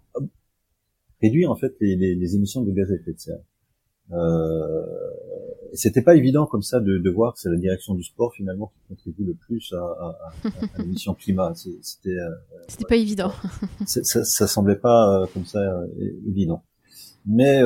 réduire 1.21 1.51
en 1.51 1.55
fait 1.55 1.73
les, 1.79 1.95
les, 1.95 2.35
émissions 2.35 2.61
de 2.61 2.71
gaz 2.71 2.91
à 2.91 2.95
effet 2.95 3.13
de 3.13 3.19
serre. 3.19 3.39
Euh, 4.11 4.85
c'était 5.73 6.01
pas 6.01 6.15
évident 6.15 6.45
comme 6.45 6.61
ça 6.61 6.79
de, 6.79 6.97
de 6.97 7.09
voir 7.09 7.33
que 7.33 7.39
c'est 7.39 7.49
la 7.49 7.57
direction 7.57 7.95
du 7.95 8.03
sport 8.03 8.33
finalement 8.33 8.71
qui 8.73 8.87
contribue 8.87 9.25
le 9.25 9.33
plus 9.33 9.73
à, 9.73 9.77
à, 9.77 10.17
à, 10.75 10.77
l'émission 10.79 11.13
climat. 11.19 11.53
C'était 11.55 12.09
euh, 12.09 12.29
c'était 12.67 12.85
pas 12.85 12.95
évident. 12.95 13.31
ça, 13.85 14.23
ça 14.23 14.47
semblait 14.47 14.77
pas 14.77 15.21
euh, 15.21 15.25
comme 15.33 15.45
ça 15.45 15.59
euh, 15.59 15.87
évident. 16.27 16.63
Mais 17.27 17.59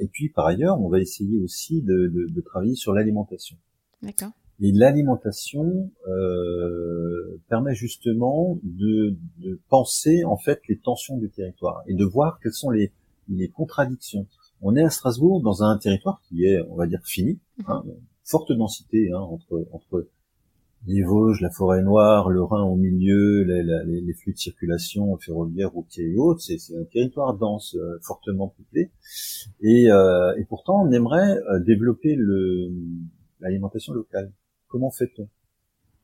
et 0.00 0.08
puis 0.08 0.28
par 0.28 0.46
ailleurs, 0.46 0.80
on 0.80 0.88
va 0.88 0.98
essayer 0.98 1.38
aussi 1.38 1.80
de, 1.80 2.08
de, 2.08 2.26
de 2.28 2.40
travailler 2.40 2.74
sur 2.74 2.92
l'alimentation. 2.92 3.56
D'accord. 4.02 4.32
Et 4.62 4.72
l'alimentation 4.72 5.90
euh, 6.08 7.40
permet 7.48 7.74
justement 7.74 8.58
de, 8.62 9.16
de, 9.38 9.60
penser 9.68 10.24
en 10.24 10.36
fait 10.36 10.60
les 10.68 10.78
tensions 10.78 11.18
du 11.18 11.30
territoire 11.30 11.82
et 11.88 11.94
de 11.94 12.04
voir 12.04 12.38
quelles 12.40 12.52
sont 12.52 12.70
les, 12.70 12.92
les 13.28 13.48
contradictions 13.48 14.26
on 14.62 14.76
est 14.76 14.82
à 14.82 14.90
Strasbourg 14.90 15.42
dans 15.42 15.64
un 15.64 15.76
territoire 15.76 16.22
qui 16.28 16.44
est, 16.44 16.62
on 16.70 16.76
va 16.76 16.86
dire, 16.86 17.00
fini, 17.04 17.40
mhm. 17.58 17.64
hein, 17.68 17.84
forte 18.24 18.52
densité 18.52 19.10
hein, 19.12 19.18
entre 19.18 19.66
entre 19.72 20.08
les 20.86 21.02
Vosges, 21.02 21.40
la 21.40 21.50
forêt 21.50 21.82
noire, 21.82 22.28
le 22.28 22.42
Rhin 22.42 22.64
au 22.64 22.74
milieu, 22.74 23.44
les, 23.44 23.62
les, 23.62 24.14
flux 24.14 24.32
de 24.32 24.38
circulation 24.38 25.16
ferroviaire, 25.18 25.70
routier 25.70 26.10
et 26.10 26.16
autres. 26.16 26.40
C'est 26.40 26.56
un 26.76 26.82
territoire 26.84 27.34
dense, 27.34 27.76
euh, 27.76 27.98
fortement 28.02 28.48
peuplé. 28.48 28.90
Et, 29.60 29.92
euh, 29.92 30.34
et, 30.36 30.44
pourtant, 30.44 30.84
on 30.84 30.90
aimerait 30.90 31.36
développer 31.64 32.16
l'alimentation 33.40 33.92
locale. 33.92 34.32
Comment 34.72 34.90
fait-on? 34.90 35.28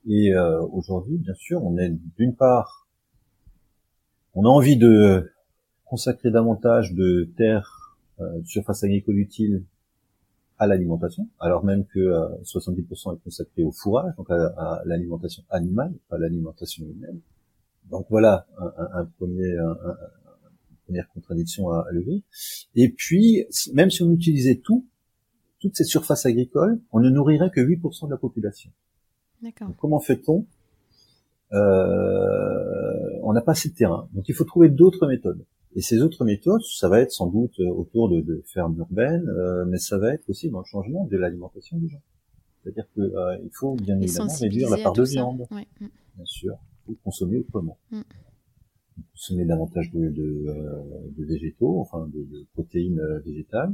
Et 0.07 0.35
aujourd'hui, 0.73 1.17
bien 1.17 1.33
sûr, 1.33 1.65
on 1.65 1.79
est 1.79 1.91
d'une 2.19 2.37
part, 2.37 2.87
on 4.35 4.45
a 4.45 4.49
envie 4.49 4.77
de 4.77 5.33
consacrer 5.87 6.31
davantage 6.31 6.93
de 6.93 7.31
terres, 7.39 7.99
de 8.21 8.45
surface 8.45 8.85
agricole 8.85 9.17
utile 9.17 9.65
à 10.59 10.67
l'alimentation, 10.67 11.31
alors 11.41 11.65
même 11.65 11.87
que 11.87 11.99
70% 12.43 13.17
est 13.17 13.21
consacré 13.25 13.63
au 13.63 13.73
fourrage, 13.73 14.15
donc 14.19 14.31
à, 14.31 14.83
l'alimentation 14.85 15.45
animale, 15.49 15.95
pas 16.11 16.17
à 16.17 16.19
l'alimentation 16.19 16.85
humaine. 16.85 17.21
Donc 17.91 18.07
voilà 18.11 18.47
un, 18.93 19.07
premier, 19.17 19.51
une 19.51 20.77
première 20.85 21.09
contradiction 21.09 21.71
à, 21.71 21.87
lever. 21.91 22.23
Et 22.75 22.91
puis, 22.91 23.47
même 23.73 23.91
si 23.91 24.03
on 24.03 24.11
utilisait 24.11 24.57
tout, 24.57 24.87
toute 25.61 25.77
cette 25.77 25.87
surface 25.87 26.27
agricole, 26.27 26.81
on 26.93 27.01
ne 27.01 27.11
nourrirait 27.11 27.51
que 27.51 27.61
8% 27.61 28.07
de 28.07 28.11
la 28.11 28.17
population. 28.17 28.71
D'accord. 29.43 29.69
Comment 29.79 30.01
fait-on? 30.01 30.47
Euh, 31.53 33.19
On 33.23 33.33
n'a 33.33 33.41
pas 33.41 33.53
assez 33.53 33.71
de 33.71 33.75
terrain, 33.75 34.09
donc 34.15 34.29
il 34.29 34.35
faut 34.35 34.45
trouver 34.45 34.69
d'autres 34.69 35.07
méthodes. 35.07 35.45
Et 35.75 35.81
ces 35.81 36.01
autres 36.01 36.25
méthodes, 36.25 36.63
ça 36.63 36.89
va 36.89 37.01
être 37.01 37.13
sans 37.13 37.27
doute 37.27 37.59
autour 37.61 38.09
de, 38.09 38.21
de 38.21 38.43
fermes 38.47 38.77
urbaines, 38.79 39.29
euh, 39.29 39.65
mais 39.67 39.79
ça 39.79 39.99
va 39.99 40.15
être 40.15 40.29
aussi 40.29 40.51
dans 40.51 40.61
le 40.61 40.65
changement 40.65 41.05
de 41.05 41.17
l'alimentation 41.17 41.79
des 41.79 41.89
gens. 41.89 42.03
C'est-à-dire 42.63 42.87
qu'il 42.93 43.03
euh, 43.03 43.37
faut 43.53 43.75
bien 43.75 44.01
évidemment 44.01 44.33
réduire 44.41 44.71
la 44.71 44.79
part 44.79 44.93
de 44.93 45.05
viande, 45.05 45.47
bien 45.51 46.25
sûr, 46.25 46.57
ou 46.89 46.97
consommer 47.05 47.39
autrement. 47.39 47.79
Mm. 47.91 48.01
Consommer 49.13 49.45
davantage 49.45 49.91
de, 49.93 50.09
de, 50.09 50.47
de 51.17 51.25
végétaux, 51.25 51.81
enfin 51.81 52.09
de, 52.13 52.47
protéines 52.55 53.01
végétales, 53.25 53.73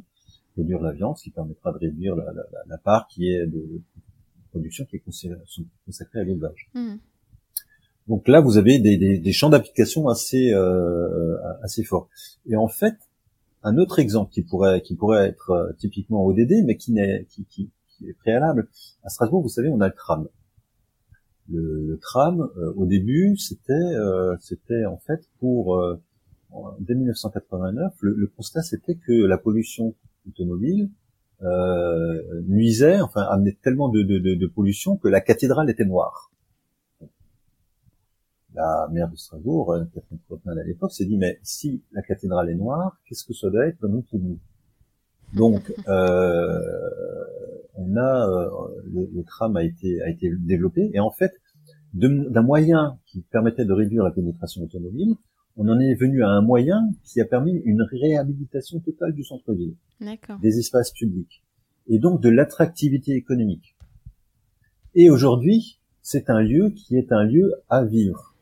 réduire 0.57 0.81
la 0.81 0.93
viande, 0.93 1.17
ce 1.17 1.25
qui 1.25 1.31
permettra 1.31 1.73
de 1.73 1.79
réduire 1.79 2.17
la, 2.17 2.33
la, 2.33 2.45
la 2.67 2.79
part 2.79 3.07
qui 3.09 3.29
est 3.29 3.47
de 3.47 3.83
production 4.51 4.85
qui 4.85 4.97
est 4.97 5.03
consacrée 5.85 6.21
à 6.21 6.25
l'élevage. 6.25 6.71
Mm. 6.75 6.97
Donc 8.09 8.29
là, 8.29 8.41
vous 8.41 8.59
avez 8.59 8.79
des, 8.79 8.97
des, 8.99 9.19
des 9.19 9.33
champs 9.33 9.49
d'application 9.49 10.09
assez 10.09 10.53
euh, 10.53 11.37
assez 11.63 11.83
forts. 11.85 12.09
Et 12.47 12.57
en 12.57 12.69
fait, 12.69 12.97
un 13.63 13.79
autre 13.79 13.99
exemple 13.99 14.31
qui 14.31 14.43
pourrait 14.43 14.83
qui 14.83 14.95
pourrait 14.95 15.27
être 15.27 15.51
euh, 15.51 15.73
typiquement 15.79 16.25
ODD, 16.25 16.65
mais 16.67 16.77
qui 16.77 16.93
n'est 16.93 17.25
qui, 17.31 17.45
qui, 17.47 17.71
qui, 17.89 18.09
est 18.09 18.13
préalable 18.13 18.69
à 19.05 19.09
Strasbourg, 19.09 19.43
vous 19.43 19.49
savez, 19.49 19.69
on 19.71 19.81
a 19.81 19.89
le 19.89 19.95
tram. 19.95 20.29
Le, 21.51 21.87
le 21.87 21.99
tram, 21.99 22.49
euh, 22.57 22.73
au 22.77 22.87
début, 22.87 23.37
c'était 23.37 23.73
euh, 23.73 24.37
c'était 24.41 24.85
en 24.85 24.99
fait 24.99 25.29
pour 25.41 25.83
dès 26.79 26.95
1989, 26.95 27.95
le, 28.01 28.15
le 28.15 28.27
constat 28.29 28.63
c'était 28.63 28.95
que 28.95 29.13
la 29.13 29.39
pollution 29.39 29.95
automobile 30.29 30.91
nuisait, 32.47 33.01
enfin 33.01 33.22
amenait 33.22 33.57
tellement 33.62 33.89
de, 33.89 34.47
pollution 34.47 34.97
que 34.97 35.09
la 35.09 35.20
cathédrale 35.20 35.68
était 35.68 35.85
noire. 35.85 36.31
La 38.55 38.89
maire 38.93 39.11
de 39.11 39.16
Strasbourg, 39.16 39.72
euh, 39.72 39.85
Catherine 39.93 40.20
Trotman 40.29 40.57
à 40.57 40.62
l'époque, 40.62 40.93
s'est 40.93 41.07
dit 41.07 41.16
mais 41.16 41.41
si 41.43 41.83
la 41.91 42.03
cathédrale 42.03 42.49
est 42.51 42.55
noire, 42.55 42.97
qu'est-ce 43.05 43.25
que 43.25 43.35
ça 43.35 43.51
doit 43.51 43.66
être 43.66 43.79
pour 43.79 43.91
nous? 44.20 44.39
Donc 45.35 45.75
euh, 45.89 46.61
on 47.75 47.97
a 47.97 48.29
euh, 48.29 48.49
le, 48.85 49.25
tram 49.25 49.57
a 49.57 49.64
été 49.64 50.01
a 50.03 50.09
été 50.09 50.31
développé. 50.39 50.91
Et 50.95 51.01
en 51.01 51.11
fait 51.11 51.33
d'un 51.95 52.43
moyen 52.43 52.99
qui 53.07 53.22
permettait 53.22 53.64
de 53.64 53.72
réduire 53.72 54.05
la 54.05 54.12
pénétration 54.12 54.62
automobile, 54.62 55.16
on 55.57 55.69
en 55.69 55.79
est 55.79 55.95
venu 55.95 56.23
à 56.23 56.29
un 56.29 56.43
moyen 56.43 56.81
qui 57.05 57.21
a 57.21 57.25
permis 57.25 57.61
une 57.65 57.83
réhabilitation 57.83 58.81
totale 58.81 59.13
du 59.15 59.25
centre-ville, 59.25 59.75
des 60.41 60.59
espaces 60.59 60.93
publics 60.93 61.43
et 61.87 61.99
donc 61.99 62.21
de 62.21 62.29
l'attractivité 62.29 63.13
économique. 63.13 63.77
Et 64.95 65.11
aujourd'hui, 65.11 65.79
c'est 66.03 66.31
un 66.31 66.41
lieu 66.41 66.71
qui 66.71 66.97
est 66.97 67.13
un 67.13 67.25
lieu 67.25 67.53
à 67.69 67.85
vivre 67.85 68.35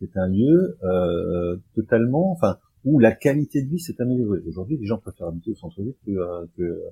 c'est 0.00 0.16
un 0.16 0.28
lieu 0.28 0.78
euh, 0.82 1.56
totalement, 1.74 2.32
enfin, 2.32 2.58
où 2.84 2.98
la 2.98 3.12
qualité 3.12 3.62
de 3.62 3.68
vie 3.68 3.78
s'est 3.78 4.00
améliorée. 4.00 4.40
Aujourd'hui, 4.48 4.78
les 4.78 4.86
gens 4.86 4.98
préfèrent 4.98 5.28
habiter 5.28 5.50
au 5.50 5.54
centre-ville 5.54 5.94
que, 6.06 6.10
euh, 6.10 6.46
que, 6.56 6.82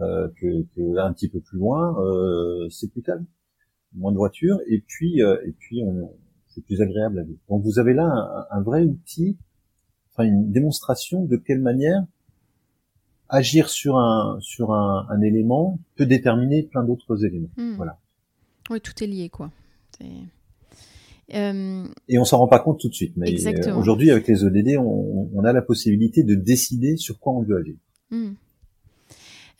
euh, 0.00 0.28
que, 0.40 0.62
que, 0.74 0.98
un 0.98 1.12
petit 1.12 1.28
peu 1.28 1.40
plus 1.40 1.58
loin. 1.58 1.96
Euh, 2.02 2.68
c'est 2.68 2.90
plus 2.90 3.02
calme, 3.02 3.24
moins 3.94 4.10
de 4.10 4.16
voitures, 4.16 4.58
et 4.66 4.82
puis, 4.86 5.22
euh, 5.22 5.36
et 5.46 5.52
puis, 5.52 5.82
on, 5.84 6.12
c'est 6.60 6.66
plus 6.66 6.82
agréable 6.82 7.18
à 7.18 7.22
vivre. 7.22 7.38
Donc, 7.48 7.62
vous 7.62 7.78
avez 7.78 7.94
là 7.94 8.04
un, 8.04 8.58
un, 8.58 8.62
vrai 8.62 8.84
outil, 8.84 9.36
enfin, 10.12 10.24
une 10.24 10.50
démonstration 10.50 11.24
de 11.24 11.36
quelle 11.36 11.60
manière 11.60 12.04
agir 13.28 13.70
sur 13.70 13.96
un 13.96 14.38
sur 14.40 14.72
un, 14.72 15.06
un 15.08 15.20
élément 15.22 15.78
peut 15.96 16.06
déterminer 16.06 16.64
plein 16.64 16.84
d'autres 16.84 17.24
éléments. 17.24 17.50
Hmm. 17.56 17.74
Voilà. 17.76 17.98
Oui, 18.70 18.80
tout 18.80 19.02
est 19.02 19.06
lié, 19.06 19.28
quoi. 19.28 19.50
Euh, 21.34 21.84
et 22.08 22.18
on 22.18 22.24
s'en 22.24 22.38
rend 22.38 22.48
pas 22.48 22.58
compte 22.58 22.80
tout 22.80 22.88
de 22.88 22.94
suite. 22.94 23.12
Mais 23.16 23.34
euh, 23.46 23.74
aujourd'hui, 23.74 24.10
avec 24.10 24.26
les 24.26 24.44
ODD, 24.44 24.76
on, 24.78 25.30
on, 25.32 25.44
a 25.44 25.52
la 25.52 25.62
possibilité 25.62 26.24
de 26.24 26.34
décider 26.34 26.96
sur 26.96 27.18
quoi 27.18 27.34
on 27.34 27.42
veut 27.42 27.56
agir. 27.58 27.76
Hmm. 28.10 28.32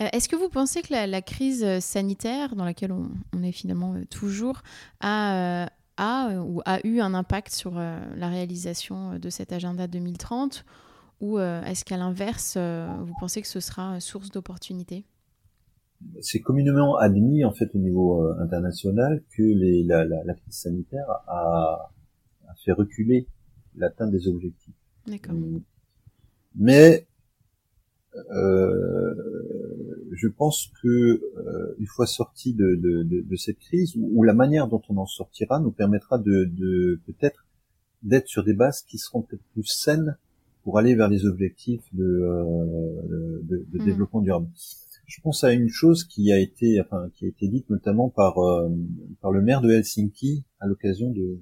Euh, 0.01 0.09
est-ce 0.13 0.29
que 0.29 0.37
vous 0.37 0.49
pensez 0.49 0.83
que 0.83 0.93
la, 0.93 1.07
la 1.07 1.23
crise 1.23 1.79
sanitaire 1.81 2.57
dans 2.57 2.65
laquelle 2.65 2.93
on, 2.93 3.11
on 3.37 3.43
est 3.43 3.53
finalement 3.53 3.95
toujours 4.11 4.63
a, 5.01 5.69
a, 6.01 6.41
ou 6.41 6.61
a 6.65 6.85
eu 6.87 7.01
un 7.01 7.15
impact 7.15 7.53
sur 7.53 7.75
la 7.75 8.29
réalisation 8.29 9.19
de 9.19 9.31
cet 9.31 9.53
agenda 9.53 9.87
2030 9.87 10.65
ou 11.21 11.39
est-ce 11.39 11.85
qu'à 11.85 11.99
l'inverse, 11.99 12.57
vous 12.57 13.15
pensez 13.21 13.43
que 13.43 13.49
ce 13.49 13.61
sera 13.61 14.01
source 14.01 14.31
d'opportunités? 14.31 15.05
C'est 16.21 16.41
communément 16.41 16.97
admis 16.97 17.45
en 17.45 17.53
fait 17.53 17.75
au 17.75 17.79
niveau 17.79 18.25
euh, 18.25 18.35
international 18.41 19.23
que 19.37 19.43
les, 19.43 19.85
la, 19.85 20.05
la, 20.05 20.25
la, 20.25 20.35
crise 20.35 20.55
sanitaire 20.55 21.07
a, 21.27 21.93
a 22.49 22.55
fait 22.65 22.73
reculer 22.73 23.27
l'atteinte 23.77 24.11
des 24.11 24.27
objectifs. 24.27 24.75
D'accord. 25.07 25.35
Euh, 25.35 25.61
mais 26.57 27.07
euh, 28.33 29.15
je 30.13 30.29
pense 30.29 30.71
que 30.83 30.89
euh, 30.89 31.75
une 31.79 31.87
fois 31.87 32.07
sorti 32.07 32.55
de, 32.55 32.75
de, 32.75 33.03
de, 33.03 33.21
de, 33.21 33.37
cette 33.37 33.59
crise, 33.59 33.95
ou, 33.97 34.23
la 34.23 34.35
manière 34.35 34.67
dont 34.67 34.83
on 34.89 34.97
en 34.97 35.07
sortira 35.07 35.61
nous 35.61 35.71
permettra 35.71 36.19
de, 36.19 36.45
de 36.45 37.01
peut-être 37.07 37.47
d'être 38.03 38.29
sur 38.29 38.45
des 38.45 38.55
bases 38.55 38.83
qui 38.83 38.99
seront 38.99 39.23
peut-être 39.23 39.45
plus 39.53 39.65
saines 39.65 40.17
pour 40.65 40.79
aller 40.79 40.95
vers 40.95 41.09
les 41.09 41.27
objectifs 41.27 41.85
de, 41.93 42.05
euh, 42.05 43.41
de, 43.43 43.67
de 43.71 43.79
mmh. 43.79 43.85
développement 43.85 44.21
durable 44.21 44.49
je 45.11 45.21
pense 45.23 45.43
à 45.43 45.53
une 45.53 45.69
chose 45.69 46.05
qui 46.05 46.31
a 46.31 46.39
été, 46.39 46.81
enfin, 46.81 47.11
qui 47.15 47.25
a 47.25 47.29
été 47.29 47.49
dite 47.49 47.69
notamment 47.69 48.11
par 48.11 48.39
euh, 48.39 48.69
par 49.21 49.33
le 49.33 49.43
maire 49.43 49.61
de 49.61 49.71
Helsinki 49.71 50.45
à 50.61 50.69
l'occasion 50.69 51.11
de 51.11 51.39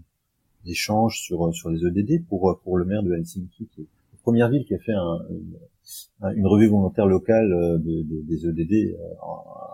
d'échanges 0.64 1.20
sur 1.20 1.54
sur 1.54 1.68
les 1.68 1.86
EDD 1.86 2.26
pour 2.26 2.58
pour 2.64 2.78
le 2.78 2.86
maire 2.86 3.02
de 3.02 3.12
Helsinki, 3.12 3.66
qui 3.66 3.82
est 3.82 3.86
la 4.12 4.18
première 4.22 4.48
ville 4.48 4.64
qui 4.64 4.74
a 4.74 4.78
fait 4.78 4.94
un, 4.94 5.20
une, 5.28 5.58
revue 6.20 6.68
volontaire 6.68 7.06
locale 7.06 7.52
euh, 7.52 7.78
de, 7.78 8.02
de, 8.02 8.22
des 8.22 8.46
EDD 8.46 8.94
euh, 8.94 9.14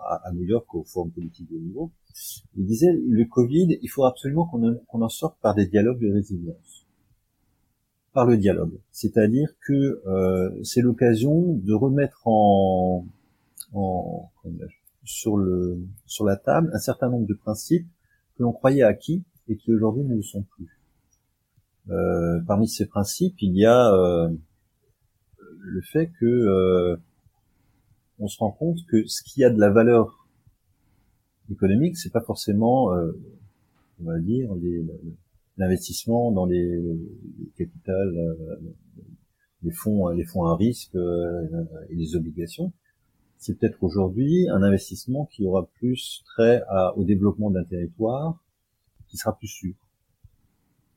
à, 0.09 0.21
à, 0.25 0.33
New 0.33 0.45
York 0.45 0.73
au 0.75 0.85
Forum 0.85 1.11
politique 1.11 1.51
de 1.51 1.57
niveau. 1.57 1.91
Il 2.57 2.67
disait 2.67 2.93
le 2.93 3.25
Covid, 3.25 3.79
il 3.83 3.89
faut 3.89 4.05
absolument 4.05 4.47
qu'on 4.47 4.79
qu'on 4.87 5.03
en 5.03 5.09
sorte 5.09 5.39
par 5.41 5.55
des 5.55 5.67
dialogues 5.67 6.01
de 6.01 6.13
résilience 6.13 6.85
par 8.15 8.25
le 8.25 8.39
dialogue. 8.39 8.79
C'est-à-dire 8.93 9.49
que 9.67 10.01
euh, 10.07 10.51
c'est 10.63 10.81
l'occasion 10.81 11.55
de 11.55 11.75
remettre 11.75 12.23
en, 12.27 13.05
en, 13.75 14.31
sur 15.05 15.37
le 15.37 15.81
sur 16.07 16.25
la 16.25 16.37
table 16.37 16.71
un 16.73 16.79
certain 16.79 17.11
nombre 17.11 17.27
de 17.27 17.35
principes 17.35 17.87
que 18.37 18.45
l'on 18.45 18.53
croyait 18.53 18.85
acquis 18.85 19.25
et 19.49 19.57
qui 19.57 19.75
aujourd'hui 19.75 20.05
ne 20.05 20.15
le 20.15 20.23
sont 20.23 20.43
plus. 20.43 20.81
Euh, 21.91 22.41
parmi 22.47 22.69
ces 22.69 22.87
principes, 22.87 23.35
il 23.43 23.57
y 23.57 23.67
a 23.67 23.93
euh, 23.93 24.31
le 25.65 25.81
fait 25.81 26.11
que 26.21 26.27
euh, 26.27 26.97
on 28.19 28.29
se 28.29 28.39
rend 28.39 28.53
compte 28.53 28.79
que 28.87 29.07
ce 29.07 29.23
qui 29.23 29.43
a 29.45 29.51
de 29.51 29.59
la 29.59 29.71
valeur 29.71 30.29
économique, 31.51 31.97
c'est 31.97 32.13
pas 32.13 32.21
forcément, 32.21 32.95
euh, 32.95 33.13
on 34.01 34.05
va 34.05 34.19
dire, 34.19 34.51
l'investissement 35.57 36.31
dans 36.31 36.47
les, 36.47 36.81
les 36.81 37.51
capitales, 37.57 38.17
euh, 38.17 38.57
les 39.63 39.73
fonds, 39.73 40.09
les 40.09 40.25
fonds 40.25 40.45
à 40.45 40.57
risque 40.57 40.95
et 40.95 41.95
les 41.95 42.17
obligations 42.17 42.73
c'est 43.45 43.59
peut-être 43.59 43.83
aujourd'hui 43.83 44.49
un 44.49 44.63
investissement 44.63 45.27
qui 45.27 45.45
aura 45.45 45.67
plus 45.75 46.23
trait 46.25 46.63
au 46.97 47.05
développement 47.05 47.51
d'un 47.51 47.65
territoire, 47.65 48.43
qui 49.09 49.19
sera 49.19 49.37
plus 49.37 49.49
sûr. 49.49 49.75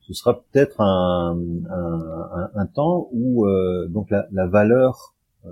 Ce 0.07 0.13
sera 0.13 0.41
peut-être 0.41 0.79
un, 0.79 1.37
un, 1.69 2.49
un, 2.55 2.65
temps 2.65 3.09
où 3.11 3.45
euh, 3.45 3.87
donc 3.89 4.09
la, 4.09 4.25
la 4.31 4.47
valeur 4.47 5.13
euh, 5.45 5.49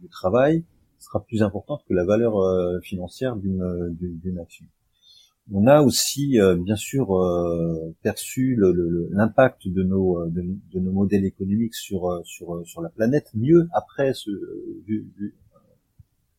du, 0.00 0.08
travail 0.08 0.64
sera 0.98 1.24
plus 1.24 1.42
importante 1.42 1.82
que 1.88 1.94
la 1.94 2.04
valeur 2.04 2.38
euh, 2.38 2.80
financière 2.80 3.36
d'une 3.36 4.38
action. 4.40 4.66
On 5.52 5.66
a 5.68 5.82
aussi 5.82 6.40
euh, 6.40 6.56
bien 6.56 6.74
sûr 6.74 7.16
euh, 7.16 7.94
perçu 8.02 8.58
l'impact 9.10 9.68
de 9.68 9.82
nos 9.84 10.26
de, 10.26 10.42
de, 10.72 10.80
nos 10.80 10.92
modèles 10.92 11.24
économiques 11.24 11.74
sur 11.74 12.20
sur 12.24 12.66
sur 12.66 12.80
la 12.82 12.88
planète 12.88 13.30
mieux 13.34 13.68
après 13.72 14.12
ce 14.14 14.30
du, 14.86 15.34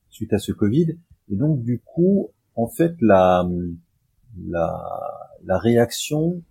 suite 0.09 0.33
à 0.33 0.39
ce 0.39 0.51
Covid. 0.51 0.97
Et 1.31 1.35
donc 1.35 1.63
du 1.63 1.79
coup, 1.79 2.31
en 2.55 2.67
fait, 2.67 2.95
la 2.99 3.47
la, 4.47 4.73
la 5.45 5.57
réaction, 5.57 6.41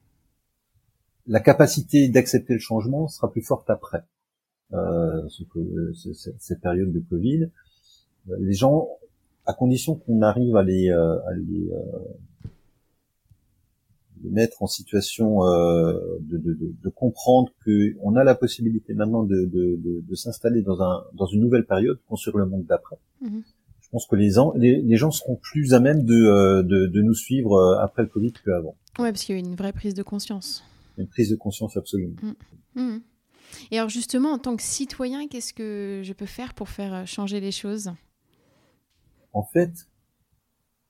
la 1.26 1.40
capacité 1.40 2.08
d'accepter 2.08 2.54
le 2.54 2.60
changement 2.60 3.08
sera 3.08 3.30
plus 3.30 3.42
forte 3.42 3.68
après 3.70 4.04
euh, 4.72 5.28
cette 6.38 6.60
période 6.60 6.92
de 6.92 7.00
Covid. 7.00 7.50
Les 8.38 8.54
gens, 8.54 8.88
à 9.46 9.52
condition 9.52 9.96
qu'on 9.96 10.22
arrive 10.22 10.56
à 10.56 10.62
les, 10.62 10.90
euh, 10.90 11.18
à 11.26 11.34
les, 11.34 11.70
euh, 11.70 12.48
les, 14.22 14.30
mettre 14.30 14.62
en 14.62 14.66
situation 14.66 15.44
euh, 15.44 16.18
de, 16.20 16.38
de, 16.38 16.54
de, 16.54 16.74
de, 16.82 16.88
comprendre 16.88 17.52
qu'on 17.64 18.16
a 18.16 18.24
la 18.24 18.34
possibilité 18.34 18.94
maintenant 18.94 19.22
de, 19.22 19.44
de 19.46 20.14
s'installer 20.14 20.62
dans, 20.62 20.80
un, 20.82 21.04
dans 21.12 21.26
une 21.26 21.42
nouvelle 21.42 21.66
période, 21.66 21.98
construire 22.08 22.38
le 22.38 22.46
monde 22.46 22.64
d'après. 22.64 22.96
Mm-hmm 23.22 23.42
je 23.94 23.98
pense 23.98 24.06
que 24.06 24.16
les, 24.16 24.32
les, 24.56 24.82
les, 24.82 24.96
gens 24.96 25.12
seront 25.12 25.36
plus 25.36 25.72
à 25.72 25.78
même 25.78 26.02
de, 26.02 26.14
euh, 26.14 26.62
de, 26.64 26.86
de 26.86 27.00
nous 27.00 27.14
suivre 27.14 27.54
euh, 27.54 27.78
après 27.78 28.02
le 28.02 28.08
Covid 28.08 28.32
qu'avant. 28.44 28.74
Oui, 28.98 29.10
parce 29.10 29.22
qu'il 29.22 29.36
y 29.36 29.38
a 29.38 29.40
eu 29.40 29.44
une 29.44 29.54
vraie 29.54 29.72
prise 29.72 29.94
de 29.94 30.02
conscience. 30.02 30.64
Une 30.96 31.08
prise 31.08 31.30
de 31.30 31.36
conscience 31.36 31.76
absolument. 31.76 32.16
Mmh. 32.22 32.80
Mmh. 32.80 33.02
Et 33.70 33.78
alors 33.78 33.88
justement, 33.88 34.30
en 34.30 34.38
tant 34.38 34.56
que 34.56 34.62
citoyen, 34.62 35.28
qu'est-ce 35.28 35.52
que 35.52 36.02
je 36.04 36.12
peux 36.12 36.26
faire 36.26 36.54
pour 36.54 36.68
faire 36.68 36.94
euh, 36.94 37.04
changer 37.04 37.40
les 37.40 37.52
choses? 37.52 37.92
En 39.32 39.42
fait, 39.42 39.72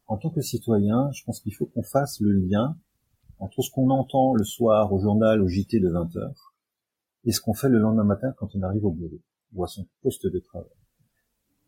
en 0.07 0.18
tant 0.18 0.30
que 0.30 0.40
citoyen, 0.40 1.11
je 1.12 1.24
pense 1.24 1.40
qu'il 1.40 1.55
faut 1.55 1.66
qu'on 1.66 1.82
fasse 1.82 2.20
le 2.20 2.32
lien 2.32 2.76
entre 3.38 3.62
ce 3.62 3.70
qu'on 3.70 3.90
entend 3.90 4.34
le 4.34 4.44
soir 4.44 4.92
au 4.92 5.00
journal, 5.00 5.42
au 5.42 5.48
JT 5.48 5.80
de 5.80 5.88
20h, 5.88 6.32
et 7.24 7.32
ce 7.32 7.40
qu'on 7.40 7.55
fait 7.55 7.68
le 7.68 7.78
lendemain 7.78 8.05
matin 8.05 8.32
quand 8.36 8.55
on 8.55 8.62
arrive 8.62 8.84
au 8.84 8.92
bureau 8.92 9.20
ou 9.55 9.64
à 9.64 9.66
son 9.66 9.86
poste 10.02 10.26
de 10.26 10.38
travail 10.38 10.70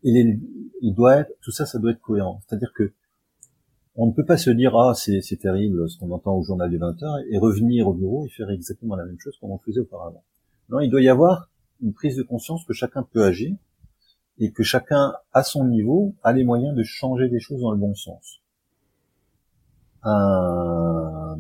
il, 0.03 0.41
il 0.83 0.95
doit 0.95 1.17
être, 1.17 1.33
tout 1.41 1.51
ça, 1.51 1.67
ça 1.67 1.79
doit 1.79 1.91
être 1.93 2.01
cohérent. 2.01 2.41
C'est-à-dire 2.47 2.73
que 2.75 2.93
on 3.97 4.07
ne 4.07 4.13
peut 4.13 4.25
pas 4.25 4.37
se 4.37 4.51
dire 4.51 4.77
ah 4.77 4.93
c'est 4.95 5.39
terrible 5.41 5.89
ce 5.89 5.99
qu'on 5.99 6.11
entend 6.11 6.37
au 6.37 6.43
journal 6.43 6.71
du 6.71 6.79
20 6.79 7.01
h 7.01 7.25
et 7.31 7.39
revenir 7.39 7.89
au 7.89 7.95
bureau 7.95 8.27
et 8.27 8.29
faire 8.29 8.51
exactement 8.51 8.95
la 8.95 9.05
même 9.05 9.19
chose 9.19 9.37
comme 9.41 9.51
on 9.51 9.59
faisait 9.59 9.81
auparavant. 9.81 10.23
Non, 10.69 10.81
il 10.81 10.91
doit 10.91 11.01
y 11.01 11.09
avoir 11.09 11.51
une 11.81 11.93
prise 11.93 12.17
de 12.17 12.23
conscience 12.23 12.65
que 12.65 12.73
chacun 12.73 13.03
peut 13.03 13.25
agir 13.25 13.57
et 14.39 14.53
que 14.53 14.63
chacun 14.63 15.15
à 15.33 15.43
son 15.43 15.67
niveau 15.67 16.15
a 16.23 16.33
les 16.33 16.45
moyens 16.45 16.77
de 16.77 16.83
changer 16.83 17.29
des 17.29 17.41
choses 17.41 17.63
dans 17.63 17.73
le 17.73 17.79
bon 17.79 17.95
sens. 17.95 18.43
Un 20.03 21.39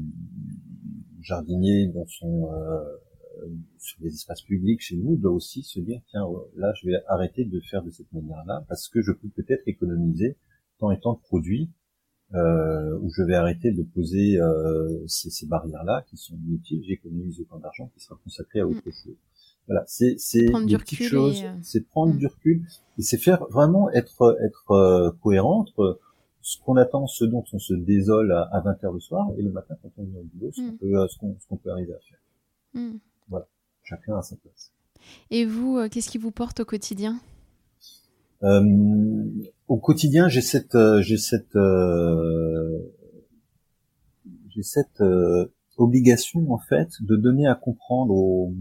jardinier 1.20 1.88
dans 1.88 2.06
son 2.06 2.50
euh, 2.52 2.84
sur 3.78 4.00
des 4.00 4.14
espaces 4.14 4.42
publics 4.42 4.80
chez 4.80 4.96
nous 4.96 5.16
doit 5.16 5.32
aussi 5.32 5.62
se 5.62 5.80
dire 5.80 6.00
tiens 6.08 6.24
euh, 6.24 6.38
là 6.56 6.72
je 6.80 6.86
vais 6.86 6.96
arrêter 7.08 7.44
de 7.44 7.60
faire 7.60 7.82
de 7.82 7.90
cette 7.90 8.10
manière-là 8.12 8.64
parce 8.68 8.88
que 8.88 9.02
je 9.02 9.12
peux 9.12 9.28
peut-être 9.28 9.62
économiser 9.66 10.36
tant 10.78 10.90
et 10.90 11.00
tant 11.00 11.14
de 11.14 11.18
produits 11.18 11.70
euh, 12.34 12.98
ou 13.00 13.10
je 13.10 13.22
vais 13.22 13.34
arrêter 13.34 13.70
de 13.72 13.82
poser 13.82 14.38
euh, 14.40 15.06
ces, 15.06 15.30
ces 15.30 15.46
barrières-là 15.46 16.04
qui 16.08 16.16
sont 16.16 16.34
inutiles, 16.46 16.82
j'économise 16.84 17.40
autant 17.40 17.58
d'argent 17.58 17.90
qui 17.94 18.00
sera 18.00 18.18
consacré 18.22 18.60
à 18.60 18.66
autre 18.66 18.78
mm. 18.84 18.92
chose. 18.92 19.16
Voilà, 19.68 19.84
c'est 19.86 20.16
c'est 20.18 20.46
des 20.66 20.78
petites 20.78 21.02
choses, 21.02 21.44
c'est 21.62 21.86
prendre 21.88 22.14
mm. 22.14 22.18
du 22.18 22.26
recul 22.26 22.66
et 22.98 23.02
c'est 23.02 23.18
faire 23.18 23.44
vraiment 23.50 23.90
être 23.90 24.36
être 24.44 25.16
cohérent 25.22 25.60
entre 25.60 26.00
ce 26.40 26.58
qu'on 26.60 26.76
attend, 26.76 27.06
ce 27.06 27.24
dont 27.24 27.44
on 27.52 27.58
se 27.58 27.74
désole 27.74 28.32
à, 28.32 28.60
20 28.64 28.72
h 28.82 28.92
le 28.92 29.00
soir 29.00 29.28
et 29.36 29.42
le 29.42 29.50
matin 29.50 29.74
quand 29.82 29.90
on 29.98 30.04
vient 30.04 30.20
au 30.20 30.24
boulot, 30.34 30.52
ce 30.52 30.60
qu'on 30.60 30.72
mm. 30.72 30.78
peut 30.78 31.08
ce 31.08 31.48
qu'on 31.48 31.56
peut 31.56 31.70
arriver 31.70 31.92
à 31.92 31.98
faire. 31.98 32.92
Voilà, 33.28 33.46
chacun 33.82 34.16
a 34.16 34.22
sa 34.22 34.36
place. 34.36 34.72
Et 35.30 35.44
vous, 35.44 35.78
euh, 35.78 35.88
qu'est-ce 35.88 36.10
qui 36.10 36.18
vous 36.18 36.30
porte 36.30 36.60
au 36.60 36.64
quotidien? 36.64 37.18
Euh, 38.42 38.60
Au 39.68 39.78
quotidien, 39.78 40.28
j'ai 40.28 40.42
cette, 40.42 40.74
euh, 40.74 41.02
j'ai 41.02 41.16
cette, 41.16 41.58
j'ai 44.48 44.62
cette 44.62 45.02
obligation 45.76 46.52
en 46.52 46.58
fait 46.58 46.88
de 47.00 47.16
donner 47.16 47.46
à 47.46 47.54
comprendre 47.54 48.14
aux, 48.14 48.54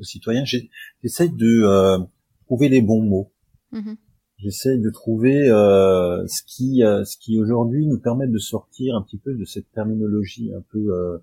citoyens. 0.00 0.44
J'essaie 0.44 1.28
de 1.28 2.06
trouver 2.46 2.68
les 2.68 2.82
bons 2.82 3.02
mots. 3.02 3.32
Mm-hmm. 3.72 3.96
J'essaie 4.38 4.78
de 4.78 4.90
trouver 4.90 5.46
ce 5.46 6.42
qui, 6.44 6.80
ce 6.80 7.16
qui 7.18 7.38
aujourd'hui 7.38 7.86
nous 7.86 8.00
permet 8.00 8.26
de 8.26 8.38
sortir 8.38 8.96
un 8.96 9.02
petit 9.02 9.18
peu 9.18 9.34
de 9.34 9.44
cette 9.44 9.70
terminologie 9.70 10.52
un 10.54 10.62
peu 10.72 11.20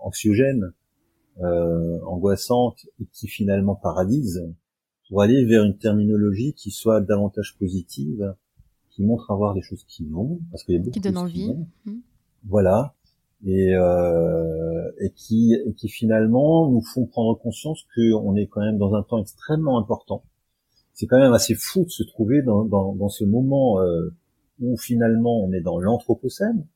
anxiogène, 0.00 0.72
euh, 1.40 2.00
angoissante 2.04 2.86
et 3.00 3.06
qui 3.12 3.28
finalement 3.28 3.74
paralyse, 3.74 4.44
pour 5.08 5.22
aller 5.22 5.44
vers 5.44 5.64
une 5.64 5.76
terminologie 5.76 6.52
qui 6.54 6.70
soit 6.70 7.00
davantage 7.00 7.56
positive, 7.58 8.34
qui 8.90 9.02
montre 9.02 9.30
à 9.30 9.34
voir 9.34 9.54
des 9.54 9.62
choses 9.62 9.84
qui 9.84 10.04
vont, 10.04 10.40
parce 10.50 10.64
qu'il 10.64 10.74
y 10.74 10.78
a 10.78 10.80
beaucoup 10.80 10.90
qui 10.90 11.00
donne 11.00 11.16
envie. 11.16 11.54
Mmh. 11.86 11.92
Voilà, 12.44 12.94
et, 13.46 13.74
euh, 13.74 14.90
et 15.00 15.10
qui 15.10 15.54
et 15.54 15.72
qui 15.74 15.88
finalement 15.88 16.70
nous 16.70 16.82
font 16.82 17.06
prendre 17.06 17.38
conscience 17.38 17.86
qu'on 17.94 18.34
est 18.36 18.46
quand 18.46 18.60
même 18.60 18.78
dans 18.78 18.94
un 18.94 19.02
temps 19.02 19.18
extrêmement 19.18 19.78
important. 19.78 20.22
C'est 20.94 21.06
quand 21.06 21.18
même 21.18 21.32
assez 21.32 21.54
fou 21.54 21.84
de 21.84 21.90
se 21.90 22.02
trouver 22.02 22.42
dans, 22.42 22.64
dans, 22.64 22.94
dans 22.94 23.08
ce 23.08 23.24
moment 23.24 23.80
euh, 23.80 24.12
où 24.60 24.76
finalement 24.76 25.40
on 25.40 25.52
est 25.52 25.60
dans 25.60 25.78
l'anthropocène, 25.78 26.66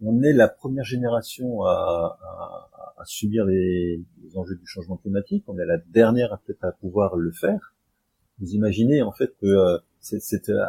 on 0.00 0.22
est 0.22 0.32
la 0.32 0.48
première 0.48 0.84
génération 0.84 1.62
à, 1.64 2.18
à, 2.22 2.70
à 2.98 3.04
subir 3.04 3.44
les, 3.44 4.04
les, 4.22 4.36
enjeux 4.36 4.54
du 4.54 4.66
changement 4.66 4.96
climatique. 4.96 5.44
On 5.48 5.58
est 5.58 5.66
la 5.66 5.78
dernière 5.78 6.38
peut-être 6.46 6.64
à 6.64 6.72
pouvoir 6.72 7.16
le 7.16 7.32
faire. 7.32 7.73
Vous 8.40 8.50
imaginez 8.50 9.02
en 9.02 9.12
fait 9.12 9.30
que 9.40 9.46
euh, 9.46 9.78
c'est, 10.00 10.48
euh, 10.50 10.64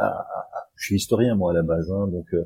je 0.76 0.86
suis 0.86 0.96
historien 0.96 1.36
moi 1.36 1.52
à 1.52 1.54
la 1.54 1.64
base, 1.64 1.92
hein, 1.92 2.08
donc 2.08 2.34
euh, 2.34 2.46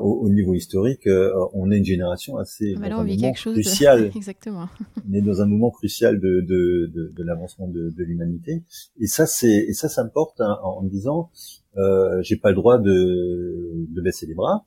au, 0.00 0.28
niveau 0.30 0.54
historique, 0.54 1.06
on 1.52 1.70
est 1.70 1.76
une 1.76 1.84
génération 1.84 2.38
assez 2.38 2.74
ah, 2.82 2.88
dans 2.88 3.00
un 3.00 3.32
crucial. 3.32 4.10
Exactement. 4.16 4.68
on 5.06 5.12
est 5.12 5.20
dans 5.20 5.42
un 5.42 5.46
moment 5.46 5.70
crucial 5.70 6.18
de, 6.20 6.40
de, 6.40 6.90
de, 6.94 7.12
de 7.14 7.22
l'avancement 7.22 7.68
de, 7.68 7.90
de 7.90 8.04
l'humanité. 8.04 8.64
Et 8.98 9.06
ça, 9.06 9.26
c'est 9.26 9.52
et 9.52 9.74
ça, 9.74 9.90
ça 9.90 10.02
me 10.02 10.08
porte 10.08 10.40
hein, 10.40 10.58
en, 10.62 10.82
me 10.82 10.88
disant, 10.88 11.30
euh, 11.76 12.22
j'ai 12.22 12.36
pas 12.36 12.48
le 12.48 12.56
droit 12.56 12.78
de, 12.78 13.86
de 13.90 14.00
baisser 14.00 14.24
les 14.24 14.34
bras 14.34 14.64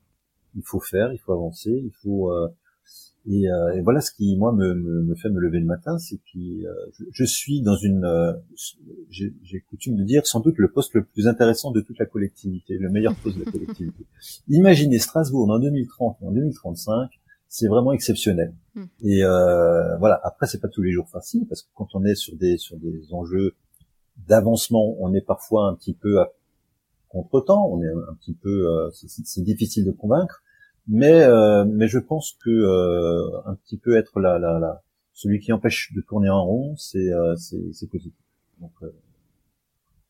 il 0.58 0.64
faut 0.66 0.80
faire, 0.80 1.14
il 1.14 1.20
faut 1.20 1.34
avancer, 1.34 1.72
il 1.72 1.92
faut 2.02 2.32
euh, 2.32 2.48
et, 3.30 3.52
euh, 3.52 3.76
et, 3.76 3.82
voilà 3.82 4.00
ce 4.00 4.12
qui 4.12 4.38
moi 4.38 4.54
me, 4.54 4.74
me, 4.74 5.04
me, 5.04 5.16
fait 5.16 5.30
me 5.30 5.40
lever 5.40 5.60
le 5.60 5.66
matin, 5.66 5.98
c'est 5.98 6.16
que 6.16 6.40
euh, 6.40 6.74
je, 6.94 7.04
je, 7.12 7.24
suis 7.26 7.62
dans 7.62 7.76
une, 7.76 8.06
euh, 8.06 8.32
j'ai 9.10 9.60
coutume 9.70 9.98
de 9.98 10.04
dire 10.04 10.26
sans 10.26 10.40
doute 10.40 10.58
le 10.58 10.72
poste 10.72 10.94
le 10.94 11.04
plus 11.04 11.28
intéressant 11.28 11.72
de 11.72 11.82
toute 11.82 12.00
la 12.00 12.06
collectivité, 12.06 12.78
le 12.78 12.90
meilleur 12.90 13.14
poste 13.16 13.38
de 13.38 13.44
la 13.44 13.52
collectivité. 13.52 14.06
Imaginez 14.48 14.98
Strasbourg 15.00 15.50
en 15.50 15.60
2030 15.60 16.18
en 16.22 16.32
2035, 16.32 17.10
c'est 17.50 17.68
vraiment 17.68 17.92
exceptionnel. 17.92 18.54
Hmm. 18.76 18.86
Et 19.02 19.26
euh, 19.26 19.98
voilà, 19.98 20.22
après 20.24 20.48
c'est 20.48 20.62
pas 20.62 20.70
tous 20.70 20.82
les 20.82 20.94
jours 20.94 21.10
facile 21.10 21.46
parce 21.50 21.64
que 21.64 21.70
quand 21.76 21.96
on 21.96 22.06
est 22.06 22.16
sur 22.16 22.38
des 22.38 22.58
sur 22.58 22.78
des 22.78 23.12
enjeux 23.12 23.56
d'avancement, 24.30 24.96
on 25.00 25.14
est 25.14 25.22
parfois 25.22 25.68
un 25.68 25.76
petit 25.76 25.94
peu 25.94 26.22
à 26.22 26.32
contre-temps, 27.10 27.68
on 27.72 27.82
est 27.82 27.90
un 27.90 28.16
petit 28.22 28.34
peu, 28.34 28.90
c'est 28.94 29.44
difficile 29.44 29.86
de 29.86 29.92
convaincre. 29.92 30.44
Mais 30.88 31.24
euh, 31.24 31.66
mais 31.66 31.88
je 31.88 32.00
pense 32.00 32.38
que 32.44 32.50
euh, 32.50 33.42
un 33.46 33.56
petit 33.56 33.78
peu 33.78 33.98
être 33.98 34.20
la, 34.20 34.40
la, 34.40 34.58
la, 34.58 34.82
celui 35.14 35.40
qui 35.40 35.52
empêche 35.52 35.92
de 35.94 36.02
tourner 36.02 36.30
en 36.30 36.46
rond, 36.46 36.76
c'est 36.78 37.12
euh, 37.12 37.36
c'est 37.36 37.90
positif. 37.90 38.14
Donc 38.62 38.72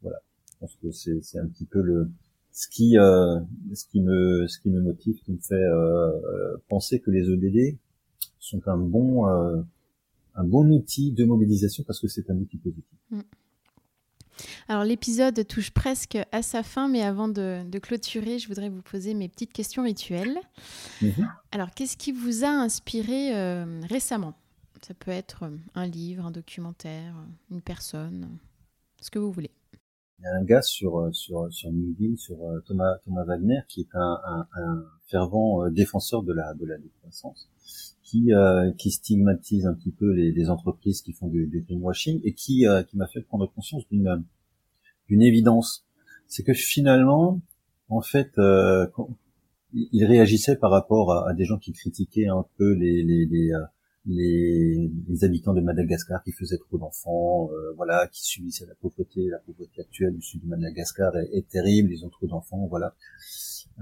voilà, 0.01 0.19
je 0.51 0.57
pense 0.59 0.77
que 0.81 0.91
c'est 0.91 1.21
c'est 1.23 1.39
un 1.39 1.47
petit 1.47 1.65
peu 1.65 1.81
le 1.81 2.09
ce 2.51 2.67
qui 2.67 2.93
ce 2.93 3.85
qui 3.89 4.01
me 4.01 4.47
ce 4.47 4.59
qui 4.59 4.69
me 4.69 4.81
motive, 4.81 5.19
qui 5.23 5.31
me 5.31 5.39
fait 5.39 5.65
penser 6.67 6.99
que 6.99 7.09
les 7.09 7.27
ODD 7.29 7.77
sont 8.39 8.61
un 8.67 8.77
bon 8.77 9.25
un 9.25 10.43
bon 10.43 10.69
outil 10.69 11.11
de 11.11 11.25
mobilisation 11.25 11.83
parce 11.85 11.99
que 11.99 12.07
c'est 12.07 12.29
un 12.29 12.35
outil 12.35 12.57
positif. 12.57 12.99
Mm. 13.09 13.21
Alors 14.67 14.83
l'épisode 14.83 15.47
touche 15.47 15.71
presque 15.71 16.17
à 16.31 16.41
sa 16.41 16.63
fin, 16.63 16.87
mais 16.87 17.01
avant 17.01 17.27
de, 17.27 17.79
clôturer, 17.79 18.39
je 18.39 18.47
voudrais 18.47 18.69
vous 18.69 18.81
poser 18.81 19.13
mes 19.13 19.29
petites 19.29 19.53
questions 19.53 19.83
rituelles. 19.83 20.37
Mhm. 21.01 21.29
Alors 21.51 21.71
qu'est-ce 21.71 21.97
qui 21.97 22.11
vous 22.11 22.43
a 22.43 22.49
inspiré 22.49 23.35
euh, 23.35 23.81
récemment? 23.89 24.33
Ça 24.81 24.93
peut 24.93 25.11
être 25.11 25.43
euh, 25.43 25.57
un 25.75 25.87
livre, 25.87 26.25
un 26.25 26.31
documentaire, 26.31 27.15
une 27.49 27.61
personne, 27.61 28.37
ce 29.01 29.09
que 29.09 29.19
vous 29.19 29.31
voulez. 29.31 29.51
Il 30.19 30.23
y 30.23 30.27
a 30.27 30.35
un 30.35 30.43
gars 30.43 30.61
sur 30.61 30.99
euh, 30.99 31.11
sur 31.11 31.51
sur 31.51 31.69
LinkedIn, 31.69 32.15
sur 32.15 32.37
Thomas 32.65 32.97
Thomas 33.05 33.23
Wagner, 33.25 33.61
qui 33.67 33.81
est 33.81 33.95
un, 33.95 34.45
fervent 35.07 35.69
défenseur 35.69 36.23
de 36.23 36.33
la 36.33 36.53
de 36.53 36.65
la 36.65 36.77
décroissance, 36.77 37.49
qui 38.09 38.29
qui 38.77 38.91
stigmatise 38.91 39.65
un 39.65 39.73
petit 39.73 39.91
peu 39.91 40.11
les, 40.11 40.49
entreprises 40.49 41.01
qui 41.01 41.11
font 41.11 41.27
du, 41.27 41.47
du 41.47 41.61
greenwashing 41.61 42.21
et 42.23 42.33
qui 42.33 42.65
qui 42.87 42.97
m'a 42.97 43.07
fait 43.07 43.21
prendre 43.21 43.51
conscience 43.53 43.87
d'une 43.89 44.23
d'une 45.07 45.21
évidence, 45.21 45.85
c'est 46.27 46.43
que 46.43 46.53
finalement, 46.53 47.41
en 47.89 48.01
fait, 48.01 48.31
euh, 48.37 48.87
il 49.73 50.05
réagissait 50.05 50.57
par 50.57 50.71
rapport 50.71 51.27
à, 51.27 51.33
des 51.33 51.45
gens 51.45 51.57
qui 51.57 51.71
critiquaient 51.71 52.27
un 52.27 52.45
peu 52.57 52.73
les, 52.73 53.03
les, 53.03 53.25
les, 53.25 53.51
euh, 53.53 53.63
les, 54.07 54.89
les, 55.07 55.23
habitants 55.23 55.53
de 55.53 55.61
Madagascar 55.61 56.23
qui 56.23 56.31
faisaient 56.31 56.57
trop 56.57 56.77
d'enfants, 56.77 57.49
euh, 57.51 57.73
voilà, 57.75 58.07
qui 58.07 58.23
subissaient 58.23 58.65
la 58.65 58.75
pauvreté. 58.75 59.27
La 59.29 59.39
pauvreté 59.39 59.81
actuelle 59.81 60.15
du 60.15 60.21
sud 60.21 60.41
de 60.43 60.47
Madagascar 60.47 61.15
est, 61.17 61.29
est 61.33 61.47
terrible. 61.47 61.91
Ils 61.91 62.05
ont 62.05 62.09
trop 62.09 62.27
d'enfants, 62.27 62.67
voilà. 62.67 62.95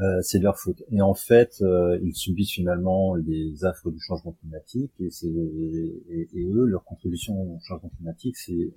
Euh, 0.01 0.21
c'est 0.21 0.39
leur 0.39 0.59
faute. 0.59 0.83
Et 0.91 1.01
en 1.01 1.13
fait, 1.13 1.55
euh, 1.61 1.97
ils 2.03 2.15
subissent 2.15 2.51
finalement 2.51 3.15
les 3.15 3.63
affres 3.63 3.89
du 3.91 3.99
changement 3.99 4.33
climatique 4.33 4.91
et, 4.99 5.09
c'est, 5.09 5.27
et, 5.27 6.27
et, 6.33 6.43
eux, 6.43 6.65
leur 6.65 6.83
contribution 6.83 7.33
au 7.33 7.59
changement 7.65 7.89
climatique, 7.95 8.35
c'est 8.35 8.73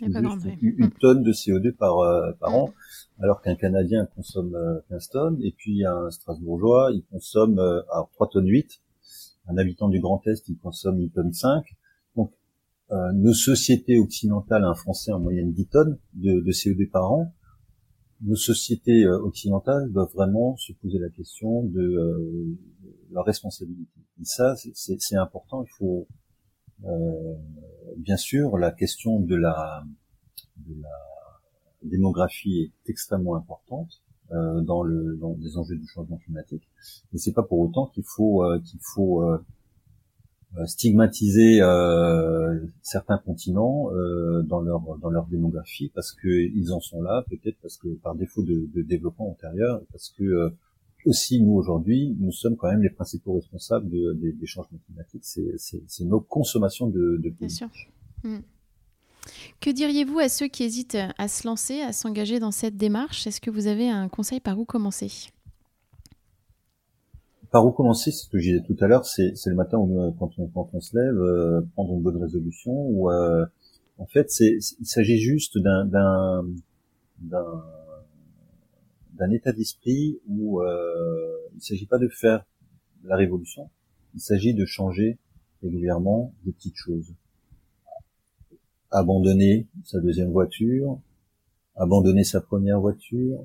une, 0.00 0.90
tonne 0.98 1.22
de 1.22 1.32
CO2 1.32 1.72
par, 1.72 1.98
euh, 1.98 2.32
par 2.40 2.54
an, 2.54 2.72
alors 3.20 3.42
qu'un 3.42 3.54
Canadien 3.54 4.06
consomme 4.16 4.56
15 4.88 5.08
tonnes, 5.10 5.38
et 5.42 5.52
puis 5.52 5.84
un 5.84 6.10
Strasbourgeois, 6.10 6.90
il 6.94 7.04
consomme 7.10 7.58
alors 7.58 8.08
3 8.14 8.30
tonnes 8.30 8.48
8, 8.48 8.80
un 9.48 9.56
habitant 9.56 9.88
du 9.88 10.00
Grand 10.00 10.20
Est, 10.26 10.48
il 10.48 10.58
consomme 10.58 10.98
8 10.98 11.10
tonnes 11.10 11.32
5. 11.32 11.64
Donc, 12.16 12.32
nos 13.14 13.32
sociétés 13.32 13.98
occidentales, 13.98 14.64
un 14.64 14.74
Français 14.74 15.12
en 15.12 15.18
moyenne 15.18 15.52
10 15.52 15.66
tonnes 15.66 15.98
de, 16.14 16.40
de 16.40 16.52
CO2 16.52 16.90
par 16.90 17.10
an, 17.10 17.32
nos 18.22 18.36
sociétés 18.36 19.04
euh, 19.04 19.18
occidentales 19.18 19.90
doivent 19.90 20.12
vraiment 20.14 20.56
se 20.56 20.72
poser 20.74 20.98
la 20.98 21.08
question 21.10 21.64
de 21.64 21.80
euh, 21.80 22.58
leur 23.10 23.24
responsabilité. 23.24 24.00
Et 24.20 24.24
ça, 24.24 24.54
c'est 24.74 25.16
important. 25.16 25.64
Il 25.64 25.70
faut 25.76 26.06
euh, 26.84 27.34
bien 27.96 28.16
sûr 28.16 28.58
la 28.58 28.70
question 28.70 29.20
de 29.20 29.36
la, 29.36 29.84
démographie 31.82 32.62
est 32.62 32.90
extrêmement 32.90 33.34
importante 33.34 34.01
euh, 34.01 34.01
dans, 34.32 34.82
le, 34.82 35.16
dans 35.16 35.36
les 35.40 35.56
enjeux 35.58 35.76
du 35.76 35.86
changement 35.86 36.16
climatique. 36.16 36.62
Mais 37.12 37.18
c'est 37.18 37.32
pas 37.32 37.42
pour 37.42 37.60
autant 37.60 37.86
qu'il 37.86 38.04
faut 38.04 38.44
qu'il 38.64 38.80
faut 38.80 39.22
euh, 40.58 40.66
stigmatiser 40.66 41.62
euh, 41.62 42.60
certains 42.82 43.16
continents 43.16 43.90
euh, 43.92 44.42
dans 44.42 44.60
leur 44.60 44.82
dans 44.98 45.08
leur 45.08 45.24
démographie 45.24 45.90
parce 45.94 46.12
que 46.12 46.28
ils 46.28 46.72
en 46.72 46.80
sont 46.80 47.00
là 47.00 47.24
peut-être 47.30 47.56
parce 47.62 47.78
que 47.78 47.88
par 47.88 48.14
défaut 48.14 48.42
de, 48.42 48.68
de 48.74 48.82
développement 48.82 49.30
antérieur 49.30 49.80
parce 49.92 50.10
que 50.10 50.24
euh, 50.24 50.50
aussi 51.06 51.40
nous 51.40 51.54
aujourd'hui 51.54 52.14
nous 52.20 52.32
sommes 52.32 52.56
quand 52.56 52.68
même 52.68 52.82
les 52.82 52.90
principaux 52.90 53.32
responsables 53.32 53.88
de, 53.88 54.12
de, 54.12 54.30
des 54.32 54.46
changements 54.46 54.78
climatiques 54.84 55.24
c'est 55.24 56.04
nos 56.04 56.20
consommations 56.20 56.86
de, 56.86 57.16
de 57.16 57.30
Bien 57.30 57.48
sûr. 57.48 57.70
Hmm. 58.22 58.40
Que 59.60 59.70
diriez-vous 59.70 60.18
à 60.18 60.28
ceux 60.28 60.48
qui 60.48 60.64
hésitent 60.64 60.98
à 61.18 61.28
se 61.28 61.46
lancer, 61.46 61.80
à 61.80 61.92
s'engager 61.92 62.40
dans 62.40 62.50
cette 62.50 62.76
démarche? 62.76 63.26
Est-ce 63.26 63.40
que 63.40 63.50
vous 63.50 63.66
avez 63.66 63.88
un 63.88 64.08
conseil 64.08 64.40
par 64.40 64.58
où 64.58 64.64
commencer? 64.64 65.30
Par 67.50 67.64
où 67.66 67.70
commencer? 67.70 68.10
C'est 68.10 68.24
ce 68.24 68.28
que 68.28 68.38
je 68.38 68.50
disais 68.50 68.64
tout 68.66 68.76
à 68.80 68.88
l'heure. 68.88 69.04
C'est, 69.04 69.32
le 69.46 69.54
matin 69.54 69.78
où, 69.78 70.12
quand, 70.18 70.30
on, 70.38 70.48
quand 70.48 70.70
on 70.72 70.80
se 70.80 70.96
lève, 70.96 71.16
euh, 71.20 71.60
prendre 71.74 71.94
une 71.94 72.02
bonne 72.02 72.20
résolution. 72.20 72.72
Ou 72.72 73.10
euh, 73.10 73.44
en 73.98 74.06
fait, 74.06 74.28
il 74.40 74.86
s'agit 74.86 75.18
juste 75.18 75.58
d'un, 75.58 75.84
d'un 79.22 79.30
état 79.30 79.52
d'esprit 79.52 80.18
où 80.26 80.60
euh, 80.60 81.36
il 81.52 81.56
ne 81.56 81.62
s'agit 81.62 81.86
pas 81.86 81.98
de 81.98 82.08
faire 82.08 82.44
la 83.04 83.16
révolution. 83.16 83.70
Il 84.14 84.20
s'agit 84.20 84.54
de 84.54 84.64
changer 84.64 85.18
régulièrement 85.62 86.34
des 86.44 86.52
petites 86.52 86.76
choses. 86.76 87.14
Abandonner 88.94 89.66
sa 89.84 90.00
deuxième 90.00 90.30
voiture, 90.30 91.00
abandonner 91.76 92.24
sa 92.24 92.42
première 92.42 92.78
voiture, 92.78 93.42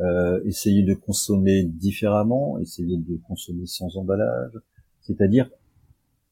euh, 0.00 0.42
essayer 0.44 0.82
de 0.82 0.94
consommer 0.94 1.62
différemment, 1.62 2.58
essayer 2.58 2.96
de 2.96 3.16
consommer 3.28 3.66
sans 3.66 3.96
emballage, 3.96 4.58
c'est-à-dire 5.00 5.48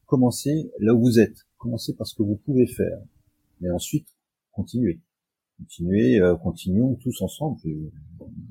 commencer 0.05 0.69
là 0.79 0.93
où 0.93 0.99
vous 0.99 1.19
êtes, 1.19 1.47
commencer 1.57 1.95
par 1.95 2.05
ce 2.07 2.13
que 2.13 2.23
vous 2.23 2.35
pouvez 2.35 2.67
faire, 2.67 2.99
mais 3.61 3.71
ensuite 3.71 4.09
continuer, 4.51 4.99
continuer, 5.57 6.19
euh, 6.19 6.35
continuons 6.35 6.95
tous 6.95 7.21
ensemble. 7.21 7.57
Je, 7.63 7.69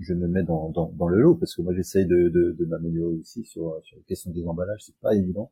je 0.00 0.14
me 0.14 0.28
mets 0.28 0.44
dans, 0.44 0.70
dans, 0.70 0.90
dans, 0.96 1.08
le 1.08 1.20
lot 1.20 1.34
parce 1.34 1.54
que 1.54 1.60
moi 1.60 1.74
j'essaye 1.74 2.06
de, 2.06 2.30
de, 2.30 2.56
de 2.58 2.64
m'améliorer 2.64 3.16
aussi 3.16 3.44
sur, 3.44 3.78
sur 3.84 3.98
la 3.98 4.02
question 4.04 4.30
des 4.30 4.46
emballages, 4.46 4.80
c'est 4.86 4.96
pas 5.02 5.14
évident 5.14 5.50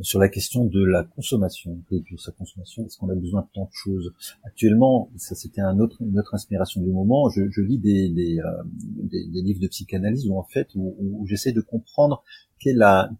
sur 0.00 0.18
la 0.18 0.28
question 0.28 0.64
de 0.64 0.84
la 0.84 1.04
consommation, 1.04 1.78
de 1.90 2.16
sa 2.16 2.32
consommation, 2.32 2.84
est-ce 2.84 2.98
qu'on 2.98 3.10
a 3.10 3.14
besoin 3.14 3.42
de 3.42 3.46
tant 3.54 3.64
de 3.64 3.72
choses? 3.72 4.12
Actuellement, 4.42 5.10
ça 5.16 5.34
c'était 5.34 5.60
un 5.60 5.78
autre, 5.78 6.02
une 6.02 6.18
autre 6.18 6.34
inspiration 6.34 6.82
du 6.82 6.90
moment. 6.90 7.28
Je, 7.28 7.48
je 7.50 7.60
lis 7.60 7.78
des, 7.78 8.08
des, 8.08 8.40
euh, 8.40 8.62
des, 8.64 9.26
des, 9.26 9.42
livres 9.42 9.60
de 9.60 9.68
psychanalyse 9.68 10.26
où 10.28 10.36
en 10.36 10.42
fait 10.42 10.68
où, 10.74 10.96
où 10.98 11.26
j'essaie 11.26 11.52
de 11.52 11.60
comprendre 11.60 12.24
quelle 12.58 12.76
la, 12.76 13.10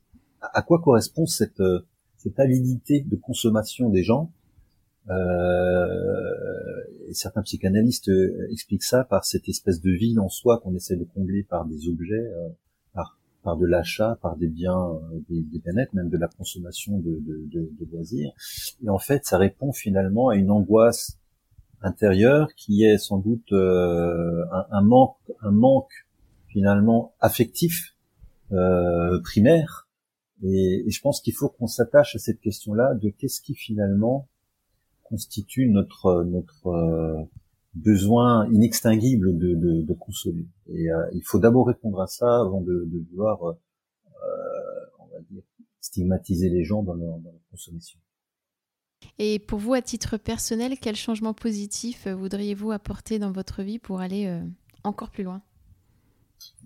à 0.41 0.63
quoi 0.63 0.81
correspond 0.81 1.27
cette, 1.27 1.63
cette 2.17 2.41
avidité 2.41 3.01
de 3.01 3.17
consommation 3.17 3.89
des 3.89 4.03
gens. 4.03 4.33
Euh, 5.11 5.87
et 7.09 7.15
certains 7.15 7.43
psychanalystes 7.43 8.11
expliquent 8.51 8.85
ça 8.85 9.05
par 9.05 9.25
cette 9.25 9.49
espèce 9.49 9.81
de 9.81 9.91
vide 9.91 10.19
en 10.19 10.29
soi 10.29 10.61
qu'on 10.61 10.75
essaie 10.75 10.97
de 10.97 11.05
combler 11.05 11.43
par 11.43 11.67
des 11.67 11.89
objets, 11.89 12.15
euh, 12.15 12.49
par 13.45 13.57
de 13.57 13.67
l'achat, 13.67 14.19
par 14.23 14.37
des 14.37 14.49
biens, 14.49 14.89
euh, 14.89 15.21
des, 15.29 15.43
des 15.43 15.59
bien 15.59 15.75
même 15.93 16.09
de 16.09 16.17
la 16.17 16.29
consommation 16.29 16.99
de, 16.99 17.21
de, 17.21 17.47
de, 17.53 17.71
de, 17.79 17.91
loisirs. 17.93 18.33
Et 18.83 18.89
en 18.89 18.99
fait, 18.99 19.25
ça 19.27 19.39
répond 19.39 19.73
finalement 19.73 20.31
à 20.31 20.37
une 20.37 20.51
angoisse 20.51 21.19
intérieure 21.83 22.49
qui 22.57 22.85
est 22.85 22.99
sans 22.99 23.19
doute 23.19 23.53
euh, 23.53 24.45
un, 24.51 24.67
un, 24.71 24.83
manque, 24.83 25.19
un 25.43 25.51
manque 25.51 26.07
finalement 26.49 27.15
affectif 27.21 27.95
euh, 28.53 29.21
primaire. 29.23 29.89
Et, 30.43 30.85
et, 30.87 30.91
je 30.91 31.01
pense 31.01 31.21
qu'il 31.21 31.35
faut 31.35 31.49
qu'on 31.49 31.67
s'attache 31.67 32.17
à 32.17 32.19
cette 32.19 32.41
question-là 32.41 32.95
de 32.95 33.11
qu'est-ce 33.11 33.41
qui 33.41 33.55
finalement 33.55 34.29
constitue 35.03 35.69
notre 35.69 36.25
notre 36.25 36.67
euh, 36.69 37.23
besoin 37.75 38.49
inextinguible 38.53 39.37
de, 39.37 39.55
de, 39.55 39.83
de 39.83 39.95
consommer. 39.95 40.47
Et 40.69 40.91
euh, 40.91 41.05
il 41.13 41.23
faut 41.23 41.39
d'abord 41.39 41.67
répondre 41.67 42.01
à 42.01 42.07
ça 42.07 42.41
avant 42.41 42.61
de, 42.61 42.85
de 42.87 43.05
vouloir, 43.11 43.43
euh, 43.45 43.53
on 44.99 45.07
va 45.07 45.21
dire, 45.31 45.43
stigmatiser 45.81 46.49
les 46.49 46.65
gens 46.65 46.83
dans 46.83 46.95
leur, 46.95 47.19
dans 47.19 47.31
leur, 47.31 47.41
consommation. 47.51 47.99
Et 49.19 49.39
pour 49.39 49.59
vous, 49.59 49.75
à 49.75 49.83
titre 49.83 50.17
personnel, 50.17 50.79
quel 50.81 50.97
changement 50.97 51.35
positif 51.35 52.09
voudriez-vous 52.09 52.73
apporter 52.73 53.19
dans 53.19 53.33
votre 53.33 53.63
vie 53.63 53.79
pour 53.79 54.01
aller 54.01 54.27
euh, 54.27 54.41
encore 54.83 55.11
plus 55.11 55.25
loin? 55.25 55.43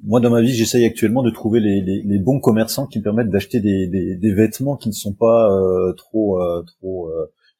Moi, 0.02 0.20
dans 0.20 0.30
ma 0.30 0.40
vie, 0.40 0.54
j'essaye 0.54 0.84
actuellement 0.84 1.22
de 1.22 1.30
trouver 1.30 1.60
les, 1.60 1.80
les, 1.80 2.02
les, 2.02 2.18
bons 2.18 2.40
commerçants 2.40 2.86
qui 2.86 2.98
me 2.98 3.04
permettent 3.04 3.30
d'acheter 3.30 3.60
des, 3.60 3.86
des, 3.86 4.16
des, 4.16 4.32
vêtements 4.32 4.76
qui 4.76 4.88
ne 4.88 4.94
sont 4.94 5.12
pas 5.12 5.50
euh, 5.52 5.92
trop, 5.92 6.40
euh, 6.40 6.62
trop 6.62 7.10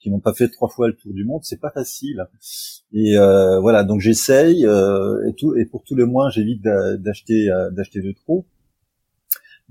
qui 0.01 0.11
n'ont 0.11 0.20
pas 0.20 0.32
fait 0.32 0.49
trois 0.49 0.68
fois 0.68 0.88
le 0.88 0.94
tour 0.94 1.12
du 1.12 1.24
monde, 1.24 1.40
c'est 1.42 1.61
pas 1.61 1.70
facile. 1.70 2.26
Et 2.92 3.18
euh, 3.18 3.61
voilà, 3.61 3.84
donc 3.84 4.01
j'essaye 4.01 4.64
euh, 4.64 5.28
et 5.28 5.34
tout, 5.34 5.57
et 5.57 5.64
pour 5.64 5.82
tout 5.82 5.94
le 5.94 6.07
moins, 6.07 6.30
j'évite 6.30 6.62
d'acheter 6.62 7.51
euh, 7.51 7.70
d'acheter 7.70 8.01
de 8.01 8.12
trop. 8.12 8.46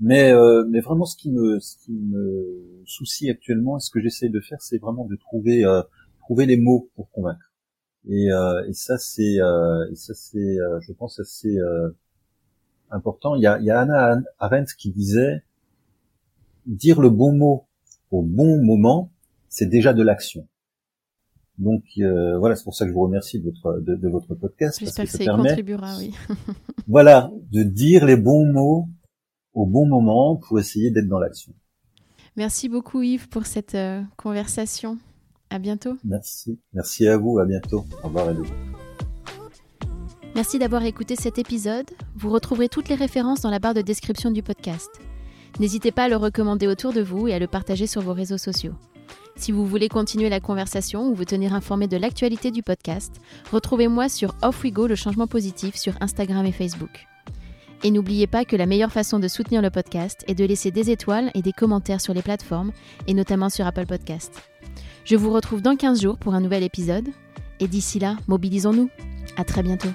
Mais 0.00 0.30
euh, 0.32 0.64
mais 0.68 0.80
vraiment, 0.80 1.04
ce 1.06 1.16
qui 1.16 1.30
me 1.30 1.58
ce 1.60 1.76
qui 1.84 1.92
me 1.92 2.82
soucie 2.86 3.30
actuellement, 3.30 3.78
ce 3.80 3.90
que 3.90 4.00
j'essaye 4.00 4.30
de 4.30 4.40
faire, 4.40 4.60
c'est 4.60 4.78
vraiment 4.78 5.04
de 5.06 5.16
trouver 5.16 5.64
euh, 5.64 5.82
trouver 6.20 6.46
les 6.46 6.56
mots 6.56 6.90
pour 6.94 7.10
convaincre. 7.10 7.52
Et, 8.08 8.30
euh, 8.30 8.64
et 8.68 8.72
ça, 8.74 8.96
c'est 8.96 9.38
et 9.90 9.94
ça 9.94 10.14
c'est, 10.14 10.56
je 10.80 10.92
pense, 10.92 11.18
assez 11.18 11.56
important. 12.90 13.34
Il 13.34 13.42
y 13.42 13.46
a, 13.46 13.58
il 13.58 13.64
y 13.66 13.70
a 13.70 13.80
Anna 13.80 14.20
Arendt 14.38 14.72
qui 14.78 14.92
disait 14.92 15.42
dire 16.66 17.00
le 17.00 17.10
bon 17.10 17.32
mot 17.32 17.66
au 18.10 18.22
bon 18.22 18.62
moment 18.62 19.10
c'est 19.48 19.66
déjà 19.66 19.92
de 19.92 20.02
l'action. 20.02 20.46
Donc 21.58 21.82
euh, 21.98 22.38
voilà, 22.38 22.54
c'est 22.54 22.64
pour 22.64 22.74
ça 22.74 22.84
que 22.84 22.90
je 22.90 22.94
vous 22.94 23.02
remercie 23.02 23.40
de 23.40 23.44
votre 23.44 23.80
de, 23.80 24.08
votre 24.08 24.34
podcast. 24.34 24.78
J'espère 24.78 25.06
que, 25.06 25.10
ça, 25.10 25.18
permet, 25.18 25.48
contribuera, 25.48 25.96
oui. 25.98 26.14
voilà, 26.86 27.32
de 27.50 27.62
dire 27.64 28.06
les 28.06 28.16
bons 28.16 28.46
mots 28.52 28.88
au 29.54 29.66
bon 29.66 29.86
moment 29.86 30.36
pour 30.36 30.58
essayer 30.60 30.90
d'être 30.90 31.08
dans 31.08 31.18
l'action. 31.18 31.52
Merci 32.36 32.68
beaucoup 32.68 33.02
Yves 33.02 33.28
pour 33.28 33.46
cette 33.46 33.74
euh, 33.74 34.02
conversation. 34.16 34.98
À 35.50 35.58
bientôt. 35.58 35.96
Merci. 36.04 36.60
Merci 36.74 37.08
à 37.08 37.16
vous. 37.16 37.38
À 37.38 37.46
bientôt. 37.46 37.84
Au 38.04 38.08
revoir 38.08 38.30
Edo. 38.30 38.44
Merci 40.34 40.58
d'avoir 40.58 40.84
écouté 40.84 41.16
cet 41.16 41.38
épisode. 41.38 41.90
Vous 42.14 42.30
retrouverez 42.30 42.68
toutes 42.68 42.88
les 42.88 42.94
références 42.94 43.40
dans 43.40 43.50
la 43.50 43.58
barre 43.58 43.74
de 43.74 43.80
description 43.80 44.30
du 44.30 44.42
podcast. 44.42 44.90
N'hésitez 45.58 45.90
pas 45.90 46.04
à 46.04 46.08
le 46.08 46.16
recommander 46.16 46.68
autour 46.68 46.92
de 46.92 47.00
vous 47.00 47.26
et 47.26 47.34
à 47.34 47.38
le 47.38 47.48
partager 47.48 47.88
sur 47.88 48.02
vos 48.02 48.12
réseaux 48.12 48.38
sociaux. 48.38 48.74
Si 49.36 49.52
vous 49.52 49.66
voulez 49.66 49.88
continuer 49.88 50.28
la 50.28 50.40
conversation 50.40 51.08
ou 51.08 51.14
vous 51.14 51.24
tenir 51.24 51.54
informé 51.54 51.86
de 51.86 51.96
l'actualité 51.96 52.50
du 52.50 52.62
podcast, 52.62 53.14
retrouvez-moi 53.52 54.08
sur 54.08 54.34
Off 54.42 54.64
We 54.64 54.72
Go 54.72 54.86
le 54.86 54.96
changement 54.96 55.26
positif 55.26 55.76
sur 55.76 55.94
Instagram 56.00 56.44
et 56.44 56.52
Facebook. 56.52 57.06
Et 57.84 57.90
n'oubliez 57.90 58.26
pas 58.26 58.44
que 58.44 58.56
la 58.56 58.66
meilleure 58.66 58.90
façon 58.90 59.20
de 59.20 59.28
soutenir 59.28 59.62
le 59.62 59.70
podcast 59.70 60.24
est 60.26 60.34
de 60.34 60.44
laisser 60.44 60.70
des 60.70 60.90
étoiles 60.90 61.30
et 61.34 61.42
des 61.42 61.52
commentaires 61.52 62.00
sur 62.00 62.12
les 62.12 62.22
plateformes, 62.22 62.72
et 63.06 63.14
notamment 63.14 63.50
sur 63.50 63.66
Apple 63.66 63.86
Podcast. 63.86 64.42
Je 65.04 65.16
vous 65.16 65.30
retrouve 65.30 65.62
dans 65.62 65.76
15 65.76 66.02
jours 66.02 66.18
pour 66.18 66.34
un 66.34 66.40
nouvel 66.40 66.64
épisode, 66.64 67.08
et 67.60 67.68
d'ici 67.68 67.98
là, 68.00 68.16
mobilisons-nous. 68.26 68.90
À 69.36 69.44
très 69.44 69.62
bientôt. 69.62 69.90